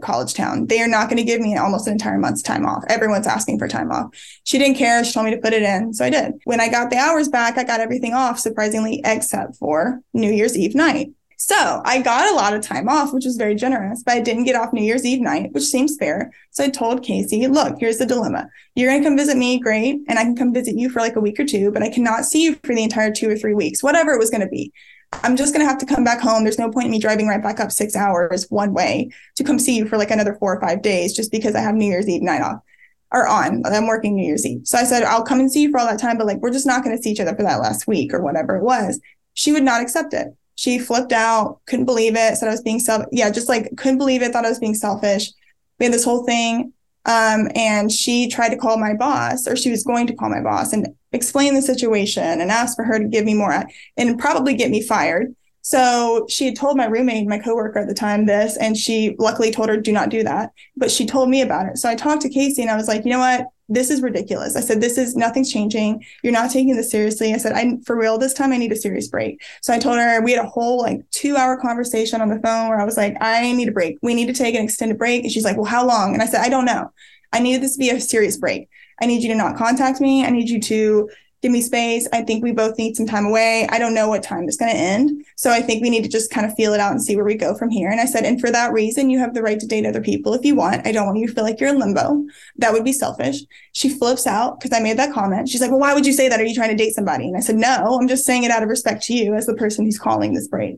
college 0.00 0.34
town. 0.34 0.66
They 0.66 0.80
are 0.80 0.88
not 0.88 1.08
going 1.08 1.18
to 1.18 1.22
give 1.22 1.40
me 1.40 1.56
almost 1.56 1.86
an 1.86 1.92
entire 1.92 2.18
month's 2.18 2.42
time 2.42 2.66
off. 2.66 2.82
Everyone's 2.88 3.26
asking 3.26 3.58
for 3.58 3.68
time 3.68 3.92
off. 3.92 4.08
She 4.42 4.58
didn't 4.58 4.76
care. 4.76 5.04
She 5.04 5.12
told 5.12 5.26
me 5.26 5.32
to 5.32 5.40
put 5.40 5.52
it 5.52 5.62
in. 5.62 5.94
So 5.94 6.04
I 6.04 6.10
did. 6.10 6.32
When 6.44 6.60
I 6.60 6.68
got 6.68 6.90
the 6.90 6.96
hours 6.96 7.28
back, 7.28 7.56
I 7.56 7.62
got 7.62 7.78
everything 7.78 8.12
off, 8.12 8.40
surprisingly, 8.40 9.00
except 9.04 9.56
for 9.56 10.00
New 10.12 10.32
Year's 10.32 10.58
Eve 10.58 10.74
night. 10.74 11.12
So 11.42 11.80
I 11.86 12.02
got 12.02 12.30
a 12.30 12.34
lot 12.34 12.52
of 12.52 12.60
time 12.60 12.86
off, 12.86 13.14
which 13.14 13.24
was 13.24 13.38
very 13.38 13.54
generous, 13.54 14.02
but 14.02 14.12
I 14.12 14.20
didn't 14.20 14.44
get 14.44 14.56
off 14.56 14.74
New 14.74 14.84
Year's 14.84 15.06
Eve 15.06 15.22
night, 15.22 15.52
which 15.52 15.64
seems 15.64 15.96
fair. 15.96 16.30
So 16.50 16.64
I 16.64 16.68
told 16.68 17.02
Casey, 17.02 17.46
look, 17.46 17.76
here's 17.80 17.96
the 17.96 18.04
dilemma. 18.04 18.46
You're 18.74 18.90
going 18.90 19.02
to 19.02 19.08
come 19.08 19.16
visit 19.16 19.38
me, 19.38 19.58
great. 19.58 20.02
And 20.06 20.18
I 20.18 20.24
can 20.24 20.36
come 20.36 20.52
visit 20.52 20.76
you 20.76 20.90
for 20.90 21.00
like 21.00 21.16
a 21.16 21.20
week 21.20 21.40
or 21.40 21.46
two, 21.46 21.72
but 21.72 21.82
I 21.82 21.88
cannot 21.88 22.26
see 22.26 22.44
you 22.44 22.56
for 22.62 22.74
the 22.74 22.82
entire 22.82 23.10
two 23.10 23.30
or 23.30 23.38
three 23.38 23.54
weeks, 23.54 23.82
whatever 23.82 24.12
it 24.12 24.18
was 24.18 24.28
going 24.28 24.42
to 24.42 24.48
be. 24.48 24.70
I'm 25.22 25.34
just 25.34 25.54
going 25.54 25.64
to 25.64 25.68
have 25.68 25.78
to 25.78 25.86
come 25.86 26.04
back 26.04 26.20
home. 26.20 26.44
There's 26.44 26.58
no 26.58 26.70
point 26.70 26.84
in 26.84 26.90
me 26.90 26.98
driving 26.98 27.26
right 27.26 27.42
back 27.42 27.58
up 27.58 27.72
six 27.72 27.96
hours 27.96 28.44
one 28.50 28.74
way 28.74 29.10
to 29.36 29.42
come 29.42 29.58
see 29.58 29.78
you 29.78 29.88
for 29.88 29.96
like 29.96 30.10
another 30.10 30.34
four 30.34 30.54
or 30.54 30.60
five 30.60 30.82
days 30.82 31.16
just 31.16 31.32
because 31.32 31.54
I 31.54 31.60
have 31.60 31.74
New 31.74 31.86
Year's 31.86 32.08
Eve 32.08 32.20
night 32.20 32.42
off 32.42 32.60
or 33.12 33.26
on. 33.26 33.62
I'm 33.64 33.86
working 33.86 34.14
New 34.14 34.26
Year's 34.26 34.44
Eve. 34.44 34.66
So 34.66 34.76
I 34.76 34.84
said, 34.84 35.04
I'll 35.04 35.24
come 35.24 35.40
and 35.40 35.50
see 35.50 35.62
you 35.62 35.70
for 35.70 35.78
all 35.78 35.86
that 35.86 36.00
time, 36.00 36.18
but 36.18 36.26
like, 36.26 36.42
we're 36.42 36.52
just 36.52 36.66
not 36.66 36.84
going 36.84 36.94
to 36.94 37.02
see 37.02 37.12
each 37.12 37.20
other 37.20 37.34
for 37.34 37.44
that 37.44 37.62
last 37.62 37.86
week 37.86 38.12
or 38.12 38.20
whatever 38.20 38.56
it 38.56 38.62
was. 38.62 39.00
She 39.32 39.52
would 39.52 39.62
not 39.62 39.80
accept 39.80 40.12
it. 40.12 40.36
She 40.60 40.78
flipped 40.78 41.12
out, 41.12 41.58
couldn't 41.64 41.86
believe 41.86 42.16
it, 42.16 42.36
said 42.36 42.46
I 42.46 42.50
was 42.50 42.60
being 42.60 42.80
self, 42.80 43.06
yeah, 43.12 43.30
just 43.30 43.48
like 43.48 43.74
couldn't 43.78 43.96
believe 43.96 44.20
it, 44.20 44.30
thought 44.30 44.44
I 44.44 44.50
was 44.50 44.58
being 44.58 44.74
selfish. 44.74 45.30
We 45.78 45.86
had 45.86 45.94
this 45.94 46.04
whole 46.04 46.26
thing. 46.26 46.74
Um, 47.06 47.48
and 47.54 47.90
she 47.90 48.28
tried 48.28 48.50
to 48.50 48.58
call 48.58 48.76
my 48.76 48.92
boss, 48.92 49.46
or 49.48 49.56
she 49.56 49.70
was 49.70 49.84
going 49.84 50.06
to 50.08 50.14
call 50.14 50.28
my 50.28 50.42
boss 50.42 50.74
and 50.74 50.88
explain 51.12 51.54
the 51.54 51.62
situation 51.62 52.42
and 52.42 52.50
ask 52.50 52.76
for 52.76 52.84
her 52.84 52.98
to 52.98 53.08
give 53.08 53.24
me 53.24 53.32
more 53.32 53.64
and 53.96 54.18
probably 54.18 54.52
get 54.52 54.70
me 54.70 54.82
fired. 54.82 55.34
So 55.62 56.26
she 56.28 56.44
had 56.44 56.56
told 56.56 56.76
my 56.76 56.84
roommate, 56.84 57.26
my 57.26 57.38
coworker 57.38 57.78
at 57.78 57.88
the 57.88 57.94
time, 57.94 58.26
this, 58.26 58.58
and 58.58 58.76
she 58.76 59.16
luckily 59.18 59.50
told 59.50 59.70
her, 59.70 59.78
do 59.78 59.92
not 59.92 60.10
do 60.10 60.22
that. 60.24 60.50
But 60.76 60.90
she 60.90 61.06
told 61.06 61.30
me 61.30 61.40
about 61.40 61.68
it. 61.70 61.78
So 61.78 61.88
I 61.88 61.94
talked 61.94 62.20
to 62.22 62.28
Casey 62.28 62.60
and 62.60 62.70
I 62.70 62.76
was 62.76 62.86
like, 62.86 63.06
you 63.06 63.12
know 63.12 63.18
what? 63.18 63.46
This 63.70 63.88
is 63.88 64.02
ridiculous. 64.02 64.56
I 64.56 64.60
said, 64.60 64.80
this 64.80 64.98
is 64.98 65.14
nothing's 65.14 65.50
changing. 65.50 66.04
You're 66.22 66.32
not 66.32 66.50
taking 66.50 66.76
this 66.76 66.90
seriously. 66.90 67.32
I 67.32 67.38
said, 67.38 67.52
I 67.52 67.78
for 67.86 67.96
real, 67.96 68.18
this 68.18 68.34
time 68.34 68.52
I 68.52 68.56
need 68.56 68.72
a 68.72 68.76
serious 68.76 69.08
break. 69.08 69.40
So 69.62 69.72
I 69.72 69.78
told 69.78 69.96
her 69.96 70.20
we 70.20 70.32
had 70.32 70.44
a 70.44 70.48
whole 70.48 70.78
like 70.78 71.08
two 71.10 71.36
hour 71.36 71.56
conversation 71.56 72.20
on 72.20 72.28
the 72.28 72.40
phone 72.40 72.68
where 72.68 72.80
I 72.80 72.84
was 72.84 72.96
like, 72.96 73.16
I 73.20 73.52
need 73.52 73.68
a 73.68 73.72
break. 73.72 73.98
We 74.02 74.14
need 74.14 74.26
to 74.26 74.32
take 74.32 74.56
an 74.56 74.64
extended 74.64 74.98
break. 74.98 75.22
And 75.22 75.32
she's 75.32 75.44
like, 75.44 75.56
well, 75.56 75.64
how 75.64 75.86
long? 75.86 76.12
And 76.12 76.22
I 76.22 76.26
said, 76.26 76.40
I 76.40 76.48
don't 76.48 76.64
know. 76.64 76.92
I 77.32 77.38
needed 77.38 77.62
this 77.62 77.74
to 77.74 77.78
be 77.78 77.90
a 77.90 78.00
serious 78.00 78.36
break. 78.36 78.68
I 79.00 79.06
need 79.06 79.22
you 79.22 79.28
to 79.28 79.36
not 79.36 79.56
contact 79.56 80.00
me. 80.00 80.24
I 80.24 80.30
need 80.30 80.50
you 80.50 80.60
to 80.60 81.08
give 81.42 81.52
me 81.52 81.62
space. 81.62 82.06
I 82.12 82.22
think 82.22 82.44
we 82.44 82.52
both 82.52 82.76
need 82.76 82.96
some 82.96 83.06
time 83.06 83.24
away. 83.24 83.66
I 83.70 83.78
don't 83.78 83.94
know 83.94 84.08
what 84.08 84.22
time 84.22 84.44
it's 84.44 84.56
going 84.56 84.72
to 84.72 84.76
end. 84.76 85.24
So 85.36 85.50
I 85.50 85.62
think 85.62 85.82
we 85.82 85.88
need 85.88 86.02
to 86.02 86.08
just 86.08 86.30
kind 86.30 86.46
of 86.46 86.54
feel 86.54 86.74
it 86.74 86.80
out 86.80 86.92
and 86.92 87.02
see 87.02 87.16
where 87.16 87.24
we 87.24 87.34
go 87.34 87.54
from 87.56 87.70
here. 87.70 87.88
And 87.88 88.00
I 88.00 88.04
said, 88.04 88.24
and 88.24 88.40
for 88.40 88.50
that 88.50 88.72
reason, 88.72 89.08
you 89.08 89.18
have 89.18 89.32
the 89.32 89.42
right 89.42 89.58
to 89.58 89.66
date 89.66 89.86
other 89.86 90.02
people 90.02 90.34
if 90.34 90.44
you 90.44 90.54
want. 90.54 90.86
I 90.86 90.92
don't 90.92 91.06
want 91.06 91.18
you 91.18 91.26
to 91.26 91.32
feel 91.32 91.44
like 91.44 91.58
you're 91.58 91.70
in 91.70 91.78
limbo. 91.78 92.24
That 92.56 92.72
would 92.72 92.84
be 92.84 92.92
selfish. 92.92 93.40
She 93.72 93.88
flips 93.88 94.26
out 94.26 94.60
because 94.60 94.76
I 94.76 94.82
made 94.82 94.98
that 94.98 95.14
comment. 95.14 95.48
She's 95.48 95.62
like, 95.62 95.70
well, 95.70 95.80
why 95.80 95.94
would 95.94 96.06
you 96.06 96.12
say 96.12 96.28
that? 96.28 96.40
Are 96.40 96.44
you 96.44 96.54
trying 96.54 96.76
to 96.76 96.82
date 96.82 96.94
somebody? 96.94 97.26
And 97.26 97.36
I 97.36 97.40
said, 97.40 97.56
no, 97.56 97.98
I'm 97.98 98.08
just 98.08 98.26
saying 98.26 98.44
it 98.44 98.50
out 98.50 98.62
of 98.62 98.68
respect 98.68 99.02
to 99.04 99.14
you 99.14 99.34
as 99.34 99.46
the 99.46 99.54
person 99.54 99.84
who's 99.84 99.98
calling 99.98 100.34
this 100.34 100.48
break. 100.48 100.76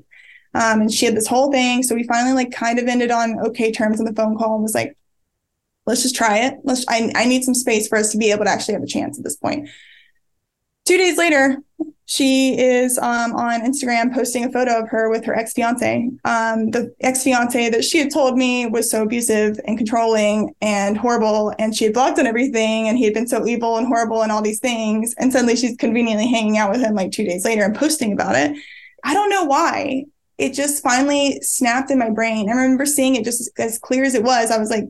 Um, 0.54 0.82
and 0.82 0.92
she 0.92 1.06
had 1.06 1.16
this 1.16 1.26
whole 1.26 1.50
thing. 1.50 1.82
So 1.82 1.94
we 1.94 2.04
finally 2.04 2.34
like 2.34 2.52
kind 2.52 2.78
of 2.78 2.86
ended 2.86 3.10
on 3.10 3.38
okay 3.46 3.72
terms 3.72 3.98
on 3.98 4.06
the 4.06 4.12
phone 4.12 4.36
call 4.36 4.54
and 4.54 4.62
was 4.62 4.74
like, 4.74 4.96
let's 5.86 6.02
just 6.02 6.14
try 6.14 6.38
it. 6.38 6.58
Let's, 6.62 6.84
I, 6.88 7.10
I 7.16 7.24
need 7.24 7.42
some 7.42 7.54
space 7.54 7.88
for 7.88 7.98
us 7.98 8.12
to 8.12 8.18
be 8.18 8.30
able 8.30 8.44
to 8.44 8.50
actually 8.50 8.74
have 8.74 8.82
a 8.82 8.86
chance 8.86 9.18
at 9.18 9.24
this 9.24 9.36
point. 9.36 9.68
Two 10.84 10.98
days 10.98 11.16
later, 11.16 11.58
she 12.06 12.58
is 12.58 12.98
um, 12.98 13.32
on 13.34 13.62
Instagram 13.62 14.12
posting 14.12 14.44
a 14.44 14.52
photo 14.52 14.80
of 14.80 14.88
her 14.88 15.08
with 15.08 15.24
her 15.24 15.34
ex 15.34 15.52
fiance. 15.52 16.10
Um, 16.24 16.70
the 16.70 16.94
ex 17.00 17.22
fiance 17.22 17.70
that 17.70 17.84
she 17.84 17.98
had 17.98 18.12
told 18.12 18.36
me 18.36 18.66
was 18.66 18.90
so 18.90 19.04
abusive 19.04 19.58
and 19.64 19.78
controlling 19.78 20.54
and 20.60 20.98
horrible, 20.98 21.54
and 21.58 21.74
she 21.74 21.84
had 21.84 21.94
blocked 21.94 22.18
on 22.18 22.26
everything, 22.26 22.88
and 22.88 22.98
he 22.98 23.04
had 23.04 23.14
been 23.14 23.28
so 23.28 23.46
evil 23.46 23.78
and 23.78 23.86
horrible 23.86 24.22
and 24.22 24.32
all 24.32 24.42
these 24.42 24.58
things. 24.58 25.14
And 25.18 25.32
suddenly 25.32 25.56
she's 25.56 25.76
conveniently 25.76 26.28
hanging 26.28 26.58
out 26.58 26.70
with 26.70 26.80
him 26.80 26.94
like 26.94 27.12
two 27.12 27.24
days 27.24 27.44
later 27.44 27.62
and 27.62 27.74
posting 27.74 28.12
about 28.12 28.34
it. 28.34 28.56
I 29.04 29.14
don't 29.14 29.30
know 29.30 29.44
why. 29.44 30.04
It 30.38 30.54
just 30.54 30.82
finally 30.82 31.40
snapped 31.40 31.90
in 31.90 31.98
my 31.98 32.10
brain. 32.10 32.50
I 32.50 32.54
remember 32.54 32.84
seeing 32.84 33.14
it 33.14 33.24
just 33.24 33.50
as 33.58 33.78
clear 33.78 34.04
as 34.04 34.14
it 34.14 34.24
was. 34.24 34.50
I 34.50 34.58
was 34.58 34.70
like, 34.70 34.88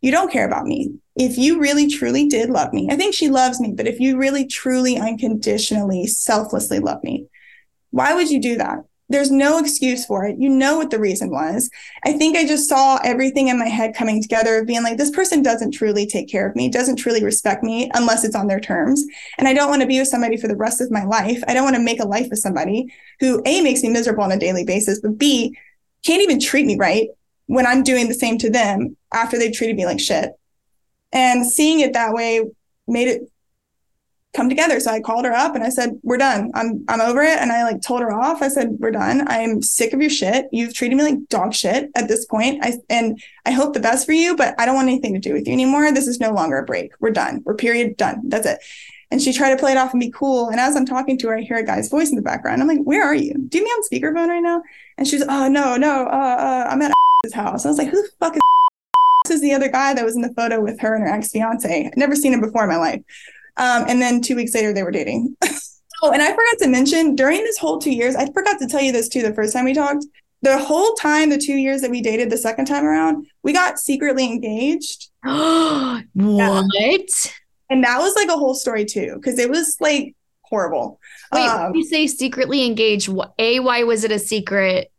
you 0.00 0.10
don't 0.10 0.32
care 0.32 0.46
about 0.46 0.66
me. 0.66 0.94
If 1.16 1.36
you 1.36 1.60
really 1.60 1.88
truly 1.88 2.28
did 2.28 2.50
love 2.50 2.72
me, 2.72 2.88
I 2.90 2.96
think 2.96 3.14
she 3.14 3.28
loves 3.28 3.60
me, 3.60 3.72
but 3.72 3.88
if 3.88 3.98
you 3.98 4.16
really 4.16 4.46
truly 4.46 4.96
unconditionally, 4.96 6.06
selflessly 6.06 6.78
love 6.78 7.02
me, 7.02 7.26
why 7.90 8.14
would 8.14 8.30
you 8.30 8.40
do 8.40 8.56
that? 8.58 8.84
There's 9.10 9.30
no 9.30 9.58
excuse 9.58 10.04
for 10.04 10.26
it. 10.26 10.36
You 10.38 10.50
know 10.50 10.76
what 10.76 10.90
the 10.90 11.00
reason 11.00 11.30
was. 11.30 11.70
I 12.04 12.12
think 12.12 12.36
I 12.36 12.46
just 12.46 12.68
saw 12.68 12.98
everything 13.02 13.48
in 13.48 13.58
my 13.58 13.66
head 13.66 13.94
coming 13.94 14.20
together 14.20 14.58
of 14.58 14.66
being 14.66 14.82
like, 14.82 14.98
this 14.98 15.10
person 15.10 15.42
doesn't 15.42 15.72
truly 15.72 16.06
take 16.06 16.28
care 16.28 16.46
of 16.46 16.54
me, 16.54 16.68
doesn't 16.68 16.96
truly 16.96 17.24
respect 17.24 17.64
me 17.64 17.90
unless 17.94 18.22
it's 18.22 18.36
on 18.36 18.48
their 18.48 18.60
terms. 18.60 19.02
And 19.38 19.48
I 19.48 19.54
don't 19.54 19.70
want 19.70 19.80
to 19.80 19.88
be 19.88 19.98
with 19.98 20.08
somebody 20.08 20.36
for 20.36 20.46
the 20.46 20.56
rest 20.56 20.82
of 20.82 20.90
my 20.90 21.04
life. 21.04 21.42
I 21.48 21.54
don't 21.54 21.64
want 21.64 21.76
to 21.76 21.82
make 21.82 22.00
a 22.00 22.06
life 22.06 22.28
with 22.28 22.38
somebody 22.38 22.92
who 23.18 23.42
A 23.46 23.62
makes 23.62 23.82
me 23.82 23.88
miserable 23.88 24.24
on 24.24 24.32
a 24.32 24.38
daily 24.38 24.64
basis, 24.64 25.00
but 25.00 25.16
B 25.16 25.56
can't 26.04 26.22
even 26.22 26.38
treat 26.38 26.66
me 26.66 26.76
right 26.76 27.08
when 27.48 27.66
I'm 27.66 27.82
doing 27.82 28.08
the 28.08 28.14
same 28.14 28.38
to 28.38 28.50
them 28.50 28.96
after 29.12 29.38
they've 29.38 29.52
treated 29.52 29.76
me 29.76 29.86
like 29.86 30.00
shit. 30.00 30.32
And 31.12 31.44
seeing 31.44 31.80
it 31.80 31.94
that 31.94 32.12
way 32.12 32.44
made 32.86 33.08
it 33.08 33.22
come 34.34 34.48
together. 34.50 34.78
So 34.78 34.90
I 34.90 35.00
called 35.00 35.24
her 35.24 35.32
up 35.32 35.54
and 35.54 35.64
I 35.64 35.70
said, 35.70 35.98
"We're 36.02 36.18
done. 36.18 36.50
I'm 36.54 36.84
I'm 36.88 37.00
over 37.00 37.22
it." 37.22 37.38
And 37.38 37.50
I 37.50 37.64
like 37.64 37.80
told 37.80 38.02
her 38.02 38.12
off. 38.12 38.42
I 38.42 38.48
said, 38.48 38.76
"We're 38.78 38.90
done. 38.90 39.26
I'm 39.26 39.62
sick 39.62 39.94
of 39.94 40.00
your 40.00 40.10
shit. 40.10 40.46
You've 40.52 40.74
treated 40.74 40.96
me 40.96 41.02
like 41.02 41.28
dog 41.28 41.54
shit 41.54 41.90
at 41.94 42.08
this 42.08 42.26
point. 42.26 42.62
I 42.62 42.74
and 42.90 43.20
I 43.46 43.52
hope 43.52 43.72
the 43.72 43.80
best 43.80 44.04
for 44.04 44.12
you, 44.12 44.36
but 44.36 44.54
I 44.58 44.66
don't 44.66 44.74
want 44.76 44.88
anything 44.88 45.14
to 45.14 45.20
do 45.20 45.32
with 45.32 45.46
you 45.46 45.52
anymore. 45.54 45.90
This 45.90 46.06
is 46.06 46.20
no 46.20 46.32
longer 46.32 46.58
a 46.58 46.64
break. 46.64 46.92
We're 47.00 47.10
done. 47.10 47.42
We're 47.44 47.54
period 47.54 47.96
done. 47.96 48.22
That's 48.24 48.46
it." 48.46 48.58
And 49.10 49.22
she 49.22 49.32
tried 49.32 49.52
to 49.52 49.56
play 49.56 49.72
it 49.72 49.78
off 49.78 49.92
and 49.94 50.00
be 50.00 50.10
cool. 50.10 50.50
And 50.50 50.60
as 50.60 50.76
I'm 50.76 50.84
talking 50.84 51.16
to 51.18 51.28
her, 51.28 51.38
I 51.38 51.40
hear 51.40 51.56
a 51.56 51.64
guy's 51.64 51.88
voice 51.88 52.10
in 52.10 52.16
the 52.16 52.22
background. 52.22 52.60
I'm 52.60 52.68
like, 52.68 52.82
"Where 52.82 53.04
are 53.04 53.14
you? 53.14 53.32
Do 53.32 53.56
you 53.56 53.64
me 53.64 53.70
on 53.70 53.82
speakerphone 53.90 54.28
right 54.28 54.42
now?" 54.42 54.62
And 54.98 55.08
she's, 55.08 55.22
"Oh 55.26 55.48
no, 55.48 55.78
no, 55.78 56.04
uh, 56.06 56.36
uh 56.38 56.66
I'm 56.68 56.82
at 56.82 56.92
his 57.22 57.34
house." 57.34 57.64
I 57.64 57.68
was 57.68 57.78
like, 57.78 57.88
"Who 57.88 58.02
the 58.02 58.08
fuck 58.20 58.34
is 58.34 58.40
this 59.24 59.36
is 59.36 59.42
the 59.42 59.52
other 59.52 59.68
guy 59.68 59.94
that 59.94 60.04
was 60.04 60.16
in 60.16 60.22
the 60.22 60.34
photo 60.34 60.60
with 60.60 60.80
her 60.80 60.94
and 60.94 61.04
her 61.04 61.10
ex 61.10 61.30
fiance. 61.30 61.86
I'd 61.86 61.96
never 61.96 62.16
seen 62.16 62.32
him 62.32 62.40
before 62.40 62.64
in 62.64 62.68
my 62.68 62.76
life. 62.76 63.02
Um, 63.56 63.84
and 63.88 64.00
then 64.00 64.20
two 64.20 64.36
weeks 64.36 64.54
later, 64.54 64.72
they 64.72 64.82
were 64.82 64.90
dating. 64.90 65.36
oh, 66.02 66.12
and 66.12 66.22
I 66.22 66.30
forgot 66.30 66.58
to 66.60 66.68
mention 66.68 67.16
during 67.16 67.42
this 67.42 67.58
whole 67.58 67.78
two 67.78 67.90
years, 67.90 68.14
I 68.14 68.26
forgot 68.32 68.58
to 68.60 68.66
tell 68.66 68.80
you 68.80 68.92
this 68.92 69.08
too 69.08 69.22
the 69.22 69.34
first 69.34 69.52
time 69.52 69.64
we 69.64 69.74
talked. 69.74 70.04
The 70.42 70.56
whole 70.56 70.94
time, 70.94 71.30
the 71.30 71.38
two 71.38 71.56
years 71.56 71.80
that 71.80 71.90
we 71.90 72.00
dated 72.00 72.30
the 72.30 72.36
second 72.36 72.66
time 72.66 72.84
around, 72.84 73.26
we 73.42 73.52
got 73.52 73.78
secretly 73.78 74.24
engaged. 74.24 75.10
Oh 75.24 76.00
what? 76.14 76.66
Yeah. 76.72 77.02
And 77.70 77.84
that 77.84 77.98
was 77.98 78.14
like 78.14 78.28
a 78.28 78.38
whole 78.38 78.54
story 78.54 78.84
too, 78.84 79.14
because 79.16 79.38
it 79.38 79.50
was 79.50 79.76
like 79.80 80.14
horrible. 80.42 81.00
Wait, 81.32 81.46
um, 81.46 81.74
you 81.74 81.84
say 81.84 82.06
secretly 82.06 82.64
engaged. 82.64 83.10
A, 83.38 83.60
why 83.60 83.82
was 83.82 84.04
it 84.04 84.12
a 84.12 84.18
secret? 84.18 84.90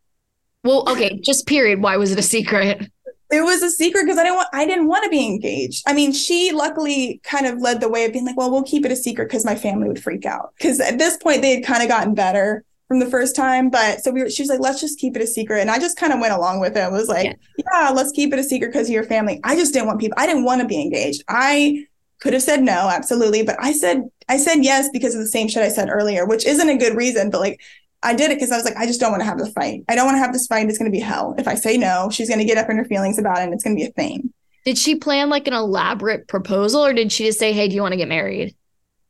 Well, 0.70 0.84
okay, 0.88 1.20
just 1.24 1.48
period. 1.48 1.82
Why 1.82 1.98
was 1.98 2.12
it 2.12 2.20
a 2.20 2.24
secret? 2.24 2.92
it 3.32 3.42
was 3.42 3.62
a 3.62 3.70
secret 3.70 4.06
because 4.06 4.18
I 4.18 4.24
didn't 4.24 4.36
want 4.36 4.50
I 4.54 4.66
didn't 4.66 4.88
want 4.88 5.04
to 5.04 5.10
be 5.10 5.26
engaged. 5.26 5.84
I 5.88 5.94
mean, 5.94 6.14
she 6.14 6.52
luckily 6.52 7.20
kind 7.24 7.46
of 7.46 7.60
led 7.60 7.82
the 7.82 7.90
way 7.90 8.06
of 8.06 8.14
being 8.14 8.26
like, 8.26 8.38
well, 8.38 8.52
we'll 8.52 8.64
keep 8.64 8.86
it 8.86 8.92
a 8.92 8.96
secret 8.96 9.30
because 9.30 9.46
my 9.46 9.56
family 9.56 9.88
would 9.88 10.02
freak 10.02 10.26
out. 10.26 10.54
Because 10.58 10.80
at 10.80 10.98
this 10.98 11.18
point 11.18 11.42
they 11.42 11.56
had 11.56 11.66
kind 11.66 11.82
of 11.84 11.90
gotten 11.90 12.14
better 12.14 12.64
from 12.88 13.00
the 13.00 13.06
first 13.06 13.36
time. 13.36 13.70
But 13.70 14.02
so 14.02 14.12
we 14.12 14.22
were, 14.22 14.30
she 14.30 14.42
was 14.42 14.50
like, 14.50 14.60
let's 14.60 14.82
just 14.82 15.00
keep 15.00 15.16
it 15.16 15.22
a 15.22 15.28
secret. 15.28 15.60
And 15.60 15.72
I 15.72 15.80
just 15.80 15.98
kind 15.98 16.14
of 16.14 16.20
went 16.20 16.34
along 16.34 16.60
with 16.60 16.76
it. 16.76 16.82
I 16.82 16.90
was 16.90 17.08
like, 17.08 17.26
yeah. 17.26 17.34
yeah, 17.72 17.90
let's 17.90 18.12
keep 18.12 18.34
it 18.34 18.40
a 18.40 18.44
secret 18.44 18.72
because 18.72 18.88
of 18.88 18.94
your 18.94 19.04
family. 19.04 19.40
I 19.44 19.56
just 19.56 19.74
didn't 19.74 19.88
want 19.88 20.00
people, 20.00 20.18
I 20.20 20.26
didn't 20.26 20.44
want 20.44 20.62
to 20.62 20.68
be 20.68 20.82
engaged. 20.82 21.24
I 21.28 21.86
could 22.20 22.34
have 22.34 22.44
said 22.44 22.62
no, 22.62 22.90
absolutely. 22.90 23.44
But 23.44 23.58
I 23.60 23.74
said, 23.74 24.04
I 24.28 24.38
said 24.38 24.64
yes 24.64 24.90
because 24.92 25.16
of 25.16 25.22
the 25.22 25.28
same 25.28 25.48
shit 25.48 25.64
I 25.64 25.70
said 25.70 25.90
earlier, 25.90 26.26
which 26.26 26.46
isn't 26.46 26.70
a 26.70 26.78
good 26.78 26.96
reason, 26.96 27.30
but 27.30 27.42
like 27.42 27.62
I 28.02 28.14
did 28.14 28.32
it 28.32 28.36
because 28.36 28.52
I 28.52 28.56
was 28.56 28.66
like, 28.66 28.78
I 28.78 28.86
just 28.86 29.00
don't 29.00 29.12
want 29.12 29.22
to 29.22 29.26
have 29.26 29.38
the 29.38 29.52
fight. 29.52 29.84
I 29.90 29.96
don't 29.96 30.06
want 30.06 30.16
to 30.16 30.20
have 30.20 30.34
this 30.34 30.48
fight. 30.48 30.68
It's 30.70 30.78
going 30.78 30.92
to 30.92 30.96
be 30.96 31.02
hell. 31.02 31.36
If 31.38 31.48
I 31.48 31.56
say 31.56 31.78
no, 31.78 32.10
she's 32.10 32.30
going 32.30 32.40
to 32.40 32.46
get 32.46 32.58
up 32.58 32.70
in 32.70 32.78
her 32.78 32.86
feelings 32.86 33.20
about 33.20 33.40
it 33.40 33.44
and 33.44 33.54
it's 33.54 33.64
going 33.64 33.76
to 33.76 33.82
be 33.82 33.88
a 33.88 33.92
thing. 33.92 34.34
Did 34.66 34.78
she 34.78 34.96
plan 34.96 35.30
like 35.30 35.48
an 35.48 35.54
elaborate 35.54 36.28
proposal 36.28 36.86
or 36.86 36.94
did 36.94 37.12
she 37.12 37.26
just 37.26 37.40
say, 37.40 37.52
hey, 37.54 37.68
do 37.68 37.76
you 37.76 37.82
want 37.82 37.94
to 37.94 37.98
get 37.98 38.08
married? 38.08 38.56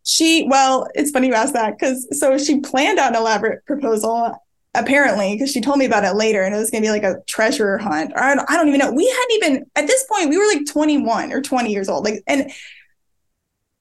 She, 0.03 0.47
well, 0.49 0.87
it's 0.95 1.11
funny 1.11 1.27
you 1.27 1.33
asked 1.33 1.53
that 1.53 1.77
because 1.77 2.07
so 2.19 2.37
she 2.37 2.61
planned 2.61 2.97
out 2.97 3.13
an 3.13 3.19
elaborate 3.19 3.65
proposal 3.65 4.35
apparently 4.75 5.33
because 5.33 5.51
she 5.51 5.61
told 5.61 5.79
me 5.79 5.85
about 5.85 6.03
it 6.03 6.13
later 6.13 6.43
and 6.43 6.53
it 6.53 6.57
was 6.57 6.69
going 6.69 6.83
to 6.83 6.87
be 6.87 6.91
like 6.91 7.03
a 7.03 7.21
treasure 7.25 7.77
hunt 7.79 8.11
or 8.15 8.21
I 8.21 8.35
don't, 8.35 8.49
I 8.49 8.55
don't 8.55 8.67
even 8.67 8.79
know 8.79 8.91
we 8.91 9.07
hadn't 9.07 9.31
even 9.31 9.65
at 9.75 9.87
this 9.87 10.05
point 10.05 10.29
we 10.29 10.37
were 10.37 10.45
like 10.45 10.67
21 10.67 11.33
or 11.33 11.41
20 11.41 11.71
years 11.71 11.89
old 11.89 12.05
like 12.05 12.21
and 12.27 12.51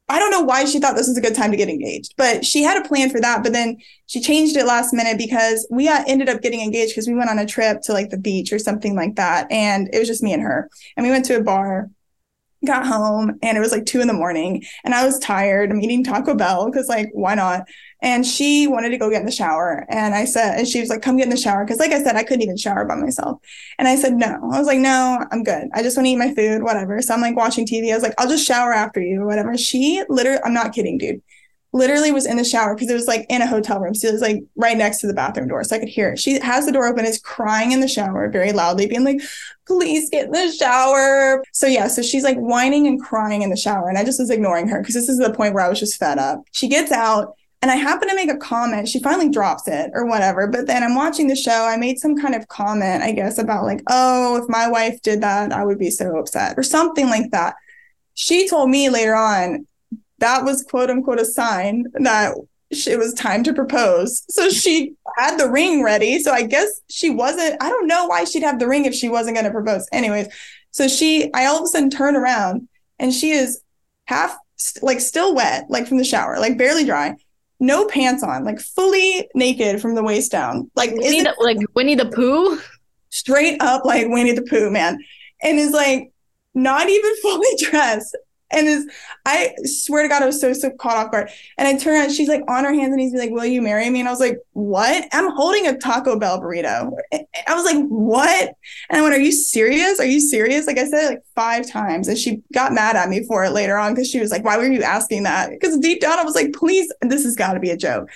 I 0.09 0.19
don't 0.19 0.31
know 0.31 0.43
why 0.43 0.65
she 0.65 0.81
thought 0.81 0.97
this 0.97 1.09
was 1.09 1.19
a 1.19 1.23
good 1.23 1.35
time 1.35 1.51
to 1.51 1.57
get 1.57 1.69
engaged, 1.69 2.15
but 2.17 2.45
she 2.45 2.63
had 2.63 2.83
a 2.83 2.89
plan 2.89 3.11
for 3.11 3.21
that. 3.21 3.43
But 3.43 3.53
then 3.53 3.77
she 4.07 4.21
changed 4.21 4.57
it 4.57 4.65
last 4.65 4.95
minute 4.95 5.19
because 5.19 5.67
we 5.71 5.87
got, 5.87 6.09
ended 6.09 6.31
up 6.31 6.41
getting 6.41 6.63
engaged 6.63 6.93
because 6.93 7.07
we 7.07 7.15
went 7.15 7.29
on 7.29 7.39
a 7.39 7.45
trip 7.47 7.83
to 7.83 7.93
like 7.93 8.09
the 8.09 8.17
beach 8.17 8.53
or 8.53 8.59
something 8.59 8.97
like 8.97 9.17
that. 9.17 9.51
And 9.53 9.89
it 9.93 9.99
was 9.99 10.09
just 10.09 10.23
me 10.23 10.33
and 10.33 10.43
her. 10.43 10.71
And 10.97 11.05
we 11.05 11.11
went 11.11 11.27
to 11.27 11.37
a 11.37 11.43
bar 11.43 11.91
got 12.67 12.87
home 12.87 13.39
and 13.43 13.57
it 13.57 13.61
was 13.61 13.71
like 13.71 13.87
two 13.87 14.01
in 14.01 14.09
the 14.09 14.13
morning 14.13 14.65
and 14.85 14.95
I 14.95 15.07
was 15.07 15.19
tired. 15.19 15.71
I'm 15.71 15.81
eating 15.81 16.03
Taco 16.03 16.35
Bell 16.35 16.67
because 16.67 16.89
like 16.89 17.09
why 17.13 17.35
not? 17.35 17.69
And 18.01 18.25
she 18.25 18.69
wanted 18.69 18.91
to 18.91 18.99
go 18.99 19.11
get 19.11 19.21
in 19.21 19.27
the 19.27 19.33
shower. 19.33 19.85
And 19.89 20.15
I 20.15 20.25
said, 20.25 20.59
and 20.59 20.69
she 20.69 20.81
was 20.81 20.89
like, 20.89 21.03
come 21.03 21.17
get 21.17 21.25
in 21.25 21.31
the 21.31 21.37
shower. 21.37 21.67
Cause 21.67 21.79
like 21.79 21.91
I 21.91 22.03
said, 22.03 22.15
I 22.15 22.23
couldn't 22.23 22.43
even 22.43 22.57
shower 22.57 22.85
by 22.85 22.95
myself. 22.95 23.41
And 23.79 23.89
I 23.89 23.97
said, 23.97 24.15
no. 24.15 24.39
I 24.53 24.59
was 24.59 24.69
like, 24.69 24.79
no, 24.79 25.25
I'm 25.33 25.43
good. 25.43 25.69
I 25.75 25.83
just 25.83 25.97
want 25.97 26.07
to 26.07 26.11
eat 26.11 26.17
my 26.17 26.33
food, 26.33 26.63
whatever. 26.63 27.03
So 27.03 27.15
I'm 27.15 27.21
like 27.21 27.37
watching 27.37 27.67
TV. 27.67 27.91
I 27.91 27.95
was 27.95 28.05
like, 28.05 28.15
I'll 28.19 28.29
just 28.29 28.47
shower 28.47 28.73
after 28.73 29.01
you 29.01 29.23
or 29.23 29.27
whatever. 29.27 29.59
She 29.59 30.03
literally, 30.09 30.41
I'm 30.45 30.55
not 30.55 30.73
kidding, 30.73 30.99
dude 30.99 31.23
literally 31.73 32.11
was 32.13 32.27
in 32.27 32.37
the 32.37 32.45
shower 32.45 32.75
because 32.75 32.91
it 32.91 32.95
was 32.95 33.07
like 33.07 33.27
in 33.29 33.43
a 33.43 33.47
hotel 33.47 33.79
room. 33.79 33.95
So 33.95 34.09
it 34.09 34.13
was 34.13 34.23
like 34.23 34.43
right 34.57 34.77
next 34.77 34.99
to 35.01 35.07
the 35.07 35.15
bathroom 35.15 35.49
door. 35.49 35.63
So 35.65 35.77
I 35.77 35.79
could 35.79 35.89
hear 35.89 36.11
it. 36.11 36.19
She 36.19 36.41
has 36.41 36.65
the 36.65 36.73
door 36.73 36.87
open, 36.87 37.05
is 37.05 37.21
crying 37.21 37.73
in 37.73 37.81
the 37.81 37.89
shower 37.89 38.29
very 38.31 38.53
loudly, 38.53 38.87
being 38.87 39.05
like, 39.05 39.21
please 39.67 40.09
get 40.09 40.27
in 40.27 40.33
the 40.33 40.51
shower. 40.53 41.45
So 41.53 41.67
yeah, 41.67 41.89
so 41.89 42.03
she's 42.03 42.25
like 42.25 42.39
whining 42.39 42.87
and 42.87 43.01
crying 43.01 43.43
in 43.43 43.51
the 43.51 43.57
shower. 43.57 43.89
And 43.89 43.99
I 43.99 44.05
just 44.05 44.19
was 44.19 44.31
ignoring 44.31 44.69
her 44.69 44.81
because 44.81 44.95
this 44.95 45.09
is 45.09 45.19
the 45.19 45.33
point 45.33 45.55
where 45.55 45.65
I 45.65 45.69
was 45.69 45.81
just 45.81 45.99
fed 45.99 46.19
up. 46.19 46.43
She 46.53 46.69
gets 46.69 46.91
out. 46.91 47.35
And 47.61 47.71
I 47.73 47.77
happen 47.77 48.09
to 48.09 48.15
make 48.15 48.31
a 48.31 48.37
comment. 48.37 48.89
She 48.89 49.01
finally 49.01 49.31
drops 49.31 49.67
it 49.67 49.91
or 49.93 50.07
whatever. 50.07 50.47
But 50.47 50.67
then 50.69 50.85
I'm 50.85 50.95
watching 50.95 51.27
the 51.27 51.35
show. 51.35 51.65
I 51.65 51.77
made 51.77 51.99
some 51.99 52.17
kind 52.17 52.35
of 52.35 52.47
comment, 52.47 53.03
I 53.03 53.11
guess, 53.11 53.39
about 53.39 53.65
like, 53.65 53.83
oh, 53.89 54.37
if 54.37 54.49
my 54.49 54.69
wife 54.69 55.03
did 55.03 55.23
that, 55.23 55.53
I 55.53 55.65
would 55.65 55.79
be 55.79 55.91
so 55.91 56.19
upset 56.19 56.57
or 56.57 56.63
something 56.63 57.07
like 57.07 57.33
that. 57.33 57.57
She 58.15 58.49
told 58.49 58.71
me 58.71 58.91
later 58.91 59.15
on, 59.15 59.67
that 60.19 60.45
was 60.45 60.65
quote 60.65 60.91
unquote 60.91 61.21
a 61.21 61.25
sign 61.25 61.85
that 61.95 62.35
it 62.71 62.99
was 62.99 63.15
time 63.15 63.43
to 63.45 63.55
propose. 63.55 64.25
So 64.29 64.51
she 64.51 64.95
had 65.17 65.39
the 65.39 65.51
ring 65.51 65.83
ready. 65.83 66.19
So 66.21 66.33
I 66.33 66.43
guess 66.43 66.69
she 66.89 67.11
wasn't, 67.11 67.57
I 67.63 67.69
don't 67.71 67.87
know 67.87 68.07
why 68.07 68.25
she'd 68.25 68.43
have 68.43 68.59
the 68.59 68.69
ring 68.69 68.85
if 68.85 68.95
she 68.95 69.09
wasn't 69.09 69.37
going 69.37 69.47
to 69.47 69.53
propose. 69.53 69.87
Anyways, 69.93 70.29
so 70.71 70.87
she, 70.87 71.33
I 71.33 71.47
all 71.47 71.59
of 71.59 71.65
a 71.65 71.67
sudden 71.67 71.91
turn 71.91 72.15
around 72.15 72.69
and 72.99 73.13
she 73.13 73.31
is 73.31 73.63
half 74.07 74.37
like 74.83 75.01
still 75.01 75.35
wet, 75.35 75.67
like 75.69 75.87
from 75.87 75.99
the 75.99 76.05
shower, 76.05 76.39
like 76.39 76.59
barely 76.59 76.85
dry, 76.85 77.15
no 77.61 77.87
pants 77.87 78.23
on, 78.23 78.45
like 78.45 78.61
fully 78.61 79.29
naked 79.35 79.81
from 79.81 79.95
the 79.95 80.03
waist 80.03 80.31
down. 80.31 80.71
Like, 80.75 80.93
Winnie 80.93 81.23
the, 81.23 81.35
like 81.41 81.59
Winnie 81.75 81.95
the 81.95 82.07
Pooh? 82.07 82.61
Straight 83.11 83.61
up 83.61 83.85
like 83.85 84.07
Winnie 84.09 84.33
the 84.33 84.43
Pooh, 84.43 84.71
man. 84.71 84.99
And 85.43 85.59
is 85.59 85.73
like 85.73 86.13
not 86.55 86.89
even 86.89 87.17
fully 87.23 87.49
dressed 87.59 88.17
and 88.51 88.67
is 88.67 88.87
I 89.27 89.55
swear 89.65 90.03
to 90.03 90.09
God, 90.09 90.23
I 90.23 90.27
was 90.27 90.41
so 90.41 90.53
so 90.53 90.71
caught 90.71 90.97
off 90.97 91.13
guard. 91.13 91.31
And 91.59 91.69
I 91.69 91.77
turn 91.77 91.95
around, 91.95 92.13
she's 92.13 92.29
like 92.29 92.43
on 92.49 92.65
her 92.65 92.73
hands 92.73 92.89
and 92.89 92.97
knees, 92.97 93.13
like, 93.15 93.31
"Will 93.31 93.45
you 93.45 93.61
marry 93.63 93.89
me?" 93.91 94.01
And 94.01 94.09
I 94.09 94.13
was 94.13 94.21
like, 94.21 94.39
"What?" 94.53 95.07
I'm 95.13 95.31
holding 95.31 95.67
a 95.67 95.77
Taco 95.77 96.19
Bell 96.19 96.41
burrito. 96.41 96.91
I 97.13 97.55
was 97.55 97.65
like, 97.65 97.85
"What?" 97.87 98.55
And 98.91 98.99
I 98.99 99.03
went, 99.03 99.15
"Are 99.15 99.21
you 99.21 99.33
serious? 99.33 100.01
Are 100.01 100.07
you 100.07 100.21
serious?" 100.21 100.67
Like 100.67 100.79
I 100.79 100.85
said 100.87 101.09
like 101.09 101.23
five 101.35 101.69
times, 101.69 102.09
and 102.09 102.17
she 102.19 102.43
got 102.55 102.73
mad 102.73 102.97
at 102.97 103.09
me 103.09 103.25
for 103.25 103.45
it 103.45 103.51
later 103.51 103.77
on 103.77 103.95
because 103.95 104.09
she 104.09 104.21
was 104.21 104.31
like, 104.31 104.45
"Why 104.45 104.57
were 104.57 104.67
you 104.67 104.83
asking 104.83 105.25
that?" 105.25 105.51
Because 105.51 105.79
deep 105.79 106.01
down, 106.01 106.19
I 106.19 106.25
was 106.25 106.35
like, 106.35 106.53
"Please, 106.53 106.93
this 107.03 107.25
has 107.25 107.37
got 107.37 107.55
to 107.55 107.61
be 107.61 107.71
a 107.71 107.77
joke." 107.77 108.09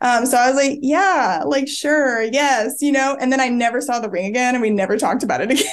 Um, 0.00 0.26
so 0.26 0.36
I 0.36 0.48
was 0.48 0.56
like, 0.56 0.78
"Yeah, 0.82 1.42
like 1.46 1.68
sure, 1.68 2.22
yes," 2.22 2.78
you 2.80 2.92
know. 2.92 3.16
And 3.20 3.32
then 3.32 3.40
I 3.40 3.48
never 3.48 3.80
saw 3.80 4.00
the 4.00 4.10
ring 4.10 4.26
again, 4.26 4.54
and 4.54 4.62
we 4.62 4.70
never 4.70 4.98
talked 4.98 5.22
about 5.22 5.40
it 5.40 5.50
again. 5.52 5.66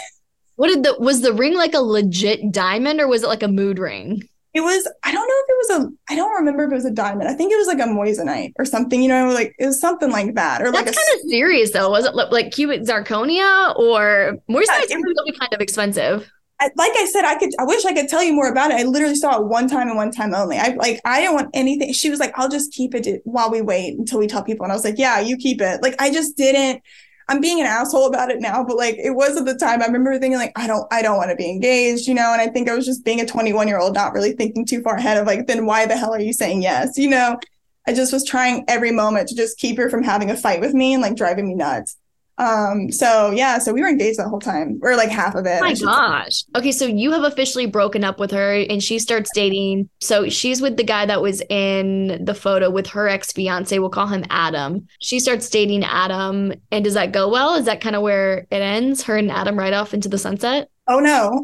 What 0.60 0.68
did 0.68 0.84
the 0.84 0.98
was 1.00 1.22
the 1.22 1.32
ring 1.32 1.56
like 1.56 1.74
a 1.74 1.80
legit 1.80 2.52
diamond 2.52 3.00
or 3.00 3.08
was 3.08 3.24
it 3.24 3.28
like 3.28 3.44
a 3.44 3.48
mood 3.48 3.80
ring? 3.80 4.22
It 4.54 4.60
was, 4.60 4.92
I 5.06 5.14
don't 5.14 5.26
know 5.26 5.34
if 5.38 5.46
it 5.48 5.58
was 5.58 5.70
a, 5.80 6.14
I 6.14 6.18
don't 6.18 6.34
remember 6.34 6.66
if 6.66 6.72
it 6.74 6.76
was 6.76 6.84
a 6.84 6.92
diamond. 6.92 7.30
I 7.30 7.34
think 7.34 7.54
it 7.54 7.56
was 7.56 7.68
like 7.68 7.80
a 7.80 7.84
moissanite 7.84 8.52
or 8.60 8.66
something, 8.66 9.02
you 9.02 9.08
know, 9.08 9.32
like 9.32 9.56
it 9.58 9.68
was 9.68 9.80
something 9.80 10.12
like 10.12 10.36
that. 10.36 10.62
Or 10.62 10.66
That's 10.66 10.88
like 10.88 10.96
kind 10.98 10.98
of 11.16 11.30
serious 11.30 11.72
though. 11.72 11.90
Was 11.90 12.04
it 12.04 12.14
like 12.14 12.52
cubic 12.52 12.82
zirconia 12.82 13.74
or 13.78 14.36
moissanite? 14.50 14.90
Yeah, 14.90 14.98
be 14.98 15.38
kind 15.40 15.54
of 15.54 15.62
expensive. 15.62 16.30
I, 16.60 16.70
like 16.76 16.92
I 16.94 17.06
said, 17.06 17.24
I 17.24 17.36
could, 17.36 17.52
I 17.58 17.64
wish 17.64 17.86
I 17.86 17.94
could 17.94 18.10
tell 18.10 18.22
you 18.22 18.34
more 18.34 18.52
about 18.52 18.72
it. 18.72 18.82
I 18.82 18.84
literally 18.84 19.16
saw 19.16 19.40
it 19.40 19.48
one 19.48 19.70
time 19.70 19.88
and 19.88 19.96
one 19.96 20.12
time 20.12 20.34
only. 20.34 20.58
I 20.58 20.74
like, 20.76 21.00
I 21.06 21.22
don't 21.22 21.36
want 21.36 21.52
anything. 21.54 21.94
She 21.94 22.10
was 22.10 22.20
like, 22.20 22.38
I'll 22.38 22.50
just 22.50 22.74
keep 22.74 22.94
it 22.96 23.22
while 23.24 23.50
we 23.50 23.62
wait 23.62 23.98
until 23.98 24.20
we 24.20 24.28
tell 24.28 24.44
people. 24.44 24.66
And 24.66 24.74
I 24.74 24.76
was 24.76 24.84
like, 24.84 24.98
yeah, 24.98 25.22
you 25.22 25.38
keep 25.38 25.62
it. 25.62 25.82
Like, 25.82 25.96
I 26.00 26.12
just 26.12 26.36
didn't, 26.36 26.84
I'm 27.30 27.40
being 27.40 27.62
an 27.62 27.68
asshole 27.68 28.08
about 28.08 28.32
it 28.32 28.42
now, 28.42 28.64
but 28.64 28.76
like 28.76 28.96
it 28.98 29.12
was 29.12 29.38
at 29.38 29.46
the 29.46 29.54
time. 29.54 29.84
I 29.84 29.86
remember 29.86 30.18
thinking 30.18 30.40
like 30.40 30.52
I 30.56 30.66
don't 30.66 30.92
I 30.92 31.04
don't 31.04 31.16
want 31.16 31.30
to 31.30 31.36
be 31.36 31.48
engaged, 31.48 32.08
you 32.08 32.16
know, 32.16 32.34
and 32.34 32.42
I 32.42 32.48
think 32.48 32.68
I 32.68 32.76
was 32.76 32.88
just 32.88 33.06
being 33.06 33.22
a 33.22 33.26
21 33.26 33.68
year 33.68 33.80
old, 33.80 33.94
not 33.94 34.14
really 34.14 34.32
thinking 34.32 34.66
too 34.66 34.82
far 34.82 34.96
ahead 34.96 35.18
of 35.18 35.28
like 35.28 35.46
then 35.46 35.68
why 35.68 35.86
the 35.86 35.96
hell 35.96 36.12
are 36.12 36.20
you 36.20 36.34
saying 36.34 36.64
yes, 36.64 36.98
you 36.98 37.08
know? 37.08 37.40
I 37.88 37.94
just 37.94 38.12
was 38.12 38.26
trying 38.26 38.66
every 38.68 38.92
moment 38.92 39.30
to 39.30 39.36
just 39.36 39.60
keep 39.60 39.78
her 39.78 39.92
from 39.92 40.04
having 40.04 40.32
a 40.32 40.36
fight 40.36 40.60
with 40.60 40.74
me 40.74 40.94
and 40.94 41.04
like 41.04 41.16
driving 41.16 41.48
me 41.48 41.54
nuts. 41.54 41.98
Um, 42.40 42.92
so 42.92 43.32
yeah, 43.32 43.60
so 43.60 43.74
we 43.74 43.82
were 43.82 43.90
engaged 43.90 44.18
that 44.18 44.30
whole 44.30 44.40
time, 44.40 44.80
or 44.82 44.96
like 44.96 45.10
half 45.10 45.36
of 45.36 45.46
it. 45.46 45.60
Oh 45.62 45.66
my 45.66 45.74
gosh. 45.74 46.36
Say. 46.36 46.46
Okay, 46.56 46.72
so 46.72 46.86
you 46.86 47.12
have 47.12 47.24
officially 47.24 47.66
broken 47.66 48.04
up 48.04 48.20
with 48.20 48.32
her 48.32 48.54
and 48.70 48.82
she 48.82 48.98
starts 48.98 49.30
dating. 49.34 49.90
So 50.00 50.30
she's 50.30 50.62
with 50.62 50.78
the 50.78 50.84
guy 50.84 51.06
that 51.06 51.22
was 51.22 51.42
in 51.50 52.24
the 52.24 52.34
photo 52.34 52.70
with 52.70 52.88
her 52.88 53.08
ex-fiance. 53.08 53.78
We'll 53.78 53.90
call 53.90 54.08
him 54.08 54.26
Adam. 54.30 54.88
She 55.02 55.20
starts 55.20 55.50
dating 55.50 55.84
Adam. 55.84 56.54
And 56.72 56.84
does 56.84 56.94
that 56.94 57.12
go 57.12 57.30
well? 57.30 57.56
Is 57.56 57.66
that 57.66 57.82
kind 57.82 57.96
of 57.96 58.02
where 58.02 58.48
it 58.50 58.62
ends? 58.62 59.04
Her 59.04 59.18
and 59.18 59.30
Adam 59.30 59.60
right 59.60 59.74
off 59.74 59.94
into 59.94 60.08
the 60.08 60.18
sunset? 60.18 60.70
Oh 60.90 61.00
no, 61.00 61.42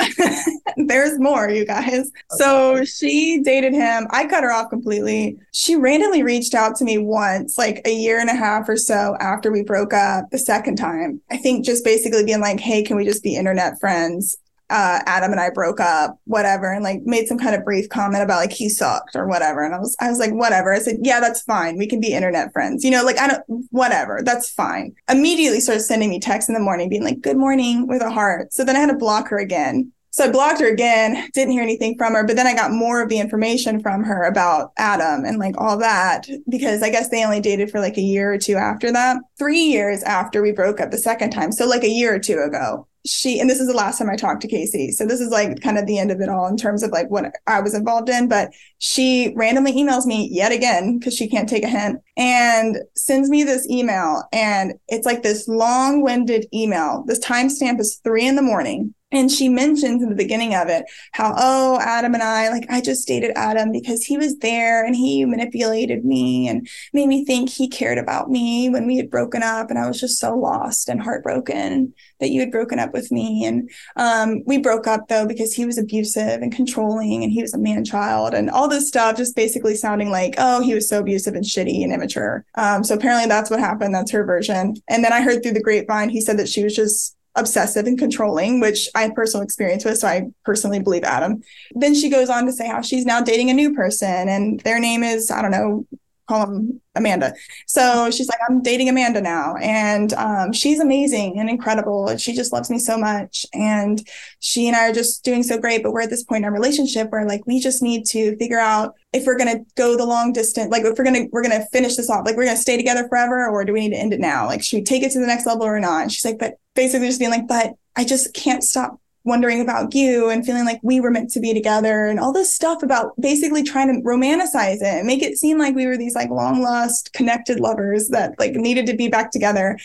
there's 0.87 1.17
more, 1.19 1.49
you 1.49 1.65
guys. 1.65 2.11
So 2.31 2.83
she 2.83 3.41
dated 3.43 3.73
him. 3.73 4.07
I 4.09 4.25
cut 4.25 4.43
her 4.43 4.51
off 4.51 4.69
completely. 4.69 5.37
She 5.53 5.75
randomly 5.75 6.23
reached 6.23 6.55
out 6.55 6.75
to 6.77 6.83
me 6.83 6.97
once, 6.97 7.57
like 7.57 7.81
a 7.85 7.93
year 7.93 8.19
and 8.19 8.29
a 8.29 8.35
half 8.35 8.67
or 8.67 8.75
so 8.75 9.15
after 9.21 9.51
we 9.51 9.63
broke 9.63 9.93
up 9.93 10.25
the 10.31 10.39
second 10.39 10.75
time. 10.75 11.21
I 11.31 11.37
think 11.37 11.63
just 11.63 11.85
basically 11.85 12.25
being 12.25 12.41
like, 12.41 12.59
hey, 12.59 12.83
can 12.83 12.97
we 12.97 13.05
just 13.05 13.23
be 13.23 13.35
internet 13.35 13.79
friends? 13.79 14.35
Uh, 14.69 14.99
Adam 15.05 15.31
and 15.31 15.39
I 15.39 15.49
broke 15.49 15.79
up, 15.79 16.19
whatever, 16.25 16.71
and 16.71 16.83
like 16.83 17.01
made 17.03 17.27
some 17.27 17.37
kind 17.37 17.55
of 17.55 17.63
brief 17.63 17.87
comment 17.89 18.23
about 18.23 18.37
like 18.37 18.51
he 18.51 18.69
sucked 18.69 19.15
or 19.15 19.27
whatever. 19.27 19.63
And 19.63 19.75
I 19.75 19.79
was, 19.79 19.95
I 19.99 20.09
was 20.09 20.19
like, 20.19 20.31
whatever. 20.31 20.73
I 20.73 20.79
said, 20.79 20.97
yeah, 21.01 21.19
that's 21.19 21.41
fine. 21.43 21.77
We 21.77 21.87
can 21.87 21.99
be 21.99 22.13
internet 22.13 22.51
friends. 22.51 22.83
You 22.83 22.91
know, 22.91 23.03
like 23.03 23.19
I 23.19 23.27
don't, 23.27 23.43
whatever, 23.69 24.21
that's 24.23 24.49
fine. 24.49 24.95
Immediately 25.09 25.59
started 25.59 25.81
sending 25.81 26.09
me 26.09 26.19
texts 26.19 26.49
in 26.49 26.55
the 26.55 26.61
morning, 26.61 26.89
being 26.89 27.03
like, 27.03 27.21
good 27.21 27.37
morning 27.37 27.87
with 27.87 28.01
a 28.01 28.09
heart. 28.09 28.53
So 28.53 28.63
then 28.63 28.75
I 28.75 28.79
had 28.79 28.89
to 28.89 28.97
block 28.97 29.27
her 29.29 29.37
again. 29.37 29.91
So 30.09 30.23
I 30.23 30.31
blocked 30.31 30.61
her 30.61 30.71
again, 30.71 31.29
didn't 31.33 31.51
hear 31.51 31.61
anything 31.61 31.97
from 31.97 32.13
her, 32.13 32.23
but 32.23 32.37
then 32.37 32.47
I 32.47 32.55
got 32.55 32.71
more 32.71 33.01
of 33.01 33.09
the 33.09 33.19
information 33.19 33.81
from 33.81 34.01
her 34.05 34.23
about 34.23 34.71
Adam 34.77 35.25
and 35.25 35.39
like 35.39 35.55
all 35.57 35.77
that 35.79 36.25
because 36.47 36.81
I 36.81 36.89
guess 36.89 37.09
they 37.09 37.25
only 37.25 37.41
dated 37.41 37.69
for 37.69 37.81
like 37.81 37.97
a 37.97 38.01
year 38.01 38.31
or 38.31 38.37
two 38.37 38.55
after 38.55 38.93
that. 38.93 39.17
Three 39.37 39.59
years 39.59 40.03
after 40.03 40.41
we 40.41 40.53
broke 40.53 40.79
up 40.79 40.91
the 40.91 40.97
second 40.97 41.31
time. 41.31 41.51
So 41.51 41.67
like 41.67 41.83
a 41.83 41.89
year 41.89 42.15
or 42.15 42.19
two 42.19 42.39
ago 42.39 42.87
she 43.05 43.39
and 43.39 43.49
this 43.49 43.59
is 43.59 43.67
the 43.67 43.73
last 43.73 43.97
time 43.97 44.09
I 44.09 44.15
talked 44.15 44.41
to 44.41 44.47
Casey. 44.47 44.91
So 44.91 45.05
this 45.05 45.19
is 45.19 45.29
like 45.29 45.61
kind 45.61 45.77
of 45.77 45.85
the 45.85 45.99
end 45.99 46.11
of 46.11 46.21
it 46.21 46.29
all 46.29 46.47
in 46.47 46.57
terms 46.57 46.83
of 46.83 46.91
like 46.91 47.09
what 47.09 47.33
I 47.47 47.61
was 47.61 47.73
involved 47.73 48.09
in. 48.09 48.27
But 48.27 48.51
she 48.79 49.33
randomly 49.35 49.73
emails 49.73 50.05
me 50.05 50.27
yet 50.31 50.51
again 50.51 50.97
because 50.97 51.15
she 51.15 51.29
can't 51.29 51.47
take 51.47 51.63
a 51.63 51.69
hint 51.69 51.99
and 52.17 52.79
sends 52.95 53.29
me 53.29 53.43
this 53.43 53.67
email. 53.69 54.23
And 54.33 54.73
it's 54.87 55.05
like 55.05 55.23
this 55.23 55.47
long-winded 55.47 56.47
email. 56.53 57.03
This 57.07 57.19
timestamp 57.19 57.79
is 57.79 58.01
three 58.03 58.27
in 58.27 58.35
the 58.35 58.41
morning. 58.41 58.93
And 59.11 59.31
she 59.31 59.47
mentions 59.49 60.01
in 60.01 60.09
the 60.09 60.15
beginning 60.15 60.55
of 60.55 60.67
it 60.67 60.85
how, 61.13 61.35
oh, 61.37 61.79
Adam 61.79 62.15
and 62.15 62.23
I, 62.23 62.49
like, 62.49 62.65
I 62.69 62.81
just 62.81 63.07
dated 63.07 63.31
Adam 63.35 63.71
because 63.71 64.03
he 64.03 64.17
was 64.17 64.39
there 64.39 64.83
and 64.83 64.95
he 64.95 65.25
manipulated 65.25 66.03
me 66.03 66.47
and 66.49 66.67
made 66.91 67.07
me 67.07 67.23
think 67.23 67.49
he 67.49 67.69
cared 67.69 67.99
about 67.99 68.29
me 68.29 68.67
when 68.67 68.87
we 68.87 68.97
had 68.97 69.11
broken 69.11 69.43
up. 69.43 69.69
And 69.69 69.77
I 69.77 69.87
was 69.87 70.01
just 70.01 70.19
so 70.19 70.35
lost 70.35 70.89
and 70.89 70.99
heartbroken 70.99 71.93
that 72.19 72.31
you 72.31 72.39
had 72.39 72.51
broken 72.51 72.79
up 72.79 72.93
with 72.93 73.11
me. 73.11 73.45
And 73.45 73.69
um, 73.95 74.41
we 74.47 74.57
broke 74.57 74.87
up 74.87 75.07
though 75.07 75.27
because 75.27 75.53
he 75.53 75.65
was 75.65 75.77
abusive 75.77 76.41
and 76.41 76.53
controlling 76.53 77.23
and 77.23 77.31
he 77.31 77.43
was 77.43 77.53
a 77.53 77.59
man 77.59 77.85
child 77.85 78.33
and 78.33 78.49
all 78.49 78.67
this 78.67 78.87
stuff, 78.87 79.17
just 79.17 79.35
basically 79.35 79.75
sounding 79.75 80.09
like, 80.09 80.33
oh, 80.39 80.61
he 80.61 80.73
was 80.73 80.89
so 80.89 80.99
abusive 80.99 81.35
and 81.35 81.45
shitty 81.45 81.83
and 81.83 81.93
immature. 81.93 82.43
Um, 82.55 82.83
so 82.83 82.95
apparently 82.95 83.27
that's 83.27 83.51
what 83.51 83.59
happened. 83.59 83.93
That's 83.93 84.11
her 84.11 84.25
version. 84.25 84.75
And 84.89 85.03
then 85.03 85.13
I 85.13 85.21
heard 85.21 85.43
through 85.43 85.53
the 85.53 85.61
grapevine, 85.61 86.09
he 86.09 86.21
said 86.21 86.39
that 86.39 86.49
she 86.49 86.63
was 86.63 86.75
just 86.75 87.14
obsessive 87.35 87.85
and 87.85 87.97
controlling, 87.97 88.59
which 88.59 88.89
I 88.95 89.03
have 89.03 89.15
personal 89.15 89.43
experience 89.43 89.83
with. 89.83 89.97
So 89.97 90.07
I 90.07 90.27
personally 90.43 90.79
believe 90.79 91.03
Adam. 91.03 91.41
Then 91.73 91.93
she 91.93 92.09
goes 92.09 92.29
on 92.29 92.45
to 92.45 92.51
say 92.51 92.67
how 92.67 92.81
she's 92.81 93.05
now 93.05 93.21
dating 93.21 93.49
a 93.49 93.53
new 93.53 93.73
person 93.73 94.29
and 94.29 94.59
their 94.61 94.79
name 94.79 95.03
is, 95.03 95.29
I 95.31 95.41
don't 95.41 95.51
know, 95.51 95.85
call 96.27 96.47
him 96.47 96.81
Amanda. 96.95 97.33
So 97.67 98.09
she's 98.11 98.27
like, 98.27 98.39
I'm 98.49 98.61
dating 98.61 98.89
Amanda 98.89 99.21
now. 99.21 99.55
And 99.55 100.13
um, 100.13 100.53
she's 100.53 100.79
amazing 100.79 101.39
and 101.39 101.49
incredible. 101.49 102.07
And 102.07 102.19
she 102.19 102.33
just 102.33 102.53
loves 102.53 102.69
me 102.69 102.79
so 102.79 102.97
much. 102.97 103.45
And 103.53 104.05
she 104.39 104.67
and 104.67 104.75
I 104.75 104.89
are 104.89 104.93
just 104.93 105.23
doing 105.23 105.43
so 105.43 105.59
great. 105.59 105.83
But 105.83 105.91
we're 105.91 106.01
at 106.01 106.09
this 106.09 106.23
point 106.23 106.39
in 106.39 106.45
our 106.45 106.53
relationship 106.53 107.11
where 107.11 107.25
like 107.25 107.45
we 107.45 107.59
just 107.59 107.83
need 107.83 108.05
to 108.07 108.35
figure 108.37 108.59
out 108.59 108.95
if 109.13 109.25
we're 109.25 109.37
gonna 109.37 109.59
go 109.75 109.95
the 109.95 110.05
long 110.05 110.33
distance, 110.33 110.71
like 110.71 110.83
if 110.83 110.97
we're 110.97 111.05
gonna 111.05 111.25
we're 111.31 111.43
gonna 111.43 111.65
finish 111.71 111.95
this 111.95 112.09
off, 112.09 112.25
like 112.25 112.35
we're 112.35 112.45
gonna 112.45 112.57
stay 112.57 112.77
together 112.77 113.07
forever, 113.07 113.47
or 113.47 113.63
do 113.63 113.73
we 113.73 113.81
need 113.81 113.95
to 113.95 113.99
end 113.99 114.13
it 114.13 114.19
now? 114.19 114.45
Like, 114.45 114.63
should 114.63 114.77
we 114.77 114.83
take 114.83 115.03
it 115.03 115.11
to 115.11 115.19
the 115.19 115.27
next 115.27 115.45
level 115.45 115.63
or 115.63 115.79
not? 115.79 116.03
And 116.03 116.11
she's 116.11 116.25
like, 116.25 116.39
but 116.39 116.55
basically 116.75 117.07
just 117.07 117.19
being 117.19 117.31
like, 117.31 117.47
but 117.47 117.73
I 117.95 118.03
just 118.03 118.33
can't 118.33 118.63
stop 118.63 118.99
wondering 119.25 119.59
about 119.59 119.93
you 119.93 120.29
and 120.29 120.45
feeling 120.45 120.65
like 120.65 120.79
we 120.83 120.99
were 120.99 121.09
meant 121.09 121.31
to 121.31 121.39
be 121.39 121.53
together 121.53 122.05
and 122.05 122.19
all 122.19 122.31
this 122.31 122.53
stuff 122.53 122.83
about 122.83 123.19
basically 123.19 123.63
trying 123.63 123.93
to 123.93 124.07
romanticize 124.07 124.75
it 124.75 124.83
and 124.83 125.07
make 125.07 125.23
it 125.23 125.37
seem 125.37 125.57
like 125.57 125.75
we 125.75 125.87
were 125.87 125.97
these 125.97 126.15
like 126.15 126.29
long 126.29 126.61
lost 126.61 127.11
connected 127.13 127.59
lovers 127.59 128.09
that 128.09 128.37
like 128.39 128.53
needed 128.53 128.85
to 128.85 128.95
be 128.95 129.07
back 129.07 129.31
together. 129.31 129.77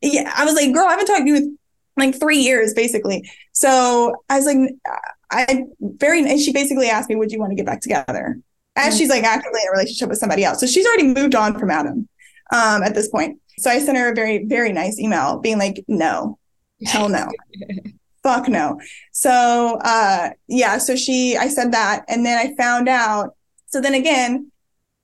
Yeah, 0.00 0.32
I 0.34 0.46
was 0.46 0.54
like, 0.54 0.72
girl, 0.72 0.86
I 0.86 0.92
haven't 0.92 1.06
talked 1.06 1.20
to 1.20 1.28
you 1.28 1.36
in 1.36 1.58
like 1.96 2.18
three 2.18 2.38
years 2.38 2.72
basically. 2.72 3.30
So 3.52 4.16
I 4.30 4.36
was 4.36 4.46
like, 4.46 4.56
I 5.30 5.64
very, 5.80 6.20
and 6.20 6.40
she 6.40 6.52
basically 6.52 6.88
asked 6.88 7.10
me, 7.10 7.16
would 7.16 7.30
you 7.30 7.38
want 7.38 7.50
to 7.50 7.56
get 7.56 7.66
back 7.66 7.82
together? 7.82 8.40
As 8.76 8.96
she's 8.96 9.10
like 9.10 9.24
actively 9.24 9.60
in 9.60 9.68
a 9.68 9.72
relationship 9.72 10.08
with 10.08 10.18
somebody 10.18 10.42
else. 10.42 10.58
So 10.58 10.66
she's 10.66 10.86
already 10.86 11.08
moved 11.08 11.34
on 11.34 11.58
from 11.58 11.70
Adam 11.70 12.08
um, 12.50 12.82
at 12.82 12.94
this 12.94 13.08
point. 13.08 13.38
So 13.58 13.68
I 13.68 13.78
sent 13.78 13.98
her 13.98 14.10
a 14.10 14.14
very, 14.14 14.44
very 14.46 14.72
nice 14.72 14.98
email 14.98 15.38
being 15.38 15.58
like, 15.58 15.84
no, 15.86 16.38
hell 16.86 17.10
no. 17.10 17.28
Fuck 18.22 18.48
no. 18.48 18.78
So 19.12 19.78
uh 19.82 20.30
yeah, 20.46 20.78
so 20.78 20.96
she 20.96 21.36
I 21.36 21.48
said 21.48 21.72
that 21.72 22.04
and 22.08 22.24
then 22.24 22.38
I 22.38 22.54
found 22.56 22.88
out. 22.88 23.34
So 23.66 23.80
then 23.80 23.94
again, 23.94 24.50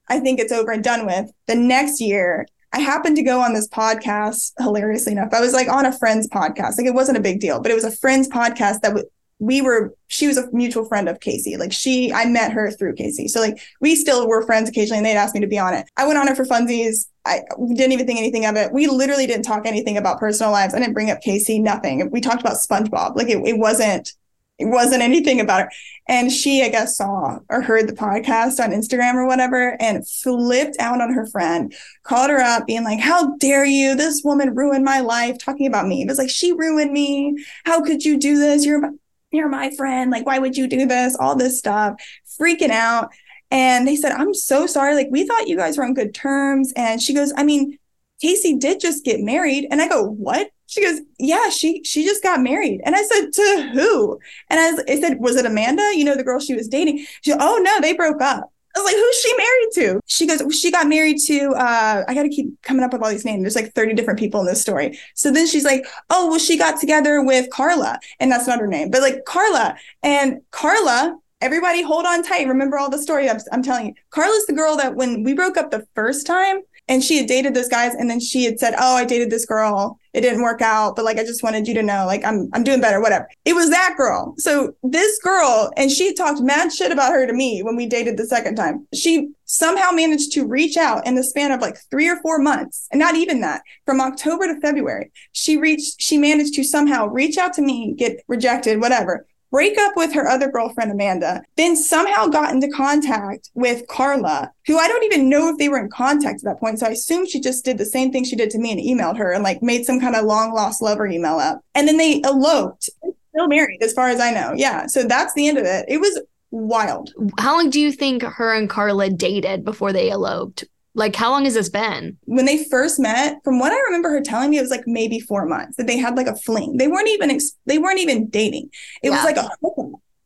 I 0.09 0.21
think 0.21 0.39
it's 0.39 0.53
over 0.53 0.71
and 0.71 0.85
done 0.85 1.07
with. 1.07 1.31
The 1.47 1.55
next 1.55 2.01
year, 2.01 2.47
I 2.73 2.81
happened 2.81 3.17
to 3.17 3.23
go 3.23 3.41
on 3.41 3.55
this 3.55 3.69
podcast, 3.69 4.53
hilariously 4.59 5.13
enough. 5.13 5.33
I 5.33 5.41
was 5.41 5.53
like 5.55 5.69
on 5.69 5.87
a 5.87 5.97
friend's 5.97 6.29
podcast. 6.29 6.77
Like 6.79 6.87
it 6.87 6.95
wasn't 6.95 7.19
a 7.19 7.23
big 7.23 7.41
deal, 7.41 7.61
but 7.61 7.71
it 7.71 7.75
was 7.75 7.85
a 7.85 7.91
friend's 7.91 8.29
podcast 8.29 8.81
that 8.81 8.91
w- 8.91 9.09
we 9.39 9.61
were, 9.61 9.95
she 10.09 10.27
was 10.27 10.39
a 10.39 10.51
mutual 10.53 10.87
friend 10.87 11.09
of 11.09 11.21
Casey. 11.21 11.57
Like 11.57 11.73
she, 11.73 12.13
I 12.13 12.25
met 12.25 12.53
her 12.53 12.71
through 12.71 12.95
Casey. 12.95 13.29
So 13.29 13.41
like 13.41 13.59
we 13.81 13.95
still 13.95 14.27
were 14.29 14.47
friends 14.47 14.69
occasionally 14.69 14.99
and 14.99 15.07
they'd 15.07 15.13
ask 15.13 15.35
me 15.35 15.41
to 15.41 15.47
be 15.47 15.59
on 15.59 15.75
it. 15.75 15.87
I 15.97 16.07
went 16.07 16.19
on 16.19 16.29
it 16.29 16.37
for 16.37 16.45
funsies. 16.45 17.07
I 17.27 17.41
didn't 17.75 17.93
even 17.93 18.07
think 18.07 18.19
anything 18.19 18.47
of 18.47 18.57
it. 18.57 18.73
We 18.73 18.87
literally 18.87 19.27
didn't 19.27 19.45
talk 19.45 19.67
anything 19.67 19.99
about 19.99 20.21
personal 20.21 20.53
lives. 20.53 20.75
I 20.75 20.79
didn't 20.79 20.95
bring 20.95 21.11
up 21.11 21.21
Casey, 21.21 21.59
nothing. 21.59 22.09
We 22.11 22.21
talked 22.21 22.41
about 22.41 22.57
SpongeBob. 22.57 23.17
Like 23.17 23.29
it, 23.29 23.47
it 23.47 23.59
wasn't, 23.59 24.15
it 24.59 24.67
wasn't 24.67 25.03
anything 25.03 25.41
about 25.41 25.63
her. 25.63 25.71
And 26.09 26.33
she, 26.33 26.63
I 26.63 26.71
guess, 26.71 26.97
saw 26.97 27.41
or 27.51 27.61
heard 27.61 27.89
the 27.89 27.93
podcast 27.93 28.59
on 28.63 28.71
Instagram 28.71 29.15
or 29.15 29.27
whatever 29.27 29.77
and 29.83 30.09
flipped 30.09 30.77
out 30.79 31.03
on 31.03 31.13
her 31.13 31.27
friend, 31.27 31.75
called 32.05 32.31
her 32.31 32.41
up, 32.41 32.67
being 32.67 32.85
like, 32.85 33.01
How 33.01 33.37
dare 33.37 33.67
you? 33.67 33.97
This 33.97 34.23
woman 34.25 34.55
ruined 34.55 34.85
my 34.85 35.01
life, 35.01 35.37
talking 35.39 35.67
about 35.67 35.89
me. 35.89 36.01
It 36.01 36.09
was 36.09 36.17
like, 36.17 36.31
She 36.31 36.53
ruined 36.53 36.93
me. 36.93 37.37
How 37.65 37.83
could 37.83 38.05
you 38.05 38.17
do 38.17 38.39
this? 38.39 38.65
You're 38.65 38.93
you're 39.37 39.49
my 39.49 39.71
friend. 39.77 40.11
Like, 40.11 40.27
why 40.27 40.39
would 40.39 40.57
you 40.57 40.67
do 40.67 40.87
this? 40.87 41.17
All 41.17 41.37
this 41.37 41.59
stuff, 41.59 42.01
freaking 42.41 42.71
out. 42.71 43.13
And 43.51 43.87
they 43.87 43.97
said, 43.97 44.13
I'm 44.13 44.35
so 44.35 44.67
sorry. 44.67 44.95
Like, 44.95 45.09
we 45.11 45.27
thought 45.27 45.47
you 45.47 45.57
guys 45.57 45.79
were 45.79 45.85
on 45.85 45.95
good 45.95 46.15
terms. 46.15 46.73
And 46.77 47.01
she 47.01 47.15
goes, 47.15 47.33
I 47.37 47.45
mean, 47.45 47.79
Casey 48.21 48.57
did 48.57 48.81
just 48.81 49.05
get 49.05 49.21
married. 49.21 49.69
And 49.71 49.81
I 49.81 49.89
go, 49.89 50.05
What? 50.05 50.51
She 50.67 50.83
goes, 50.83 51.01
Yeah, 51.19 51.49
she 51.51 51.85
she 51.85 52.05
just 52.05 52.23
got 52.23 52.41
married. 52.41 52.81
And 52.85 52.97
I 52.97 53.03
said, 53.03 53.33
To 53.33 53.71
who? 53.73 54.19
And 54.51 54.59
I, 54.59 54.93
I 54.93 55.01
said, 55.01 55.19
Was 55.21 55.37
it 55.37 55.47
Amanda? 55.47 55.93
You 55.95 56.05
know, 56.05 56.17
the 56.17 56.25
girl 56.25 56.41
she 56.41 56.55
was 56.55 56.69
dating. 56.69 57.07
She 57.23 57.33
Oh 57.33 57.61
no, 57.63 57.81
they 57.81 57.93
broke 57.93 58.23
up. 58.23 58.53
I 58.77 58.81
was 58.81 58.85
like, 58.85 58.97
who's 58.97 59.21
she 59.21 59.37
married 59.37 59.69
to? 59.75 60.01
She 60.07 60.27
goes, 60.27 60.61
she 60.61 60.71
got 60.71 60.87
married 60.87 61.19
to, 61.27 61.51
uh, 61.53 62.05
I 62.07 62.15
got 62.15 62.25
to 62.25 62.29
keep 62.29 62.61
coming 62.63 62.85
up 62.85 62.93
with 62.93 63.03
all 63.03 63.09
these 63.09 63.25
names. 63.25 63.43
There's 63.43 63.57
like 63.57 63.73
30 63.75 63.95
different 63.95 64.19
people 64.19 64.41
in 64.41 64.47
this 64.47 64.61
story. 64.61 64.99
So 65.15 65.31
then 65.31 65.47
she's 65.47 65.65
like, 65.65 65.87
oh, 66.11 66.29
well, 66.29 66.39
she 66.39 66.59
got 66.59 66.79
together 66.79 67.23
with 67.23 67.49
Carla. 67.51 67.99
And 68.21 68.31
that's 68.31 68.47
not 68.47 68.61
her 68.61 68.67
name, 68.67 68.91
but 68.91 69.01
like 69.01 69.25
Carla. 69.25 69.77
And 70.03 70.43
Carla, 70.51 71.17
everybody 71.41 71.83
hold 71.83 72.05
on 72.05 72.23
tight. 72.23 72.49
Remember 72.49 72.79
all 72.79 72.91
the 72.91 72.99
story 72.99 73.31
I'm, 73.31 73.39
I'm 73.51 73.63
telling 73.63 73.87
you. 73.87 73.95
Carla's 74.11 74.45
the 74.47 74.53
girl 74.53 74.77
that 74.77 74.95
when 74.95 75.23
we 75.23 75.33
broke 75.33 75.57
up 75.57 75.71
the 75.71 75.87
first 75.95 76.27
time, 76.27 76.61
and 76.89 77.03
she 77.03 77.17
had 77.17 77.27
dated 77.27 77.55
those 77.55 77.69
guys 77.69 77.95
and 77.95 78.09
then 78.09 78.21
she 78.21 78.45
had 78.45 78.59
said 78.59 78.75
oh 78.79 78.97
i 78.97 79.05
dated 79.05 79.31
this 79.31 79.47
girl. 79.47 79.99
It 80.13 80.23
didn't 80.23 80.43
work 80.43 80.63
out 80.63 80.97
but 80.97 81.05
like 81.05 81.19
i 81.19 81.25
just 81.25 81.43
wanted 81.43 81.69
you 81.69 81.75
to 81.75 81.83
know 81.83 82.07
like 82.07 82.25
i'm 82.25 82.49
i'm 82.53 82.65
doing 82.65 82.81
better 82.81 83.01
whatever. 83.01 83.29
It 83.45 83.55
was 83.55 83.71
that 83.71 83.95
girl. 83.97 84.35
So 84.39 84.75
this 84.83 85.19
girl 85.19 85.73
and 85.77 85.91
she 85.91 86.15
talked 86.15 86.41
mad 86.41 86.73
shit 86.73 86.93
about 86.93 87.13
her 87.13 87.27
to 87.27 87.33
me 87.33 87.63
when 87.63 87.77
we 87.77 87.87
dated 87.87 88.17
the 88.17 88.27
second 88.27 88.57
time. 88.57 88.87
She 88.95 89.31
somehow 89.45 89.91
managed 89.93 90.33
to 90.33 90.47
reach 90.47 90.77
out 90.77 91.07
in 91.07 91.15
the 91.15 91.23
span 91.23 91.53
of 91.53 91.61
like 91.61 91.79
3 91.91 92.09
or 92.09 92.21
4 92.21 92.39
months 92.41 92.89
and 92.91 92.99
not 92.99 93.15
even 93.15 93.41
that 93.43 93.63
from 93.85 94.01
october 94.01 94.47
to 94.47 94.61
february. 94.61 95.11
She 95.33 95.57
reached 95.57 96.01
she 96.01 96.19
managed 96.19 96.55
to 96.55 96.65
somehow 96.65 97.07
reach 97.07 97.37
out 97.37 97.53
to 97.55 97.63
me 97.63 97.95
get 97.95 98.23
rejected 98.29 98.81
whatever 98.81 99.27
break 99.57 99.79
up 99.79 99.97
with 99.97 100.13
her 100.13 100.29
other 100.29 100.51
girlfriend, 100.51 100.93
Amanda, 100.93 101.43
then 101.57 101.75
somehow 101.77 102.27
got 102.27 102.53
into 102.53 102.69
contact 102.69 103.49
with 103.55 103.89
Carla, 103.89 104.53
who 104.67 104.77
I 104.77 104.87
don't 104.87 105.05
even 105.05 105.31
know 105.31 105.49
if 105.49 105.57
they 105.57 105.71
were 105.71 105.79
in 105.79 105.89
contact 105.89 106.41
at 106.41 106.45
that 106.45 106.61
point. 106.61 106.79
So 106.79 106.87
I 106.87 106.91
assume 106.91 107.25
she 107.27 107.41
just 107.41 107.65
did 107.65 107.79
the 107.79 107.87
same 107.87 108.13
thing 108.13 108.25
she 108.25 108.37
did 108.37 108.51
to 108.51 108.59
me 108.59 108.71
and 108.71 108.79
emailed 108.79 109.17
her 109.17 109.33
and 109.33 109.43
like 109.43 109.63
made 109.63 109.87
some 109.87 109.99
kind 109.99 110.15
of 110.15 110.27
long 110.27 110.53
lost 110.53 110.83
lover 110.83 111.07
email 111.07 111.39
up. 111.39 111.63
And 111.75 111.89
then 111.89 111.97
they 111.97 112.21
eloped. 112.21 112.91
They're 113.03 113.13
still 113.31 113.49
married, 113.49 113.83
as 113.83 113.95
far 113.95 114.11
as 114.11 114.21
I 114.21 114.31
know. 114.31 114.53
Yeah. 114.55 114.89
So 114.89 115.05
that's 115.05 115.33
the 115.33 115.49
end 115.49 115.57
of 115.57 115.65
it. 115.65 115.87
It 115.89 116.03
was 116.03 116.21
wild. 116.51 117.15
How 117.39 117.55
long 117.55 117.71
do 117.71 117.81
you 117.81 117.93
think 117.93 118.25
her 118.25 118.53
and 118.53 118.69
Carla 118.69 119.09
dated 119.09 119.65
before 119.65 119.91
they 119.91 120.11
eloped? 120.11 120.65
Like, 120.97 121.15
how 121.15 121.31
long 121.31 121.45
has 121.45 121.53
this 121.53 121.69
been? 121.69 122.17
When 122.25 122.47
they 122.47 122.65
first 122.65 122.99
met, 122.99 123.37
from 123.45 123.59
what 123.59 123.71
I 123.71 123.79
remember 123.83 124.09
her 124.09 124.23
telling 124.23 124.49
me, 124.49 124.57
it 124.57 124.63
was 124.63 124.71
like 124.71 124.85
maybe 124.87 125.21
four 125.21 125.45
months 125.45 125.77
that 125.77 125.87
they 125.87 125.99
had 125.99 126.17
like 126.17 126.27
a 126.27 126.35
fling. 126.35 126.79
They 126.79 126.89
weren't 126.89 127.09
even 127.09 127.31
ex- 127.31 127.53
they 127.67 127.79
weren't 127.79 128.01
even 128.01 128.29
dating. 128.29 128.71
It 129.03 129.11
yeah. 129.11 129.17
was 129.17 129.25
like 129.25 129.37
a 129.37 129.51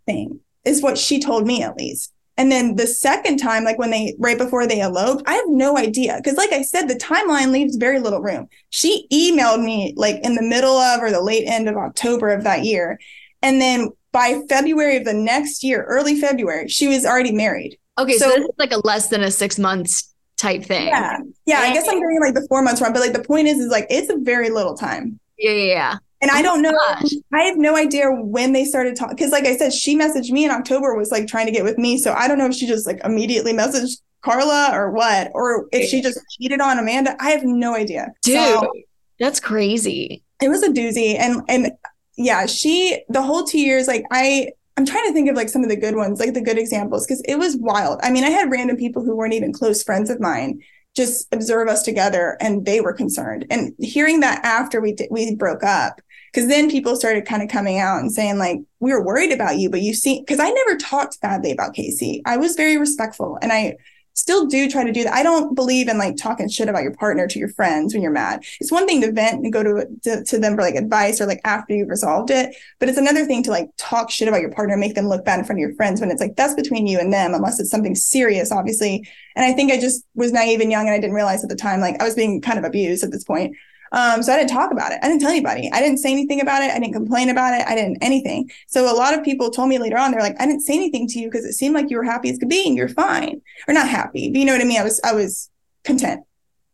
thing, 0.06 0.38
is 0.64 0.80
what 0.80 0.96
she 0.96 1.20
told 1.20 1.44
me 1.44 1.64
at 1.64 1.76
least. 1.76 2.12
And 2.36 2.52
then 2.52 2.76
the 2.76 2.86
second 2.86 3.38
time, 3.38 3.64
like 3.64 3.78
when 3.78 3.90
they 3.90 4.14
right 4.20 4.38
before 4.38 4.64
they 4.64 4.80
eloped, 4.80 5.24
I 5.26 5.34
have 5.34 5.48
no 5.48 5.76
idea 5.76 6.20
because, 6.22 6.38
like 6.38 6.52
I 6.52 6.62
said, 6.62 6.86
the 6.86 6.94
timeline 6.94 7.50
leaves 7.50 7.74
very 7.74 7.98
little 7.98 8.22
room. 8.22 8.46
She 8.70 9.08
emailed 9.12 9.64
me 9.64 9.92
like 9.96 10.20
in 10.22 10.36
the 10.36 10.42
middle 10.42 10.78
of 10.78 11.02
or 11.02 11.10
the 11.10 11.20
late 11.20 11.48
end 11.48 11.68
of 11.68 11.76
October 11.76 12.28
of 12.30 12.44
that 12.44 12.64
year, 12.64 13.00
and 13.42 13.60
then 13.60 13.90
by 14.12 14.40
February 14.48 14.98
of 14.98 15.04
the 15.04 15.14
next 15.14 15.64
year, 15.64 15.82
early 15.82 16.20
February, 16.20 16.68
she 16.68 16.86
was 16.86 17.04
already 17.04 17.32
married. 17.32 17.76
Okay, 17.98 18.16
so, 18.16 18.30
so 18.30 18.36
this 18.36 18.44
is 18.44 18.54
like 18.56 18.72
a 18.72 18.86
less 18.86 19.08
than 19.08 19.22
a 19.22 19.30
six 19.32 19.58
months 19.58 20.09
type 20.40 20.64
thing. 20.64 20.86
Yeah. 20.86 21.18
Yeah. 21.46 21.58
I 21.60 21.72
guess 21.72 21.86
I'm 21.88 22.00
doing 22.00 22.18
like 22.20 22.34
the 22.34 22.46
four 22.48 22.62
months 22.62 22.80
wrong, 22.80 22.92
but 22.92 23.00
like 23.00 23.12
the 23.12 23.22
point 23.22 23.46
is, 23.46 23.58
is 23.58 23.70
like 23.70 23.86
it's 23.90 24.10
a 24.10 24.16
very 24.16 24.50
little 24.50 24.76
time. 24.76 25.20
Yeah. 25.38 25.52
Yeah. 25.52 25.74
yeah. 25.74 25.96
And 26.22 26.30
oh 26.30 26.34
I 26.34 26.42
don't 26.42 26.62
know. 26.62 26.72
Gosh. 26.72 27.10
I 27.32 27.42
have 27.42 27.56
no 27.56 27.76
idea 27.76 28.10
when 28.10 28.52
they 28.52 28.64
started 28.64 28.96
talking. 28.96 29.16
Cause 29.16 29.30
like 29.30 29.44
I 29.44 29.56
said, 29.56 29.72
she 29.72 29.98
messaged 29.98 30.30
me 30.30 30.44
in 30.44 30.50
October, 30.50 30.94
was 30.94 31.10
like 31.10 31.26
trying 31.26 31.46
to 31.46 31.52
get 31.52 31.64
with 31.64 31.78
me. 31.78 31.98
So 31.98 32.12
I 32.12 32.28
don't 32.28 32.38
know 32.38 32.46
if 32.46 32.54
she 32.54 32.66
just 32.66 32.86
like 32.86 33.00
immediately 33.04 33.52
messaged 33.52 34.00
Carla 34.22 34.70
or 34.72 34.90
what, 34.90 35.30
or 35.34 35.66
if 35.72 35.88
she 35.88 36.02
just 36.02 36.18
cheated 36.30 36.60
on 36.60 36.78
Amanda. 36.78 37.16
I 37.20 37.30
have 37.30 37.44
no 37.44 37.74
idea. 37.74 38.08
Dude, 38.22 38.36
so, 38.36 38.72
that's 39.18 39.40
crazy. 39.40 40.22
It 40.42 40.48
was 40.48 40.62
a 40.62 40.68
doozy. 40.68 41.18
And, 41.18 41.42
and 41.48 41.72
yeah, 42.16 42.46
she, 42.46 43.02
the 43.08 43.22
whole 43.22 43.44
two 43.44 43.60
years, 43.60 43.86
like 43.86 44.04
I, 44.10 44.52
I'm 44.76 44.86
trying 44.86 45.06
to 45.06 45.12
think 45.12 45.28
of 45.28 45.36
like 45.36 45.48
some 45.48 45.62
of 45.62 45.68
the 45.68 45.76
good 45.76 45.96
ones, 45.96 46.20
like 46.20 46.34
the 46.34 46.40
good 46.40 46.58
examples, 46.58 47.06
because 47.06 47.22
it 47.22 47.36
was 47.36 47.56
wild. 47.56 48.00
I 48.02 48.10
mean, 48.10 48.24
I 48.24 48.30
had 48.30 48.50
random 48.50 48.76
people 48.76 49.04
who 49.04 49.16
weren't 49.16 49.34
even 49.34 49.52
close 49.52 49.82
friends 49.82 50.10
of 50.10 50.20
mine 50.20 50.60
just 50.96 51.32
observe 51.32 51.68
us 51.68 51.82
together, 51.82 52.36
and 52.40 52.64
they 52.66 52.80
were 52.80 52.92
concerned. 52.92 53.46
And 53.50 53.72
hearing 53.78 54.20
that 54.20 54.44
after 54.44 54.80
we 54.80 54.92
did, 54.92 55.08
we 55.10 55.34
broke 55.36 55.62
up, 55.62 56.00
because 56.32 56.48
then 56.48 56.70
people 56.70 56.96
started 56.96 57.26
kind 57.26 57.42
of 57.42 57.48
coming 57.48 57.78
out 57.78 58.00
and 58.00 58.10
saying 58.10 58.38
like, 58.38 58.58
we 58.80 58.92
were 58.92 59.04
worried 59.04 59.32
about 59.32 59.58
you, 59.58 59.70
but 59.70 59.82
you 59.82 59.94
see, 59.94 60.20
because 60.20 60.40
I 60.40 60.50
never 60.50 60.76
talked 60.76 61.20
badly 61.20 61.52
about 61.52 61.74
Casey. 61.74 62.22
I 62.26 62.38
was 62.38 62.56
very 62.56 62.76
respectful, 62.76 63.38
and 63.40 63.52
I 63.52 63.76
still 64.14 64.46
do 64.46 64.68
try 64.68 64.84
to 64.84 64.92
do 64.92 65.04
that. 65.04 65.14
I 65.14 65.22
don't 65.22 65.54
believe 65.54 65.88
in 65.88 65.98
like 65.98 66.16
talking 66.16 66.48
shit 66.48 66.68
about 66.68 66.82
your 66.82 66.94
partner 66.94 67.26
to 67.26 67.38
your 67.38 67.48
friends 67.48 67.94
when 67.94 68.02
you're 68.02 68.12
mad. 68.12 68.44
It's 68.60 68.72
one 68.72 68.86
thing 68.86 69.00
to 69.02 69.12
vent 69.12 69.42
and 69.42 69.52
go 69.52 69.62
to, 69.62 69.86
to, 70.04 70.24
to 70.24 70.38
them 70.38 70.56
for 70.56 70.62
like 70.62 70.74
advice 70.74 71.20
or 71.20 71.26
like 71.26 71.40
after 71.44 71.74
you've 71.74 71.88
resolved 71.88 72.30
it, 72.30 72.54
but 72.78 72.88
it's 72.88 72.98
another 72.98 73.24
thing 73.24 73.42
to 73.44 73.50
like 73.50 73.70
talk 73.76 74.10
shit 74.10 74.28
about 74.28 74.40
your 74.40 74.52
partner, 74.52 74.76
make 74.76 74.94
them 74.94 75.08
look 75.08 75.24
bad 75.24 75.38
in 75.38 75.44
front 75.44 75.58
of 75.58 75.60
your 75.60 75.74
friends 75.74 76.00
when 76.00 76.10
it's 76.10 76.20
like 76.20 76.36
that's 76.36 76.54
between 76.54 76.86
you 76.86 76.98
and 76.98 77.12
them, 77.12 77.34
unless 77.34 77.60
it's 77.60 77.70
something 77.70 77.94
serious, 77.94 78.52
obviously. 78.52 79.08
And 79.36 79.44
I 79.44 79.52
think 79.52 79.72
I 79.72 79.80
just 79.80 80.04
was 80.14 80.32
naive 80.32 80.60
and 80.60 80.70
young 80.70 80.86
and 80.86 80.94
I 80.94 80.98
didn't 80.98 81.14
realize 81.14 81.42
at 81.42 81.50
the 81.50 81.56
time 81.56 81.80
like 81.80 82.00
I 82.00 82.04
was 82.04 82.14
being 82.14 82.40
kind 82.40 82.58
of 82.58 82.64
abused 82.64 83.04
at 83.04 83.10
this 83.10 83.24
point. 83.24 83.56
Um, 83.92 84.22
so 84.22 84.32
I 84.32 84.38
didn't 84.38 84.50
talk 84.50 84.70
about 84.70 84.92
it. 84.92 85.00
I 85.02 85.08
didn't 85.08 85.20
tell 85.20 85.30
anybody. 85.30 85.70
I 85.72 85.80
didn't 85.80 85.98
say 85.98 86.12
anything 86.12 86.40
about 86.40 86.62
it. 86.62 86.70
I 86.70 86.78
didn't 86.78 86.94
complain 86.94 87.28
about 87.28 87.58
it. 87.58 87.66
I 87.66 87.74
didn't 87.74 87.98
anything. 88.02 88.50
So 88.68 88.92
a 88.92 88.94
lot 88.94 89.14
of 89.14 89.24
people 89.24 89.50
told 89.50 89.68
me 89.68 89.78
later 89.78 89.98
on, 89.98 90.12
they're 90.12 90.20
like, 90.20 90.40
I 90.40 90.46
didn't 90.46 90.62
say 90.62 90.74
anything 90.74 91.08
to 91.08 91.18
you 91.18 91.28
because 91.28 91.44
it 91.44 91.54
seemed 91.54 91.74
like 91.74 91.90
you 91.90 91.96
were 91.96 92.04
happy 92.04 92.30
as 92.30 92.38
could 92.38 92.48
be 92.48 92.66
and 92.66 92.76
you're 92.76 92.88
fine. 92.88 93.40
Or 93.66 93.74
not 93.74 93.88
happy, 93.88 94.30
but 94.30 94.38
you 94.38 94.44
know 94.44 94.52
what 94.52 94.60
I 94.60 94.64
mean? 94.64 94.80
I 94.80 94.84
was 94.84 95.00
I 95.02 95.12
was 95.12 95.50
content. 95.84 96.24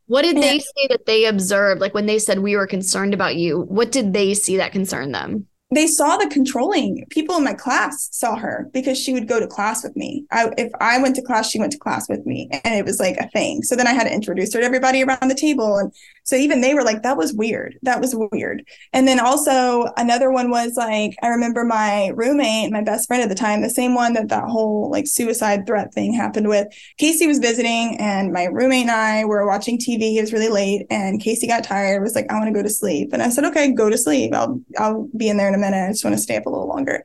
What 0.09 0.23
did 0.23 0.37
they 0.37 0.61
say 0.61 0.87
that 0.91 1.07
they 1.07 1.25
observed? 1.25 1.81
Like 1.81 1.95
when 1.95 2.07
they 2.07 2.21
said 2.21 2.39
we 2.39 2.55
were 2.55 2.67
concerned 2.67 3.13
about 3.13 3.35
you, 3.35 3.63
what 3.63 3.91
did 3.91 4.13
they 4.13 4.35
see 4.35 4.57
that 4.59 4.71
concerned 4.71 5.15
them? 5.15 5.49
they 5.75 5.87
saw 5.87 6.17
the 6.17 6.29
controlling 6.29 7.05
people 7.11 7.37
in 7.37 7.43
my 7.45 7.53
class 7.53 8.09
saw 8.13 8.37
her 8.37 8.71
because 8.73 8.99
she 8.99 9.13
would 9.13 9.27
go 9.27 9.41
to 9.41 9.49
class 9.49 9.83
with 9.83 9.97
me. 9.97 10.25
I, 10.31 10.51
if 10.57 10.71
I 10.81 10.99
went 11.03 11.17
to 11.17 11.23
class, 11.23 11.51
she 11.51 11.59
went 11.59 11.73
to 11.73 11.79
class 11.79 12.09
with 12.09 12.25
me, 12.25 12.49
and 12.65 12.75
it 12.75 12.85
was 12.85 13.01
like 13.01 13.17
a 13.17 13.29
thing. 13.31 13.63
So 13.63 13.75
then 13.75 13.89
I 13.89 13.93
had 13.93 14.05
to 14.05 14.15
introduce 14.15 14.55
her 14.55 14.61
to 14.61 14.67
everybody 14.67 15.03
around 15.03 15.27
the 15.27 15.35
table, 15.35 15.77
and 15.77 15.93
so 16.27 16.37
even 16.37 16.61
they 16.61 16.75
were 16.75 16.83
like, 16.83 17.03
"That 17.03 17.17
was 17.17 17.33
weird. 17.33 17.79
That 17.83 18.01
was 18.01 18.15
weird." 18.33 18.65
And 18.93 19.07
then 19.09 19.21
also 19.21 19.87
another 19.97 20.31
one 20.31 20.51
was 20.51 20.75
like, 20.77 21.17
I 21.23 21.29
remember 21.29 21.65
my 21.65 22.09
roommate, 22.09 22.73
my 22.73 22.83
best 22.83 23.07
friend 23.07 23.23
at 23.23 23.29
the 23.29 23.35
time, 23.35 23.62
the 23.62 23.71
same 23.71 23.95
one 23.95 24.12
that 24.15 24.29
that 24.29 24.45
whole 24.45 24.91
like 24.91 25.07
suicide 25.07 25.67
threat 25.67 25.95
thing 25.95 26.12
happened 26.12 26.49
with. 26.49 26.67
Casey 26.99 27.27
was 27.27 27.39
visiting, 27.39 27.97
and 27.99 28.33
my 28.33 28.45
roommate 28.45 28.83
and 28.83 28.91
I 28.91 29.25
were 29.25 29.47
watching 29.47 29.79
TV. 29.79 30.17
It 30.17 30.21
was 30.21 30.33
really 30.33 30.49
late, 30.49 30.87
and 30.91 31.21
Casey 31.23 31.47
got 31.47 31.65
tired. 31.65 32.03
Was 32.03 32.15
like, 32.15 32.31
"I 32.31 32.35
want 32.35 32.49
to 32.49 32.53
go 32.53 32.62
to 32.62 32.69
sleep," 32.71 33.12
and 33.12 33.23
I 33.23 33.29
said, 33.31 33.45
"Okay, 33.45 33.73
go 33.73 33.89
to 33.89 33.99
sleep. 33.99 34.35
I'll 34.35 34.61
I'll 34.79 35.09
be 35.17 35.29
in 35.29 35.37
there." 35.37 35.49
In 35.49 35.55
a 35.55 35.59
minute. 35.59 35.87
I 35.87 35.91
just 35.93 36.05
want 36.05 36.17
to 36.17 36.23
stay 36.23 36.37
up 36.37 36.47
a 36.47 36.51
little 36.51 36.69
longer. 36.69 37.03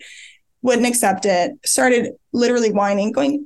Wouldn't 0.64 0.88
accept 0.88 1.26
it. 1.26 1.52
Started 1.66 2.14
literally 2.34 2.72
whining, 2.72 3.12
going, 3.12 3.46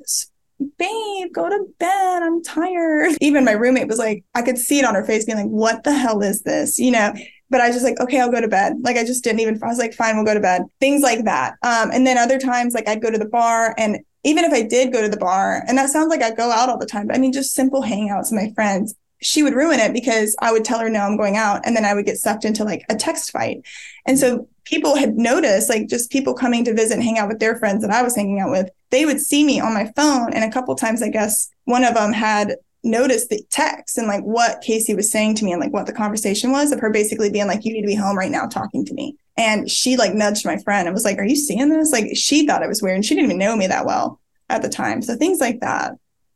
babe, 0.78 1.34
go 1.34 1.50
to 1.50 1.66
bed. 1.80 2.24
I'm 2.24 2.44
tired. 2.44 3.16
Even 3.22 3.46
my 3.46 3.52
roommate 3.52 3.88
was 3.88 4.00
like, 4.00 4.24
I 4.34 4.42
could 4.42 4.58
see 4.58 4.80
it 4.80 4.86
on 4.86 4.96
her 4.96 5.04
face 5.04 5.26
being 5.26 5.38
like, 5.38 5.48
what 5.48 5.84
the 5.84 5.94
hell 5.94 6.22
is 6.22 6.42
this? 6.42 6.80
You 6.80 6.92
know? 6.92 7.14
but 7.50 7.62
I 7.62 7.68
was 7.68 7.76
just 7.76 7.86
like, 7.86 8.00
okay, 8.00 8.20
I'll 8.20 8.32
go 8.32 8.42
to 8.42 8.48
bed. 8.48 8.74
Like 8.82 8.98
I 8.98 9.06
just 9.06 9.24
didn't 9.24 9.40
even, 9.40 9.60
I 9.64 9.68
was 9.68 9.78
like, 9.78 9.94
fine, 9.94 10.16
we'll 10.16 10.26
go 10.26 10.34
to 10.34 10.40
bed. 10.40 10.64
Things 10.80 11.04
like 11.04 11.26
that. 11.26 11.54
Um, 11.62 11.92
and 11.92 12.06
then 12.06 12.18
other 12.18 12.40
times, 12.40 12.74
like 12.74 12.88
I'd 12.88 13.02
go 13.02 13.12
to 13.12 13.18
the 13.18 13.30
bar 13.30 13.76
and 13.78 14.00
even 14.24 14.44
if 14.44 14.52
I 14.52 14.64
did 14.64 14.92
go 14.92 15.02
to 15.04 15.08
the 15.08 15.18
bar, 15.18 15.64
and 15.68 15.78
that 15.78 15.90
sounds 15.90 16.10
like 16.10 16.24
I 16.24 16.32
go 16.32 16.50
out 16.50 16.68
all 16.68 16.80
the 16.80 16.88
time, 16.88 17.06
but 17.08 17.16
I 17.16 17.20
mean, 17.20 17.32
just 17.32 17.54
simple 17.54 17.84
hangouts 17.84 18.32
with 18.32 18.42
my 18.42 18.52
friends, 18.56 18.96
she 19.22 19.44
would 19.44 19.54
ruin 19.54 19.80
it 19.80 19.94
because 19.94 20.36
I 20.42 20.52
would 20.52 20.66
tell 20.66 20.80
her, 20.80 20.90
no, 20.90 21.02
I'm 21.02 21.16
going 21.16 21.38
out. 21.38 21.62
And 21.64 21.76
then 21.76 21.86
I 21.86 21.94
would 21.94 22.08
get 22.08 22.18
sucked 22.18 22.44
into 22.44 22.64
like 22.64 22.84
a 22.90 22.96
text 22.96 23.32
fight. 23.32 23.62
And 24.08 24.18
so 24.18 24.48
people 24.66 24.96
had 24.96 25.16
noticed, 25.16 25.70
like 25.70 25.88
just 25.88 26.12
people 26.12 26.34
coming 26.34 26.66
to 26.66 26.74
visit 26.74 26.96
and 26.96 27.04
hang 27.04 27.18
out 27.18 27.30
with 27.30 27.40
their 27.40 27.58
friends 27.58 27.82
that 27.82 27.92
I 27.92 28.02
was 28.02 28.16
hanging 28.16 28.40
out 28.40 28.52
with, 28.52 28.70
they 28.90 29.06
would 29.06 29.22
see 29.22 29.44
me 29.44 29.60
on 29.60 29.74
my 29.74 29.92
phone. 29.96 30.34
And 30.34 30.44
a 30.44 30.52
couple 30.52 30.76
times, 30.76 31.02
I 31.02 31.10
guess 31.10 31.50
one 31.66 31.84
of 31.84 31.94
them 31.94 32.12
had 32.12 32.56
noticed 32.84 33.30
the 33.30 33.42
text 33.50 33.98
and 33.98 34.08
like 34.08 34.24
what 34.24 34.62
Casey 34.62 34.94
was 34.94 35.12
saying 35.12 35.36
to 35.36 35.46
me 35.46 35.52
and 35.52 35.60
like 35.60 35.74
what 35.74 35.88
the 35.88 35.94
conversation 35.94 36.52
was 36.52 36.72
of 36.72 36.80
her 36.80 36.92
basically 36.92 37.30
being 37.30 37.48
like, 37.48 37.66
you 37.66 37.74
need 37.74 37.82
to 37.82 37.88
be 37.88 37.96
home 37.96 38.18
right 38.18 38.32
now 38.32 38.46
talking 38.46 38.86
to 38.86 38.94
me. 38.94 39.18
And 39.38 39.70
she 39.70 39.98
like 39.98 40.14
nudged 40.14 40.46
my 40.46 40.58
friend 40.58 40.88
and 40.88 40.94
was 40.94 41.04
like, 41.04 41.18
Are 41.18 41.26
you 41.26 41.36
seeing 41.36 41.70
this? 41.70 41.92
Like 41.92 42.16
she 42.16 42.46
thought 42.46 42.64
it 42.64 42.70
was 42.70 42.82
weird 42.82 42.96
and 42.96 43.06
she 43.06 43.16
didn't 43.16 43.32
even 43.32 43.40
know 43.40 43.56
me 43.56 43.68
that 43.68 43.86
well 43.86 44.22
at 44.50 44.62
the 44.62 44.70
time. 44.70 45.02
So 45.02 45.16
things 45.16 45.40
like 45.40 45.60
that. 45.62 45.94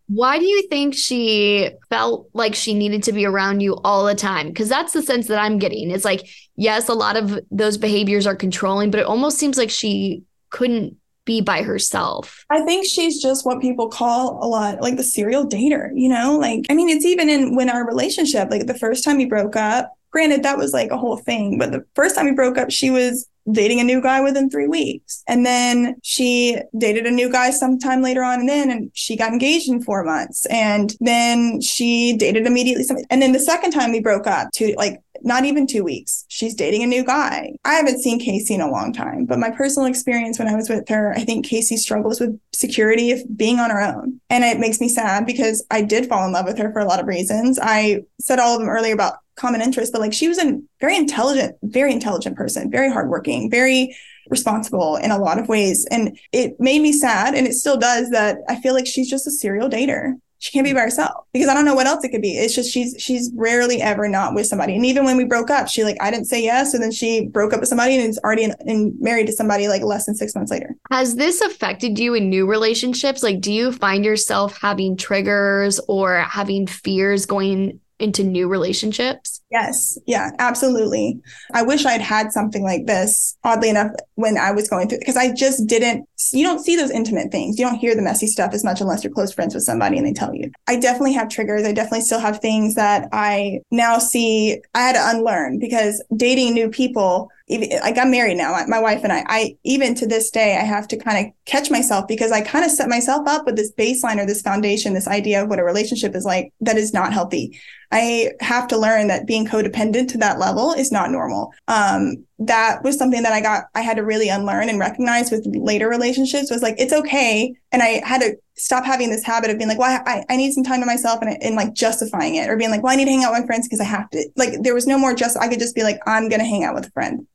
Why 0.09 0.39
do 0.39 0.45
you 0.45 0.67
think 0.67 0.95
she 0.95 1.69
felt 1.89 2.29
like 2.33 2.55
she 2.55 2.73
needed 2.73 3.03
to 3.03 3.13
be 3.13 3.25
around 3.25 3.61
you 3.61 3.75
all 3.83 4.05
the 4.05 4.15
time? 4.15 4.47
Because 4.47 4.67
that's 4.67 4.91
the 4.93 5.03
sense 5.03 5.27
that 5.27 5.39
I'm 5.39 5.59
getting. 5.59 5.91
It's 5.91 6.03
like, 6.05 6.27
yes, 6.55 6.89
a 6.89 6.93
lot 6.95 7.15
of 7.15 7.39
those 7.51 7.77
behaviors 7.77 8.25
are 8.25 8.35
controlling, 8.35 8.89
but 8.89 8.99
it 8.99 9.05
almost 9.05 9.37
seems 9.37 9.57
like 9.57 9.69
she 9.69 10.23
couldn't 10.49 10.97
be 11.25 11.41
by 11.41 11.61
herself. 11.61 12.43
I 12.49 12.61
think 12.65 12.87
she's 12.87 13.21
just 13.21 13.45
what 13.45 13.61
people 13.61 13.87
call 13.87 14.43
a 14.43 14.47
lot 14.47 14.81
like 14.81 14.97
the 14.97 15.03
serial 15.03 15.47
dater, 15.47 15.91
you 15.93 16.09
know? 16.09 16.39
Like, 16.39 16.65
I 16.71 16.73
mean, 16.73 16.89
it's 16.89 17.05
even 17.05 17.29
in 17.29 17.55
when 17.55 17.69
our 17.69 17.85
relationship, 17.85 18.49
like 18.49 18.65
the 18.65 18.77
first 18.77 19.03
time 19.03 19.17
we 19.17 19.25
broke 19.25 19.55
up, 19.55 19.95
granted, 20.11 20.43
that 20.43 20.57
was 20.57 20.73
like 20.73 20.91
a 20.91 20.97
whole 20.97 21.17
thing, 21.17 21.57
but 21.57 21.71
the 21.71 21.85
first 21.95 22.15
time 22.15 22.25
we 22.25 22.33
broke 22.33 22.57
up, 22.57 22.71
she 22.71 22.89
was 22.89 23.27
dating 23.51 23.79
a 23.79 23.83
new 23.83 24.01
guy 24.01 24.21
within 24.21 24.49
three 24.49 24.67
weeks. 24.67 25.23
And 25.27 25.45
then 25.45 25.95
she 26.03 26.57
dated 26.77 27.05
a 27.05 27.11
new 27.11 27.31
guy 27.31 27.51
sometime 27.51 28.01
later 28.01 28.23
on. 28.23 28.41
And 28.41 28.49
then 28.49 28.69
and 28.69 28.91
she 28.93 29.15
got 29.15 29.31
engaged 29.31 29.69
in 29.69 29.81
four 29.81 30.03
months. 30.03 30.45
And 30.47 30.95
then 30.99 31.61
she 31.61 32.15
dated 32.17 32.45
immediately. 32.45 32.85
And 33.09 33.21
then 33.21 33.31
the 33.31 33.39
second 33.39 33.71
time 33.71 33.91
we 33.91 34.01
broke 34.01 34.27
up, 34.27 34.49
to 34.55 34.73
like 34.77 35.01
not 35.21 35.45
even 35.45 35.67
two 35.67 35.83
weeks, 35.83 36.25
she's 36.29 36.53
dating 36.53 36.83
a 36.83 36.87
new 36.87 37.03
guy. 37.03 37.53
I 37.65 37.73
haven't 37.73 38.01
seen 38.01 38.19
Casey 38.19 38.53
in 38.53 38.61
a 38.61 38.71
long 38.71 38.93
time, 38.93 39.25
but 39.25 39.39
my 39.39 39.49
personal 39.49 39.87
experience 39.87 40.39
when 40.39 40.47
I 40.47 40.55
was 40.55 40.69
with 40.69 40.87
her, 40.89 41.13
I 41.13 41.25
think 41.25 41.45
Casey 41.45 41.77
struggles 41.77 42.19
with 42.19 42.39
security 42.53 43.11
of 43.11 43.37
being 43.37 43.59
on 43.59 43.69
her 43.69 43.81
own. 43.81 44.19
And 44.29 44.43
it 44.43 44.59
makes 44.59 44.79
me 44.79 44.87
sad 44.87 45.25
because 45.25 45.65
I 45.71 45.81
did 45.81 46.07
fall 46.07 46.25
in 46.25 46.31
love 46.31 46.45
with 46.45 46.57
her 46.57 46.71
for 46.71 46.79
a 46.79 46.85
lot 46.85 46.99
of 46.99 47.07
reasons. 47.07 47.59
I 47.61 48.03
said 48.21 48.39
all 48.39 48.55
of 48.55 48.61
them 48.61 48.69
earlier 48.69 48.93
about 48.93 49.15
common 49.39 49.61
interest, 49.61 49.91
but 49.91 50.01
like 50.01 50.13
she 50.13 50.27
was 50.27 50.37
a 50.37 50.59
very 50.79 50.95
intelligent, 50.95 51.55
very 51.63 51.91
intelligent 51.91 52.35
person, 52.35 52.69
very 52.69 52.91
hardworking, 52.91 53.49
very 53.49 53.95
responsible 54.29 54.97
in 54.97 55.11
a 55.11 55.17
lot 55.17 55.39
of 55.39 55.47
ways. 55.47 55.87
And 55.89 56.19
it 56.31 56.59
made 56.59 56.81
me 56.81 56.91
sad, 56.91 57.33
and 57.33 57.47
it 57.47 57.53
still 57.53 57.77
does, 57.77 58.09
that 58.11 58.37
I 58.47 58.59
feel 58.61 58.73
like 58.73 58.85
she's 58.85 59.09
just 59.09 59.27
a 59.27 59.31
serial 59.31 59.69
dater. 59.69 60.13
She 60.41 60.53
can't 60.53 60.63
be 60.63 60.71
by 60.71 60.79
herself 60.79 61.25
because 61.33 61.49
I 61.49 61.53
don't 61.53 61.65
know 61.65 61.75
what 61.75 61.85
else 61.85 62.01
it 62.05 62.09
could 62.09 62.21
be. 62.21 62.37
It's 62.37 62.55
just 62.55 62.71
she's 62.71 62.95
she's 62.97 63.29
rarely 63.35 63.81
ever 63.81 64.07
not 64.07 64.33
with 64.33 64.47
somebody. 64.47 64.73
And 64.73 64.85
even 64.85 65.03
when 65.03 65.17
we 65.17 65.25
broke 65.25 65.49
up, 65.49 65.67
she 65.67 65.83
like 65.83 65.97
I 65.99 66.09
didn't 66.11 66.27
say 66.27 66.41
yes, 66.41 66.73
and 66.73 66.81
then 66.81 66.91
she 66.91 67.27
broke 67.27 67.51
up 67.51 67.59
with 67.59 67.67
somebody 67.67 67.95
and 67.95 68.09
is 68.09 68.17
already 68.23 68.45
in, 68.45 68.55
in 68.65 68.95
married 69.01 69.27
to 69.27 69.33
somebody 69.33 69.67
like 69.67 69.81
less 69.81 70.05
than 70.05 70.15
six 70.15 70.33
months 70.35 70.49
later. 70.49 70.77
Has 70.91 71.15
this 71.15 71.41
affected 71.41 71.99
you 71.99 72.13
in 72.13 72.29
new 72.29 72.47
relationships? 72.47 73.21
Like, 73.21 73.41
do 73.41 73.51
you 73.51 73.73
find 73.73 74.05
yourself 74.05 74.57
having 74.61 74.95
triggers 74.95 75.81
or 75.89 76.19
having 76.19 76.67
fears 76.67 77.25
going 77.25 77.81
into 77.99 78.23
new 78.23 78.47
relationships? 78.47 79.41
Yes. 79.51 79.97
Yeah, 80.05 80.29
absolutely. 80.39 81.19
I 81.53 81.63
wish 81.63 81.85
I'd 81.85 82.01
had 82.01 82.31
something 82.31 82.63
like 82.63 82.85
this, 82.85 83.37
oddly 83.43 83.69
enough, 83.69 83.91
when 84.15 84.37
I 84.37 84.51
was 84.51 84.69
going 84.69 84.87
through, 84.87 84.99
because 84.99 85.17
I 85.17 85.33
just 85.33 85.67
didn't, 85.67 86.07
you 86.31 86.43
don't 86.43 86.63
see 86.63 86.75
those 86.75 86.91
intimate 86.91 87.31
things. 87.31 87.57
You 87.57 87.65
don't 87.65 87.79
hear 87.79 87.95
the 87.95 88.01
messy 88.01 88.27
stuff 88.27 88.53
as 88.53 88.63
much 88.63 88.79
unless 88.79 89.03
you're 89.03 89.13
close 89.13 89.33
friends 89.33 89.55
with 89.55 89.63
somebody 89.63 89.97
and 89.97 90.05
they 90.05 90.13
tell 90.13 90.33
you. 90.35 90.51
I 90.67 90.75
definitely 90.75 91.13
have 91.13 91.29
triggers. 91.29 91.65
I 91.65 91.71
definitely 91.71 92.01
still 92.01 92.19
have 92.19 92.39
things 92.39 92.75
that 92.75 93.09
I 93.11 93.61
now 93.71 93.97
see 93.97 94.61
I 94.75 94.81
had 94.81 94.93
to 94.93 95.17
unlearn 95.17 95.57
because 95.59 96.03
dating 96.15 96.53
new 96.53 96.69
people, 96.69 97.29
like 97.49 97.97
I'm 97.97 98.11
married 98.11 98.37
now, 98.37 98.55
my 98.67 98.79
wife 98.79 99.03
and 99.03 99.11
I, 99.11 99.23
I 99.27 99.57
even 99.63 99.95
to 99.95 100.07
this 100.07 100.29
day, 100.29 100.55
I 100.55 100.63
have 100.63 100.87
to 100.89 100.97
kind 100.97 101.25
of 101.25 101.33
catch 101.45 101.71
myself 101.71 102.07
because 102.07 102.31
I 102.31 102.41
kind 102.41 102.63
of 102.63 102.71
set 102.71 102.89
myself 102.89 103.27
up 103.27 103.45
with 103.45 103.55
this 103.55 103.71
baseline 103.73 104.21
or 104.21 104.25
this 104.25 104.41
foundation, 104.41 104.93
this 104.93 105.07
idea 105.07 105.41
of 105.41 105.49
what 105.49 105.59
a 105.59 105.63
relationship 105.63 106.15
is 106.15 106.25
like 106.25 106.53
that 106.61 106.77
is 106.77 106.93
not 106.93 107.11
healthy. 107.11 107.59
I 107.91 108.33
have 108.39 108.67
to 108.67 108.77
learn 108.77 109.07
that 109.07 109.25
being 109.25 109.47
codependent 109.47 110.09
to 110.09 110.19
that 110.19 110.37
level 110.37 110.73
is 110.73 110.91
not 110.91 111.09
normal. 111.09 111.51
Um, 111.67 112.23
that 112.37 112.83
was 112.83 112.99
something 112.99 113.23
that 113.23 113.33
I 113.33 113.41
got, 113.41 113.65
I 113.73 113.81
had 113.81 113.97
to 113.97 114.03
really 114.03 114.29
unlearn 114.29 114.69
and 114.69 114.79
recognize 114.79 115.31
with 115.31 115.43
later 115.47 115.89
relationships 115.89 116.51
was 116.51 116.61
like, 116.61 116.75
it's 116.77 116.93
okay. 116.93 117.51
And 117.71 117.81
I 117.81 118.05
had 118.05 118.21
to 118.21 118.37
stop 118.55 118.85
having 118.85 119.09
this 119.09 119.23
habit 119.23 119.49
of 119.49 119.57
being 119.57 119.69
like, 119.69 119.79
well, 119.79 120.03
I, 120.05 120.23
I 120.29 120.37
need 120.37 120.53
some 120.53 120.63
time 120.63 120.81
to 120.81 120.85
myself 120.85 121.19
and, 121.23 121.35
and 121.41 121.55
like 121.55 121.73
justifying 121.73 122.35
it 122.35 122.47
or 122.47 122.57
being 122.57 122.69
like, 122.69 122.83
well, 122.83 122.93
I 122.93 122.95
need 122.95 123.05
to 123.05 123.11
hang 123.11 123.23
out 123.23 123.31
with 123.31 123.41
my 123.41 123.47
friends 123.47 123.67
because 123.67 123.81
I 123.81 123.85
have 123.85 124.07
to. 124.11 124.29
Like, 124.35 124.61
there 124.61 124.75
was 124.75 124.85
no 124.85 124.99
more 124.99 125.15
just, 125.15 125.37
I 125.37 125.47
could 125.47 125.59
just 125.59 125.75
be 125.75 125.83
like, 125.83 125.99
I'm 126.05 126.29
going 126.29 126.41
to 126.41 126.45
hang 126.45 126.63
out 126.63 126.75
with 126.75 126.87
a 126.87 126.91
friend. 126.91 127.25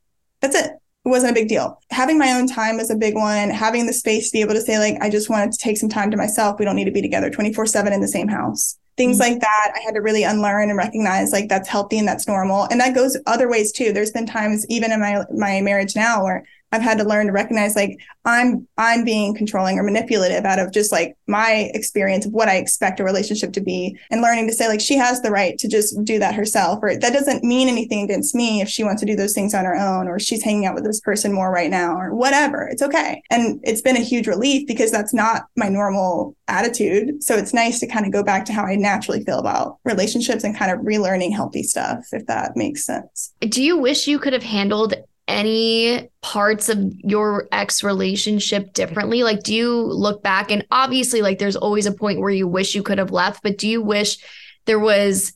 That's 0.45 0.57
it. 0.57 0.73
It 1.07 1.09
wasn't 1.09 1.31
a 1.33 1.35
big 1.35 1.49
deal. 1.49 1.81
Having 1.91 2.19
my 2.19 2.33
own 2.33 2.47
time 2.47 2.77
was 2.77 2.91
a 2.91 2.97
big 2.97 3.15
one. 3.15 3.49
Having 3.49 3.87
the 3.87 3.95
space 3.95 4.31
to 4.31 4.37
be 4.37 4.43
able 4.43 4.53
to 4.53 4.61
say, 4.61 4.79
like, 4.79 5.01
I 5.01 5.09
just 5.09 5.31
wanted 5.31 5.53
to 5.53 5.59
take 5.59 5.79
some 5.79 5.89
time 5.89 6.11
to 6.11 6.19
myself. 6.19 6.59
We 6.59 6.67
don't 6.67 6.77
need 6.77 6.85
to 6.85 6.91
be 6.91 7.01
together 7.01 7.31
24 7.31 7.65
7 7.65 7.93
in 7.95 8.01
the 8.01 8.09
same 8.09 8.29
house 8.29 8.77
things 8.97 9.19
mm-hmm. 9.19 9.33
like 9.33 9.41
that 9.41 9.73
i 9.75 9.81
had 9.81 9.95
to 9.95 10.01
really 10.01 10.23
unlearn 10.23 10.69
and 10.69 10.79
recognize 10.79 11.33
like 11.33 11.49
that's 11.49 11.69
healthy 11.69 11.99
and 11.99 12.07
that's 12.07 12.29
normal 12.29 12.69
and 12.71 12.81
that 12.81 12.95
goes 12.95 13.17
other 13.27 13.49
ways 13.49 13.73
too 13.73 13.93
there's 13.93 14.13
been 14.13 14.25
times 14.25 14.65
even 14.69 14.93
in 14.93 15.01
my 15.01 15.21
my 15.37 15.61
marriage 15.61 15.97
now 15.97 16.23
where 16.23 16.47
I've 16.75 16.83
had 16.83 16.99
to 16.99 17.05
learn 17.05 17.27
to 17.27 17.33
recognize 17.33 17.77
like 17.77 18.01
I'm 18.25 18.67
I'm 18.77 19.05
being 19.05 19.33
controlling 19.33 19.79
or 19.79 19.85
manipulative 19.85 20.45
out 20.45 20.59
of 20.59 20.73
just 20.73 20.91
like 20.91 21.17
my 21.29 21.71
experience 21.73 22.27
of 22.27 22.33
what 22.33 22.49
I 22.49 22.57
expect 22.57 22.99
a 22.99 23.05
relationship 23.05 23.53
to 23.53 23.61
be 23.61 23.97
and 24.11 24.21
learning 24.21 24.49
to 24.49 24.53
say 24.53 24.67
like 24.67 24.81
she 24.81 24.97
has 24.97 25.23
the 25.23 25.31
right 25.31 25.57
to 25.59 25.69
just 25.69 26.03
do 26.05 26.19
that 26.19 26.35
herself 26.35 26.81
or 26.83 26.97
that 26.97 27.13
doesn't 27.13 27.45
mean 27.45 27.69
anything 27.69 28.03
against 28.03 28.35
me 28.35 28.61
if 28.61 28.69
she 28.69 28.83
wants 28.83 29.01
to 29.01 29.07
do 29.07 29.15
those 29.15 29.35
things 29.35 29.55
on 29.55 29.65
her 29.65 29.77
own 29.77 30.09
or 30.09 30.19
she's 30.19 30.43
hanging 30.43 30.67
out 30.67 30.75
with 30.75 30.85
this 30.85 31.01
person 31.01 31.33
more 31.33 31.53
right 31.53 31.71
now 31.71 31.97
or 31.97 32.13
whatever. 32.13 32.67
It's 32.67 32.83
okay. 32.83 33.23
And 33.31 33.61
it's 33.63 33.83
been 33.83 33.97
a 33.97 34.01
huge 34.01 34.27
relief 34.27 34.67
because 34.67 34.91
that's 34.91 35.15
not 35.15 35.45
my 35.57 35.69
normal 35.69 36.37
attitude. 36.49 37.23
So 37.23 37.37
it's 37.37 37.55
nice 37.55 37.79
to 37.81 37.87
kind 37.87 38.05
of 38.05 38.13
go 38.13 38.25
back 38.25 38.45
to 38.47 38.53
how 38.53 38.65
I 38.65 38.75
naturally 38.75 39.23
feel 39.23 39.39
about 39.39 39.79
relationships 39.85 40.43
and 40.43 40.57
kind 40.57 40.73
of 40.73 40.81
relearning 40.81 41.33
healthy 41.33 41.63
stuff 41.63 42.09
if 42.13 42.27
that 42.27 42.57
makes 42.57 42.85
sense. 42.85 43.33
Do 43.41 43.63
you 43.63 43.79
wish 43.79 44.09
you 44.09 44.19
could 44.19 44.33
have 44.33 44.43
handled 44.43 44.95
any 45.27 46.11
parts 46.21 46.69
of 46.69 46.79
your 46.99 47.49
ex 47.51 47.83
relationship 47.83 48.73
differently? 48.73 49.23
Like, 49.23 49.43
do 49.43 49.55
you 49.55 49.73
look 49.73 50.23
back 50.23 50.51
and 50.51 50.67
obviously, 50.71 51.23
like, 51.23 51.39
there's 51.39 51.57
always 51.57 51.87
a 51.87 51.93
point 51.93 52.21
where 52.21 52.31
you 52.31 52.47
wish 52.47 52.75
you 52.75 52.83
could 52.83 52.99
have 52.99 53.11
left, 53.11 53.43
but 53.43 53.59
do 53.59 53.69
you 53.69 53.83
wish 53.83 54.19
there 54.67 54.79
was 54.79 55.33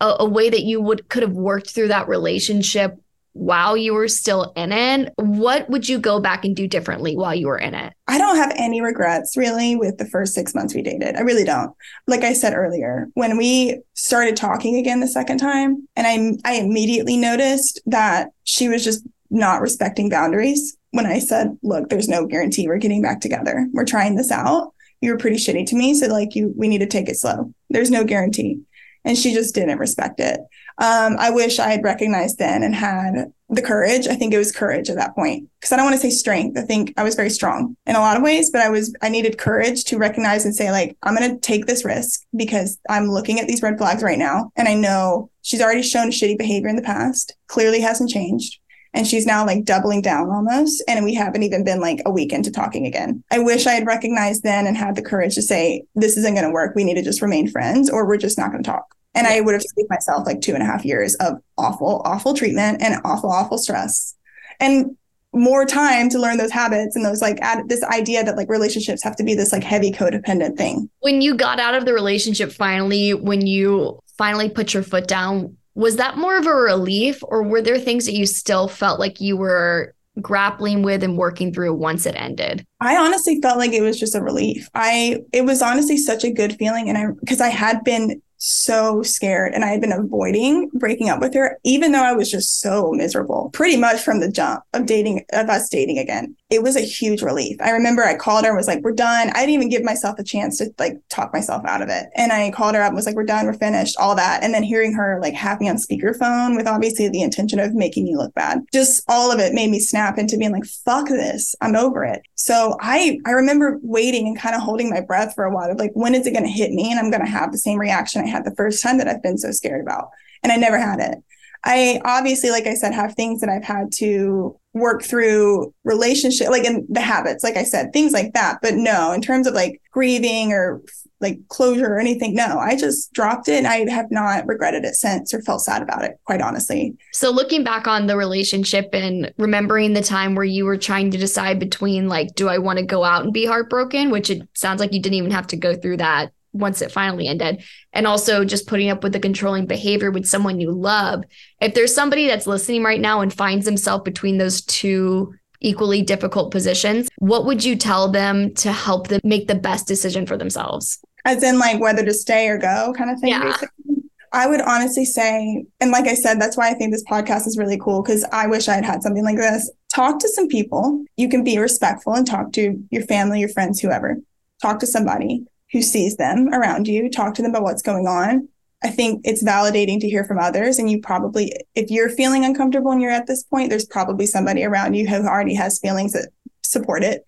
a, 0.00 0.16
a 0.20 0.24
way 0.28 0.50
that 0.50 0.62
you 0.62 0.80
would 0.80 1.08
could 1.08 1.22
have 1.22 1.32
worked 1.32 1.70
through 1.70 1.88
that 1.88 2.08
relationship 2.08 2.98
while 3.32 3.76
you 3.76 3.94
were 3.94 4.08
still 4.08 4.52
in 4.56 4.72
it? 4.72 5.12
What 5.16 5.68
would 5.70 5.88
you 5.88 5.98
go 5.98 6.20
back 6.20 6.44
and 6.44 6.54
do 6.54 6.66
differently 6.66 7.16
while 7.16 7.34
you 7.34 7.46
were 7.46 7.58
in 7.58 7.74
it? 7.74 7.92
I 8.08 8.18
don't 8.18 8.36
have 8.36 8.52
any 8.56 8.80
regrets 8.80 9.36
really 9.36 9.76
with 9.76 9.98
the 9.98 10.06
first 10.06 10.34
six 10.34 10.54
months 10.54 10.74
we 10.74 10.82
dated. 10.82 11.16
I 11.16 11.20
really 11.20 11.44
don't. 11.44 11.72
Like 12.06 12.22
I 12.22 12.32
said 12.32 12.54
earlier, 12.54 13.08
when 13.14 13.36
we 13.36 13.80
started 13.94 14.36
talking 14.36 14.76
again 14.76 15.00
the 15.00 15.08
second 15.08 15.38
time, 15.38 15.86
and 15.96 16.06
I 16.06 16.50
I 16.50 16.56
immediately 16.56 17.16
noticed 17.16 17.80
that 17.86 18.30
she 18.44 18.68
was 18.68 18.84
just 18.84 19.06
not 19.30 19.60
respecting 19.60 20.08
boundaries. 20.08 20.76
When 20.90 21.06
I 21.06 21.20
said, 21.20 21.56
look, 21.62 21.88
there's 21.88 22.08
no 22.08 22.26
guarantee 22.26 22.66
we're 22.66 22.78
getting 22.78 23.00
back 23.00 23.20
together. 23.20 23.68
We're 23.72 23.84
trying 23.84 24.16
this 24.16 24.32
out. 24.32 24.72
You 25.00 25.12
were 25.12 25.18
pretty 25.18 25.36
shitty 25.36 25.66
to 25.66 25.76
me. 25.76 25.94
So 25.94 26.08
like 26.08 26.34
you 26.34 26.52
we 26.56 26.68
need 26.68 26.78
to 26.78 26.86
take 26.86 27.08
it 27.08 27.16
slow. 27.16 27.54
There's 27.70 27.90
no 27.90 28.04
guarantee. 28.04 28.60
And 29.04 29.16
she 29.16 29.32
just 29.32 29.54
didn't 29.54 29.78
respect 29.78 30.20
it. 30.20 30.40
Um, 30.78 31.16
I 31.18 31.30
wish 31.30 31.58
I 31.58 31.68
had 31.68 31.84
recognized 31.84 32.38
then 32.38 32.62
and 32.62 32.74
had 32.74 33.32
the 33.50 33.62
courage. 33.62 34.06
I 34.06 34.14
think 34.14 34.32
it 34.32 34.38
was 34.38 34.52
courage 34.52 34.88
at 34.88 34.96
that 34.96 35.14
point 35.14 35.48
because 35.58 35.72
I 35.72 35.76
don't 35.76 35.84
want 35.84 35.96
to 35.96 36.00
say 36.00 36.10
strength. 36.10 36.56
I 36.56 36.62
think 36.62 36.94
I 36.96 37.02
was 37.02 37.16
very 37.16 37.30
strong 37.30 37.76
in 37.86 37.96
a 37.96 38.00
lot 38.00 38.16
of 38.16 38.22
ways, 38.22 38.50
but 38.50 38.62
I 38.62 38.70
was, 38.70 38.94
I 39.02 39.08
needed 39.08 39.36
courage 39.36 39.84
to 39.84 39.98
recognize 39.98 40.44
and 40.44 40.54
say, 40.54 40.70
like, 40.70 40.96
I'm 41.02 41.16
going 41.16 41.30
to 41.30 41.40
take 41.40 41.66
this 41.66 41.84
risk 41.84 42.20
because 42.34 42.78
I'm 42.88 43.10
looking 43.10 43.40
at 43.40 43.48
these 43.48 43.62
red 43.62 43.76
flags 43.76 44.02
right 44.02 44.18
now. 44.18 44.52
And 44.56 44.68
I 44.68 44.74
know 44.74 45.30
she's 45.42 45.60
already 45.60 45.82
shown 45.82 46.10
shitty 46.10 46.38
behavior 46.38 46.68
in 46.68 46.76
the 46.76 46.82
past, 46.82 47.34
clearly 47.48 47.80
hasn't 47.80 48.10
changed. 48.10 48.59
And 48.92 49.06
she's 49.06 49.26
now 49.26 49.46
like 49.46 49.64
doubling 49.64 50.02
down 50.02 50.30
almost. 50.30 50.82
And 50.88 51.04
we 51.04 51.14
haven't 51.14 51.42
even 51.42 51.64
been 51.64 51.80
like 51.80 52.00
a 52.04 52.10
week 52.10 52.32
into 52.32 52.50
talking 52.50 52.86
again. 52.86 53.22
I 53.30 53.38
wish 53.38 53.66
I 53.66 53.72
had 53.72 53.86
recognized 53.86 54.42
then 54.42 54.66
and 54.66 54.76
had 54.76 54.96
the 54.96 55.02
courage 55.02 55.36
to 55.36 55.42
say, 55.42 55.84
this 55.94 56.16
isn't 56.16 56.34
going 56.34 56.46
to 56.46 56.52
work. 56.52 56.74
We 56.74 56.84
need 56.84 56.94
to 56.94 57.02
just 57.02 57.22
remain 57.22 57.48
friends 57.48 57.88
or 57.88 58.06
we're 58.06 58.16
just 58.16 58.38
not 58.38 58.50
going 58.50 58.62
to 58.62 58.70
talk. 58.70 58.94
And 59.14 59.26
I 59.26 59.40
would 59.40 59.54
have 59.54 59.62
saved 59.62 59.88
myself 59.90 60.26
like 60.26 60.40
two 60.40 60.54
and 60.54 60.62
a 60.62 60.66
half 60.66 60.84
years 60.84 61.14
of 61.16 61.34
awful, 61.58 62.02
awful 62.04 62.34
treatment 62.34 62.80
and 62.80 63.00
awful, 63.04 63.30
awful 63.30 63.58
stress. 63.58 64.14
And 64.58 64.96
more 65.32 65.64
time 65.64 66.08
to 66.10 66.18
learn 66.18 66.38
those 66.38 66.50
habits 66.50 66.96
and 66.96 67.04
those 67.04 67.20
like 67.20 67.38
add 67.40 67.68
this 67.68 67.82
idea 67.84 68.24
that 68.24 68.36
like 68.36 68.48
relationships 68.48 69.02
have 69.02 69.14
to 69.16 69.22
be 69.22 69.34
this 69.34 69.52
like 69.52 69.62
heavy 69.62 69.92
codependent 69.92 70.56
thing. 70.56 70.90
When 71.00 71.20
you 71.20 71.36
got 71.36 71.60
out 71.60 71.74
of 71.74 71.84
the 71.84 71.92
relationship 71.92 72.50
finally, 72.50 73.14
when 73.14 73.46
you 73.46 74.00
finally 74.18 74.50
put 74.50 74.74
your 74.74 74.82
foot 74.82 75.06
down, 75.06 75.56
Was 75.80 75.96
that 75.96 76.18
more 76.18 76.36
of 76.36 76.46
a 76.46 76.54
relief, 76.54 77.22
or 77.22 77.42
were 77.42 77.62
there 77.62 77.78
things 77.78 78.04
that 78.04 78.12
you 78.12 78.26
still 78.26 78.68
felt 78.68 79.00
like 79.00 79.18
you 79.18 79.34
were 79.34 79.94
grappling 80.20 80.82
with 80.82 81.02
and 81.02 81.16
working 81.16 81.54
through 81.54 81.72
once 81.72 82.04
it 82.04 82.14
ended? 82.16 82.66
I 82.80 82.98
honestly 82.98 83.40
felt 83.40 83.56
like 83.56 83.72
it 83.72 83.80
was 83.80 83.98
just 83.98 84.14
a 84.14 84.20
relief. 84.20 84.68
I 84.74 85.20
it 85.32 85.46
was 85.46 85.62
honestly 85.62 85.96
such 85.96 86.22
a 86.22 86.30
good 86.30 86.56
feeling 86.56 86.90
and 86.90 86.98
I 86.98 87.06
because 87.18 87.40
I 87.40 87.48
had 87.48 87.82
been 87.82 88.20
so 88.36 89.02
scared 89.02 89.54
and 89.54 89.64
I 89.64 89.68
had 89.68 89.80
been 89.80 89.92
avoiding 89.92 90.68
breaking 90.74 91.08
up 91.08 91.20
with 91.20 91.32
her, 91.32 91.58
even 91.64 91.92
though 91.92 92.04
I 92.04 92.12
was 92.12 92.30
just 92.30 92.60
so 92.60 92.92
miserable 92.92 93.48
pretty 93.54 93.78
much 93.78 94.02
from 94.02 94.20
the 94.20 94.30
jump 94.30 94.62
of 94.74 94.84
dating, 94.84 95.24
of 95.32 95.48
us 95.48 95.70
dating 95.70 95.98
again. 95.98 96.36
It 96.50 96.62
was 96.62 96.76
a 96.76 96.80
huge 96.80 97.22
relief. 97.22 97.56
I 97.60 97.70
remember 97.70 98.02
I 98.02 98.16
called 98.16 98.44
her 98.44 98.50
and 98.50 98.56
was 98.56 98.66
like, 98.66 98.82
we're 98.82 98.92
done. 98.92 99.30
I 99.30 99.40
didn't 99.40 99.50
even 99.50 99.68
give 99.68 99.84
myself 99.84 100.18
a 100.18 100.24
chance 100.24 100.58
to 100.58 100.74
like 100.78 101.00
talk 101.08 101.32
myself 101.32 101.64
out 101.64 101.80
of 101.80 101.88
it. 101.88 102.06
And 102.16 102.32
I 102.32 102.50
called 102.50 102.74
her 102.74 102.82
up 102.82 102.88
and 102.88 102.96
was 102.96 103.06
like, 103.06 103.14
we're 103.14 103.24
done, 103.24 103.46
we're 103.46 103.54
finished, 103.54 103.96
all 103.98 104.16
that. 104.16 104.42
And 104.42 104.52
then 104.52 104.64
hearing 104.64 104.92
her 104.94 105.20
like 105.22 105.34
me 105.60 105.68
on 105.68 105.76
speakerphone 105.76 106.56
with 106.56 106.66
obviously 106.66 107.08
the 107.08 107.22
intention 107.22 107.60
of 107.60 107.74
making 107.74 108.04
me 108.04 108.16
look 108.16 108.34
bad, 108.34 108.60
just 108.72 109.04
all 109.08 109.30
of 109.30 109.38
it 109.38 109.54
made 109.54 109.70
me 109.70 109.78
snap 109.78 110.18
into 110.18 110.36
being 110.36 110.52
like, 110.52 110.64
fuck 110.64 111.08
this, 111.08 111.54
I'm 111.60 111.76
over 111.76 112.04
it. 112.04 112.22
So 112.34 112.76
I, 112.80 113.18
I 113.26 113.30
remember 113.30 113.78
waiting 113.82 114.26
and 114.26 114.38
kind 114.38 114.54
of 114.54 114.62
holding 114.62 114.90
my 114.90 115.00
breath 115.00 115.34
for 115.34 115.44
a 115.44 115.54
while 115.54 115.70
of 115.70 115.78
like, 115.78 115.92
when 115.94 116.14
is 116.14 116.26
it 116.26 116.32
going 116.32 116.44
to 116.44 116.50
hit 116.50 116.72
me? 116.72 116.90
And 116.90 116.98
I'm 116.98 117.10
going 117.10 117.24
to 117.24 117.30
have 117.30 117.52
the 117.52 117.58
same 117.58 117.78
reaction 117.78 118.22
I 118.22 118.26
had 118.28 118.44
the 118.44 118.54
first 118.56 118.82
time 118.82 118.98
that 118.98 119.08
I've 119.08 119.22
been 119.22 119.38
so 119.38 119.52
scared 119.52 119.82
about. 119.82 120.08
And 120.42 120.50
I 120.50 120.56
never 120.56 120.78
had 120.78 121.00
it. 121.00 121.18
I 121.64 122.00
obviously, 122.04 122.50
like 122.50 122.66
I 122.66 122.74
said, 122.74 122.94
have 122.94 123.14
things 123.14 123.40
that 123.40 123.50
I've 123.50 123.64
had 123.64 123.92
to 123.96 124.58
work 124.72 125.02
through 125.02 125.74
relationship, 125.84 126.48
like 126.48 126.64
in 126.64 126.86
the 126.88 127.00
habits, 127.00 127.42
like 127.42 127.56
I 127.56 127.64
said, 127.64 127.92
things 127.92 128.12
like 128.12 128.32
that. 128.34 128.58
But 128.62 128.74
no, 128.74 129.12
in 129.12 129.20
terms 129.20 129.46
of 129.46 129.54
like 129.54 129.80
grieving 129.90 130.52
or 130.52 130.80
like 131.20 131.38
closure 131.48 131.86
or 131.86 131.98
anything, 131.98 132.34
no, 132.34 132.58
I 132.58 132.76
just 132.76 133.12
dropped 133.12 133.48
it 133.48 133.58
and 133.58 133.66
I 133.66 133.90
have 133.90 134.10
not 134.10 134.46
regretted 134.46 134.84
it 134.84 134.94
since 134.94 135.34
or 135.34 135.42
felt 135.42 135.60
sad 135.60 135.82
about 135.82 136.04
it, 136.04 136.18
quite 136.24 136.40
honestly. 136.40 136.96
So 137.12 137.30
looking 137.30 137.62
back 137.62 137.86
on 137.86 138.06
the 138.06 138.16
relationship 138.16 138.88
and 138.94 139.30
remembering 139.36 139.92
the 139.92 140.02
time 140.02 140.34
where 140.34 140.44
you 140.44 140.64
were 140.64 140.78
trying 140.78 141.10
to 141.10 141.18
decide 141.18 141.58
between 141.58 142.08
like, 142.08 142.34
do 142.36 142.48
I 142.48 142.56
want 142.58 142.78
to 142.78 142.84
go 142.84 143.04
out 143.04 143.24
and 143.24 143.34
be 143.34 143.44
heartbroken, 143.44 144.10
which 144.10 144.30
it 144.30 144.48
sounds 144.54 144.80
like 144.80 144.94
you 144.94 145.02
didn't 145.02 145.18
even 145.18 145.30
have 145.32 145.48
to 145.48 145.56
go 145.56 145.74
through 145.74 145.98
that 145.98 146.32
once 146.52 146.82
it 146.82 146.90
finally 146.90 147.28
ended 147.28 147.62
and 147.92 148.06
also 148.06 148.44
just 148.44 148.66
putting 148.66 148.90
up 148.90 149.02
with 149.02 149.12
the 149.12 149.20
controlling 149.20 149.66
behavior 149.66 150.10
with 150.10 150.26
someone 150.26 150.60
you 150.60 150.70
love 150.70 151.22
if 151.60 151.74
there's 151.74 151.94
somebody 151.94 152.26
that's 152.26 152.46
listening 152.46 152.82
right 152.82 153.00
now 153.00 153.20
and 153.20 153.32
finds 153.32 153.66
himself 153.66 154.04
between 154.04 154.38
those 154.38 154.62
two 154.62 155.34
equally 155.60 156.02
difficult 156.02 156.50
positions 156.50 157.08
what 157.18 157.44
would 157.44 157.64
you 157.64 157.76
tell 157.76 158.10
them 158.10 158.52
to 158.54 158.72
help 158.72 159.08
them 159.08 159.20
make 159.22 159.46
the 159.46 159.54
best 159.54 159.86
decision 159.86 160.26
for 160.26 160.36
themselves 160.36 160.98
as 161.24 161.42
in 161.42 161.58
like 161.58 161.80
whether 161.80 162.04
to 162.04 162.14
stay 162.14 162.48
or 162.48 162.58
go 162.58 162.92
kind 162.96 163.10
of 163.10 163.20
thing 163.20 163.30
yeah. 163.30 163.44
basically 163.44 164.00
I 164.32 164.46
would 164.46 164.60
honestly 164.60 165.04
say, 165.04 165.64
and 165.80 165.90
like 165.90 166.06
I 166.06 166.14
said, 166.14 166.40
that's 166.40 166.56
why 166.56 166.70
I 166.70 166.74
think 166.74 166.92
this 166.92 167.02
podcast 167.02 167.48
is 167.48 167.58
really 167.58 167.78
cool 167.78 168.00
because 168.00 168.24
I 168.30 168.46
wish 168.46 168.68
I 168.68 168.74
had 168.74 168.84
had 168.84 169.02
something 169.02 169.24
like 169.24 169.36
this. 169.36 169.68
Talk 169.92 170.20
to 170.20 170.28
some 170.28 170.46
people. 170.46 171.04
You 171.16 171.28
can 171.28 171.42
be 171.42 171.58
respectful 171.58 172.14
and 172.14 172.24
talk 172.24 172.52
to 172.52 172.80
your 172.90 173.02
family, 173.06 173.40
your 173.40 173.48
friends, 173.48 173.80
whoever. 173.80 174.18
Talk 174.62 174.78
to 174.80 174.86
somebody 174.86 175.46
who 175.72 175.82
sees 175.82 176.16
them 176.16 176.52
around 176.52 176.88
you, 176.88 177.10
talk 177.10 177.34
to 177.34 177.42
them 177.42 177.50
about 177.50 177.62
what's 177.62 177.82
going 177.82 178.06
on. 178.06 178.48
I 178.82 178.88
think 178.88 179.20
it's 179.24 179.44
validating 179.44 180.00
to 180.00 180.08
hear 180.08 180.24
from 180.24 180.38
others. 180.38 180.78
And 180.78 180.90
you 180.90 181.00
probably, 181.00 181.52
if 181.74 181.90
you're 181.90 182.08
feeling 182.08 182.44
uncomfortable 182.44 182.90
and 182.92 183.02
you're 183.02 183.10
at 183.10 183.26
this 183.26 183.42
point, 183.44 183.68
there's 183.68 183.84
probably 183.84 184.26
somebody 184.26 184.64
around 184.64 184.94
you 184.94 185.06
who 185.06 185.16
already 185.16 185.54
has 185.54 185.78
feelings 185.78 186.12
that 186.12 186.30
support 186.62 187.04
it 187.04 187.24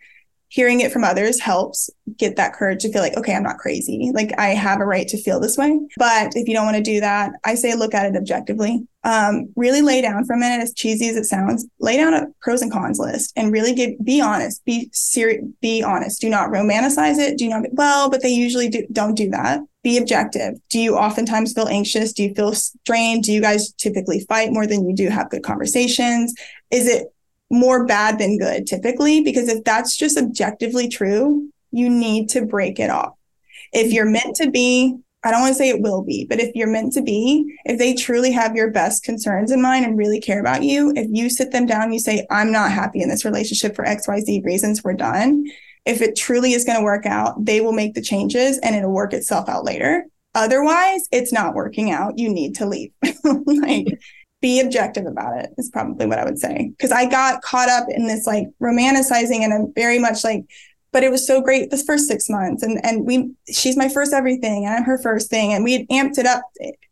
hearing 0.53 0.81
it 0.81 0.93
from 0.93 1.03
others 1.03 1.41
helps 1.41 1.89
get 2.19 2.37
that 2.37 2.53
courage 2.53 2.83
to 2.83 2.93
feel 2.93 3.01
like, 3.01 3.17
okay, 3.17 3.35
I'm 3.35 3.43
not 3.43 3.57
crazy. 3.57 4.11
Like 4.13 4.39
I 4.39 4.49
have 4.49 4.81
a 4.81 4.85
right 4.85 5.09
to 5.09 5.23
feel 5.23 5.41
this 5.41 5.57
way. 5.57 5.81
But 5.97 6.37
if 6.37 6.47
you 6.47 6.53
don't 6.53 6.67
want 6.67 6.77
to 6.77 6.83
do 6.83 7.01
that, 7.01 7.33
I 7.43 7.55
say 7.55 7.75
look 7.75 7.95
at 7.95 8.05
it 8.05 8.19
objectively. 8.19 8.87
Um, 9.03 9.51
really 9.57 9.81
lay 9.81 10.03
down 10.03 10.27
for 10.27 10.35
a 10.35 10.39
minute, 10.39 10.63
as 10.63 10.75
cheesy 10.75 11.09
as 11.09 11.17
it 11.17 11.25
sounds, 11.25 11.67
lay 11.81 11.97
down 11.97 12.13
a 12.13 12.27
pros 12.43 12.61
and 12.61 12.71
cons 12.71 12.99
list 12.99 13.33
and 13.35 13.51
really 13.51 13.75
get 13.75 14.05
be 14.05 14.21
honest, 14.21 14.63
be 14.67 14.91
serious, 14.93 15.43
be 15.63 15.83
honest. 15.83 16.21
Do 16.21 16.29
not 16.29 16.51
romanticize 16.51 17.17
it. 17.17 17.39
Do 17.39 17.49
not, 17.49 17.63
well, 17.73 18.11
but 18.11 18.21
they 18.21 18.29
usually 18.29 18.69
do, 18.69 18.87
don't 18.93 19.15
do 19.15 19.31
that. 19.31 19.61
Be 19.83 19.97
objective. 19.97 20.57
Do 20.69 20.79
you 20.79 20.97
oftentimes 20.97 21.55
feel 21.55 21.67
anxious? 21.67 22.13
Do 22.13 22.25
you 22.25 22.35
feel 22.35 22.53
strained? 22.53 23.25
Do 23.25 23.33
you 23.33 23.41
guys 23.41 23.73
typically 23.73 24.21
fight 24.29 24.53
more 24.53 24.67
than 24.67 24.87
you 24.87 24.95
do 24.95 25.09
have 25.09 25.31
good 25.31 25.43
conversations? 25.43 26.35
Is 26.71 26.87
it 26.87 27.07
more 27.53 27.87
bad 27.87 28.19
than 28.19 28.39
good 28.39 28.67
typically, 28.67 29.23
because 29.23 29.49
if 29.49 29.63
that's 29.63 29.97
just 29.97 30.19
objectively 30.19 30.89
true, 30.89 31.49
you 31.71 31.89
need 31.89 32.29
to 32.31 32.45
break 32.47 32.81
it 32.81 32.91
off. 32.91 33.13
If 33.73 33.93
you're 33.93 34.07
meant 34.07 34.37
to 34.37 34.51
be, 34.51 34.97
I 35.23 35.31
don't 35.31 35.43
want 35.43 35.53
to 35.53 35.59
say 35.59 35.69
it 35.69 35.81
will 35.81 36.03
be, 36.03 36.27
but 36.29 36.41
if 36.41 36.51
you're 36.55 36.67
meant 36.67 36.95
to 36.95 37.03
be, 37.03 37.45
if 37.65 37.79
they 37.79 37.95
truly 37.95 38.33
have 38.33 38.57
your 38.57 38.71
best 38.71 39.05
concerns 39.05 39.53
in 39.53 39.63
mind 39.63 39.85
and 39.85 39.97
really 39.97 40.21
care 40.21 40.41
about 40.41 40.65
you, 40.65 40.93
if 40.97 41.07
you 41.11 41.31
sit 41.31 41.53
them 41.53 41.67
down, 41.67 41.93
you 41.93 42.01
say, 42.01 42.27
I'm 42.31 42.51
not 42.51 42.73
happy 42.73 43.03
in 43.03 43.09
this 43.09 43.25
relationship 43.25 43.77
for 43.77 43.85
XYZ 43.85 44.45
reasons, 44.45 44.83
we're 44.83 44.95
done. 44.95 45.47
If 45.85 46.01
it 46.01 46.17
truly 46.17 46.53
is 46.53 46.65
going 46.65 46.79
to 46.79 46.85
work 46.85 47.07
out, 47.07 47.45
they 47.45 47.61
will 47.61 47.73
make 47.73 47.95
the 47.95 48.03
changes 48.03 48.59
and 48.59 48.75
it'll 48.75 48.91
work 48.93 49.13
itself 49.13 49.49
out 49.49 49.65
later. 49.65 50.07
Otherwise, 50.35 51.07
it's 51.13 51.33
not 51.33 51.55
working 51.55 51.91
out. 51.91 52.19
You 52.19 52.33
need 52.33 52.57
to 52.57 52.67
leave. 52.67 52.93
like, 53.25 53.87
be 54.43 54.61
objective 54.61 55.07
about 55.07 55.39
it 55.39 55.51
is 55.57 55.71
probably 55.71 56.05
what 56.05 56.19
I 56.19 56.25
would 56.25 56.39
say. 56.39 56.73
Because 56.77 56.93
I 56.93 57.09
got 57.09 57.41
caught 57.41 57.71
up 57.71 57.87
in 57.89 58.07
this 58.07 58.27
like 58.27 58.49
romanticizing 58.61 59.41
and 59.41 59.55
I'm 59.55 59.73
very 59.75 59.99
much 59.99 60.25
like, 60.25 60.45
but 60.93 61.03
it 61.03 61.11
was 61.11 61.27
so 61.27 61.41
great 61.41 61.71
this 61.71 61.85
first 61.85 62.07
six 62.07 62.29
months. 62.29 62.63
And 62.63 62.85
and 62.85 63.07
we 63.07 63.33
she's 63.51 63.79
my 63.79 63.89
first 63.89 64.13
everything 64.13 64.67
and 64.67 64.75
I'm 64.75 64.83
her 64.83 64.99
first 64.99 65.31
thing. 65.31 65.55
And 65.55 65.65
we 65.65 65.73
had 65.73 65.89
amped 65.89 66.19
it 66.19 66.27
up 66.27 66.43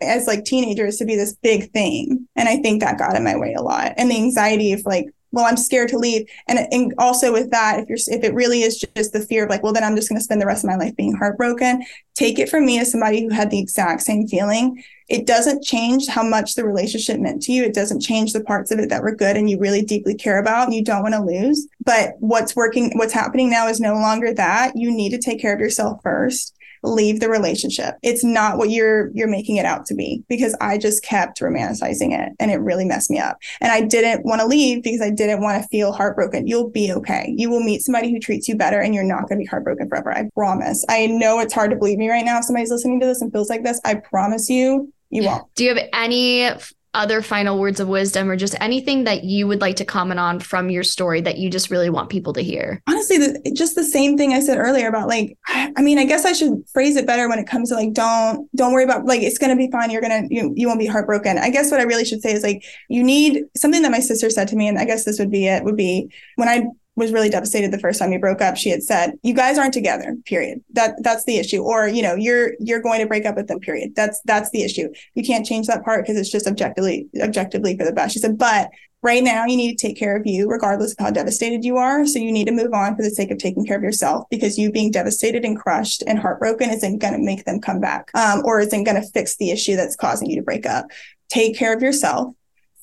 as 0.00 0.26
like 0.26 0.44
teenagers 0.44 0.96
to 0.98 1.04
be 1.04 1.16
this 1.16 1.34
big 1.42 1.70
thing. 1.72 2.26
And 2.36 2.48
I 2.48 2.56
think 2.56 2.80
that 2.80 2.98
got 2.98 3.16
in 3.16 3.24
my 3.24 3.36
way 3.36 3.52
a 3.52 3.62
lot. 3.62 3.92
And 3.98 4.10
the 4.10 4.16
anxiety 4.16 4.72
of 4.72 4.86
like, 4.86 5.06
well, 5.32 5.44
I'm 5.44 5.56
scared 5.56 5.88
to 5.90 5.98
leave. 5.98 6.28
And, 6.48 6.66
and 6.72 6.94
also 6.98 7.32
with 7.32 7.50
that, 7.50 7.80
if 7.80 7.88
you're 7.88 7.98
if 8.06 8.24
it 8.24 8.34
really 8.34 8.62
is 8.62 8.84
just 8.96 9.12
the 9.12 9.20
fear 9.20 9.44
of 9.44 9.50
like, 9.50 9.62
well, 9.62 9.72
then 9.72 9.84
I'm 9.84 9.96
just 9.96 10.08
gonna 10.08 10.20
spend 10.20 10.40
the 10.40 10.46
rest 10.46 10.64
of 10.64 10.70
my 10.70 10.76
life 10.76 10.96
being 10.96 11.14
heartbroken, 11.14 11.84
take 12.14 12.38
it 12.38 12.48
from 12.48 12.66
me 12.66 12.78
as 12.78 12.90
somebody 12.90 13.22
who 13.22 13.30
had 13.30 13.50
the 13.50 13.60
exact 13.60 14.02
same 14.02 14.26
feeling 14.26 14.82
it 15.10 15.26
doesn't 15.26 15.64
change 15.64 16.06
how 16.06 16.22
much 16.22 16.54
the 16.54 16.64
relationship 16.64 17.18
meant 17.18 17.42
to 17.42 17.52
you. 17.52 17.64
It 17.64 17.74
doesn't 17.74 18.00
change 18.00 18.32
the 18.32 18.44
parts 18.44 18.70
of 18.70 18.78
it 18.78 18.88
that 18.90 19.02
were 19.02 19.14
good 19.14 19.36
and 19.36 19.50
you 19.50 19.58
really 19.58 19.82
deeply 19.82 20.14
care 20.14 20.38
about 20.38 20.66
and 20.66 20.74
you 20.74 20.84
don't 20.84 21.02
want 21.02 21.14
to 21.14 21.20
lose. 21.20 21.66
But 21.84 22.14
what's 22.20 22.54
working, 22.54 22.92
what's 22.94 23.12
happening 23.12 23.50
now 23.50 23.66
is 23.66 23.80
no 23.80 23.94
longer 23.94 24.32
that. 24.32 24.76
You 24.76 24.92
need 24.92 25.10
to 25.10 25.18
take 25.18 25.40
care 25.40 25.52
of 25.52 25.58
yourself 25.58 26.00
first. 26.04 26.54
Leave 26.82 27.20
the 27.20 27.28
relationship. 27.28 27.96
It's 28.02 28.24
not 28.24 28.58
what 28.58 28.70
you're 28.70 29.10
you're 29.14 29.28
making 29.28 29.56
it 29.56 29.66
out 29.66 29.86
to 29.86 29.94
be 29.94 30.24
because 30.28 30.56
I 30.60 30.78
just 30.78 31.02
kept 31.02 31.40
romanticizing 31.40 32.18
it 32.18 32.32
and 32.38 32.50
it 32.50 32.56
really 32.56 32.84
messed 32.84 33.10
me 33.10 33.18
up. 33.18 33.38
And 33.60 33.72
I 33.72 33.82
didn't 33.82 34.24
want 34.24 34.40
to 34.40 34.46
leave 34.46 34.82
because 34.82 35.00
I 35.00 35.10
didn't 35.10 35.42
want 35.42 35.62
to 35.62 35.68
feel 35.68 35.92
heartbroken. 35.92 36.46
You'll 36.46 36.70
be 36.70 36.92
okay. 36.92 37.34
You 37.36 37.50
will 37.50 37.62
meet 37.62 37.82
somebody 37.82 38.10
who 38.10 38.18
treats 38.18 38.48
you 38.48 38.56
better 38.56 38.80
and 38.80 38.94
you're 38.94 39.04
not 39.04 39.28
going 39.28 39.38
to 39.38 39.44
be 39.44 39.46
heartbroken 39.46 39.88
forever. 39.88 40.12
I 40.12 40.28
promise. 40.34 40.84
I 40.88 41.06
know 41.06 41.40
it's 41.40 41.54
hard 41.54 41.70
to 41.70 41.76
believe 41.76 41.98
me 41.98 42.08
right 42.08 42.24
now 42.24 42.38
if 42.38 42.44
somebody's 42.44 42.70
listening 42.70 43.00
to 43.00 43.06
this 43.06 43.20
and 43.20 43.32
feels 43.32 43.50
like 43.50 43.62
this. 43.62 43.80
I 43.84 43.94
promise 43.94 44.48
you 44.48 44.92
you 45.10 45.24
won't. 45.24 45.52
Do 45.54 45.64
you 45.64 45.74
have 45.74 45.88
any 45.92 46.50
other 46.92 47.22
final 47.22 47.58
words 47.58 47.78
of 47.78 47.88
wisdom 47.88 48.28
or 48.30 48.36
just 48.36 48.56
anything 48.60 49.04
that 49.04 49.24
you 49.24 49.46
would 49.46 49.60
like 49.60 49.76
to 49.76 49.84
comment 49.84 50.18
on 50.18 50.40
from 50.40 50.70
your 50.70 50.82
story 50.82 51.20
that 51.20 51.38
you 51.38 51.48
just 51.48 51.70
really 51.70 51.90
want 51.90 52.10
people 52.10 52.32
to 52.32 52.42
hear? 52.42 52.82
Honestly, 52.88 53.18
the, 53.18 53.52
just 53.54 53.74
the 53.74 53.84
same 53.84 54.16
thing 54.16 54.32
I 54.32 54.40
said 54.40 54.58
earlier 54.58 54.88
about 54.88 55.08
like, 55.08 55.38
I 55.48 55.82
mean, 55.82 55.98
I 55.98 56.04
guess 56.04 56.24
I 56.24 56.32
should 56.32 56.64
phrase 56.72 56.96
it 56.96 57.06
better 57.06 57.28
when 57.28 57.38
it 57.38 57.46
comes 57.46 57.68
to 57.68 57.76
like, 57.76 57.92
don't, 57.92 58.48
don't 58.56 58.72
worry 58.72 58.84
about 58.84 59.04
like, 59.04 59.22
it's 59.22 59.38
going 59.38 59.50
to 59.50 59.56
be 59.56 59.70
fine. 59.70 59.90
You're 59.90 60.02
going 60.02 60.28
to, 60.28 60.34
you, 60.34 60.52
you 60.56 60.66
won't 60.66 60.80
be 60.80 60.86
heartbroken. 60.86 61.38
I 61.38 61.50
guess 61.50 61.70
what 61.70 61.80
I 61.80 61.84
really 61.84 62.04
should 62.04 62.22
say 62.22 62.32
is 62.32 62.42
like, 62.42 62.64
you 62.88 63.02
need 63.02 63.44
something 63.56 63.82
that 63.82 63.92
my 63.92 64.00
sister 64.00 64.30
said 64.30 64.48
to 64.48 64.56
me. 64.56 64.68
And 64.68 64.78
I 64.78 64.84
guess 64.84 65.04
this 65.04 65.18
would 65.18 65.30
be 65.30 65.46
it 65.46 65.64
would 65.64 65.76
be 65.76 66.10
when 66.36 66.48
I 66.48 66.64
was 67.00 67.12
really 67.12 67.28
devastated 67.28 67.72
the 67.72 67.78
first 67.78 67.98
time 67.98 68.12
you 68.12 68.20
broke 68.20 68.40
up. 68.40 68.56
She 68.56 68.70
had 68.70 68.82
said 68.82 69.14
you 69.22 69.34
guys 69.34 69.58
aren't 69.58 69.74
together 69.74 70.16
period. 70.26 70.62
That 70.72 70.94
that's 71.02 71.24
the 71.24 71.38
issue. 71.38 71.62
Or 71.62 71.88
you 71.88 72.02
know 72.02 72.14
you're 72.14 72.52
you're 72.60 72.80
going 72.80 73.00
to 73.00 73.06
break 73.06 73.26
up 73.26 73.34
with 73.34 73.48
them 73.48 73.58
period. 73.58 73.96
That's 73.96 74.20
that's 74.24 74.50
the 74.50 74.62
issue. 74.62 74.88
You 75.14 75.24
can't 75.24 75.44
change 75.44 75.66
that 75.66 75.84
part 75.84 76.04
because 76.04 76.16
it's 76.16 76.30
just 76.30 76.46
objectively 76.46 77.08
objectively 77.20 77.76
for 77.76 77.84
the 77.84 77.92
best. 77.92 78.12
She 78.12 78.20
said 78.20 78.38
but 78.38 78.70
right 79.02 79.24
now 79.24 79.46
you 79.46 79.56
need 79.56 79.76
to 79.76 79.86
take 79.86 79.98
care 79.98 80.16
of 80.16 80.26
you 80.26 80.48
regardless 80.48 80.92
of 80.92 80.98
how 80.98 81.10
devastated 81.10 81.64
you 81.64 81.78
are. 81.78 82.06
So 82.06 82.18
you 82.18 82.30
need 82.30 82.46
to 82.46 82.52
move 82.52 82.72
on 82.74 82.94
for 82.94 83.02
the 83.02 83.10
sake 83.10 83.30
of 83.30 83.38
taking 83.38 83.64
care 83.64 83.76
of 83.76 83.82
yourself 83.82 84.26
because 84.30 84.58
you 84.58 84.70
being 84.70 84.90
devastated 84.90 85.44
and 85.44 85.58
crushed 85.58 86.02
and 86.06 86.18
heartbroken 86.18 86.70
isn't 86.70 86.98
going 86.98 87.14
to 87.14 87.18
make 87.18 87.44
them 87.44 87.60
come 87.60 87.80
back 87.80 88.10
um, 88.14 88.42
or 88.44 88.60
isn't 88.60 88.84
going 88.84 89.00
to 89.00 89.08
fix 89.08 89.36
the 89.36 89.50
issue 89.50 89.74
that's 89.74 89.96
causing 89.96 90.28
you 90.28 90.36
to 90.36 90.42
break 90.42 90.66
up. 90.66 90.86
Take 91.30 91.56
care 91.56 91.74
of 91.74 91.82
yourself. 91.82 92.34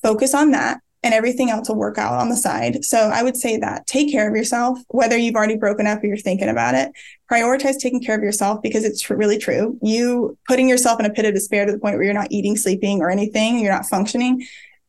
Focus 0.02 0.34
on 0.34 0.50
that 0.52 0.80
and 1.02 1.14
everything 1.14 1.48
else 1.48 1.68
will 1.68 1.76
work 1.76 1.96
out 1.96 2.14
on 2.14 2.28
the 2.28 2.36
side. 2.36 2.84
So 2.84 2.98
I 2.98 3.22
would 3.22 3.36
say 3.36 3.56
that 3.58 3.86
take 3.86 4.10
care 4.10 4.28
of 4.28 4.34
yourself, 4.34 4.78
whether 4.88 5.16
you've 5.16 5.36
already 5.36 5.56
broken 5.56 5.86
up 5.86 6.02
or 6.02 6.06
you're 6.06 6.16
thinking 6.16 6.48
about 6.48 6.74
it. 6.74 6.90
Prioritize 7.30 7.78
taking 7.78 8.02
care 8.02 8.16
of 8.16 8.22
yourself 8.22 8.60
because 8.62 8.84
it's 8.84 9.02
tr- 9.02 9.14
really 9.14 9.38
true. 9.38 9.78
You 9.80 10.36
putting 10.48 10.68
yourself 10.68 10.98
in 10.98 11.06
a 11.06 11.10
pit 11.10 11.24
of 11.24 11.34
despair 11.34 11.66
to 11.66 11.72
the 11.72 11.78
point 11.78 11.94
where 11.94 12.04
you're 12.04 12.14
not 12.14 12.32
eating, 12.32 12.56
sleeping, 12.56 13.00
or 13.00 13.10
anything, 13.10 13.60
you're 13.60 13.72
not 13.72 13.86
functioning, 13.86 14.44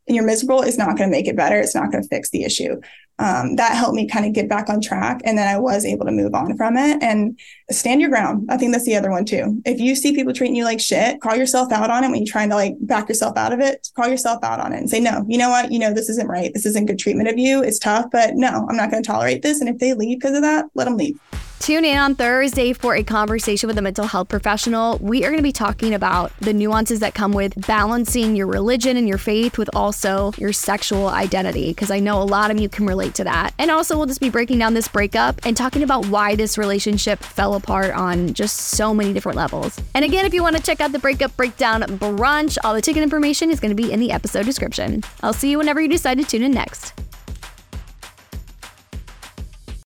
and 0.07 0.15
you're 0.15 0.25
miserable 0.25 0.61
is 0.61 0.77
not 0.77 0.97
going 0.97 1.09
to 1.09 1.15
make 1.15 1.27
it 1.27 1.35
better. 1.35 1.59
It's 1.59 1.75
not 1.75 1.91
going 1.91 2.01
to 2.01 2.09
fix 2.09 2.31
the 2.31 2.43
issue. 2.43 2.81
Um, 3.19 3.57
that 3.57 3.75
helped 3.75 3.95
me 3.95 4.07
kind 4.07 4.25
of 4.25 4.33
get 4.33 4.49
back 4.49 4.69
on 4.69 4.81
track. 4.81 5.21
And 5.25 5.37
then 5.37 5.47
I 5.47 5.59
was 5.59 5.85
able 5.85 6.05
to 6.05 6.11
move 6.11 6.33
on 6.33 6.55
from 6.57 6.77
it 6.77 7.03
and 7.03 7.37
stand 7.69 8.01
your 8.01 8.09
ground. 8.09 8.47
I 8.49 8.57
think 8.57 8.71
that's 8.71 8.85
the 8.85 8.95
other 8.95 9.11
one 9.11 9.25
too. 9.25 9.61
If 9.65 9.79
you 9.79 9.95
see 9.95 10.15
people 10.15 10.33
treating 10.33 10.55
you 10.55 10.63
like 10.63 10.79
shit, 10.79 11.19
call 11.21 11.35
yourself 11.35 11.71
out 11.71 11.89
on 11.89 12.03
it 12.03 12.09
when 12.09 12.19
you're 12.19 12.31
trying 12.31 12.49
to 12.49 12.55
like 12.55 12.75
back 12.79 13.09
yourself 13.09 13.37
out 13.37 13.53
of 13.53 13.59
it. 13.59 13.89
Call 13.95 14.07
yourself 14.07 14.43
out 14.43 14.59
on 14.59 14.73
it 14.73 14.77
and 14.77 14.89
say, 14.89 14.99
no, 14.99 15.25
you 15.27 15.37
know 15.37 15.49
what? 15.49 15.71
You 15.71 15.79
know, 15.79 15.93
this 15.93 16.09
isn't 16.09 16.27
right. 16.27 16.51
This 16.53 16.65
isn't 16.65 16.85
good 16.85 16.99
treatment 16.99 17.29
of 17.29 17.37
you. 17.37 17.61
It's 17.61 17.79
tough, 17.79 18.05
but 18.11 18.35
no, 18.35 18.65
I'm 18.69 18.77
not 18.77 18.89
going 18.89 19.03
to 19.03 19.07
tolerate 19.07 19.41
this. 19.41 19.59
And 19.59 19.69
if 19.69 19.77
they 19.77 19.93
leave 19.93 20.19
because 20.19 20.35
of 20.35 20.41
that, 20.43 20.65
let 20.73 20.85
them 20.85 20.97
leave. 20.97 21.19
Tune 21.59 21.85
in 21.85 21.97
on 21.97 22.15
Thursday 22.15 22.73
for 22.73 22.95
a 22.95 23.03
conversation 23.03 23.67
with 23.67 23.77
a 23.77 23.81
mental 23.81 24.05
health 24.05 24.27
professional. 24.27 24.97
We 24.99 25.23
are 25.23 25.27
going 25.29 25.37
to 25.37 25.43
be 25.43 25.51
talking 25.51 25.93
about 25.93 26.31
the 26.39 26.53
nuances 26.53 26.99
that 27.01 27.13
come 27.13 27.31
with 27.31 27.53
balancing 27.67 28.35
your 28.35 28.47
religion 28.47 28.97
and 28.97 29.07
your 29.07 29.19
faith 29.19 29.57
with 29.57 29.69
also 29.75 30.31
your 30.37 30.51
sexual 30.51 31.09
identity, 31.09 31.69
because 31.69 31.91
I 31.91 31.99
know 31.99 32.21
a 32.21 32.23
lot 32.23 32.49
of 32.49 32.59
you 32.59 32.69
can 32.69 32.87
relate 32.87 33.13
to 33.15 33.23
that. 33.25 33.53
And 33.59 33.69
also, 33.69 33.97
we'll 33.97 34.07
just 34.07 34.21
be 34.21 34.31
breaking 34.31 34.57
down 34.57 34.73
this 34.73 34.87
breakup 34.87 35.45
and 35.45 35.55
talking 35.55 35.83
about 35.83 36.07
why 36.07 36.35
this 36.35 36.57
relationship 36.57 37.19
fell 37.19 37.53
apart 37.53 37.93
on 37.93 38.33
just 38.33 38.57
so 38.57 38.93
many 38.93 39.13
different 39.13 39.37
levels. 39.37 39.79
And 39.93 40.03
again, 40.03 40.25
if 40.25 40.33
you 40.33 40.41
want 40.41 40.55
to 40.55 40.63
check 40.63 40.81
out 40.81 40.91
the 40.91 40.99
breakup 40.99 41.37
breakdown 41.37 41.83
brunch, 41.83 42.57
all 42.63 42.73
the 42.73 42.81
ticket 42.81 43.03
information 43.03 43.51
is 43.51 43.59
going 43.59 43.75
to 43.75 43.81
be 43.81 43.91
in 43.91 43.99
the 43.99 44.11
episode 44.11 44.45
description. 44.45 45.03
I'll 45.21 45.33
see 45.33 45.51
you 45.51 45.59
whenever 45.59 45.81
you 45.81 45.89
decide 45.89 46.17
to 46.17 46.23
tune 46.23 46.41
in 46.41 46.51
next. 46.51 46.93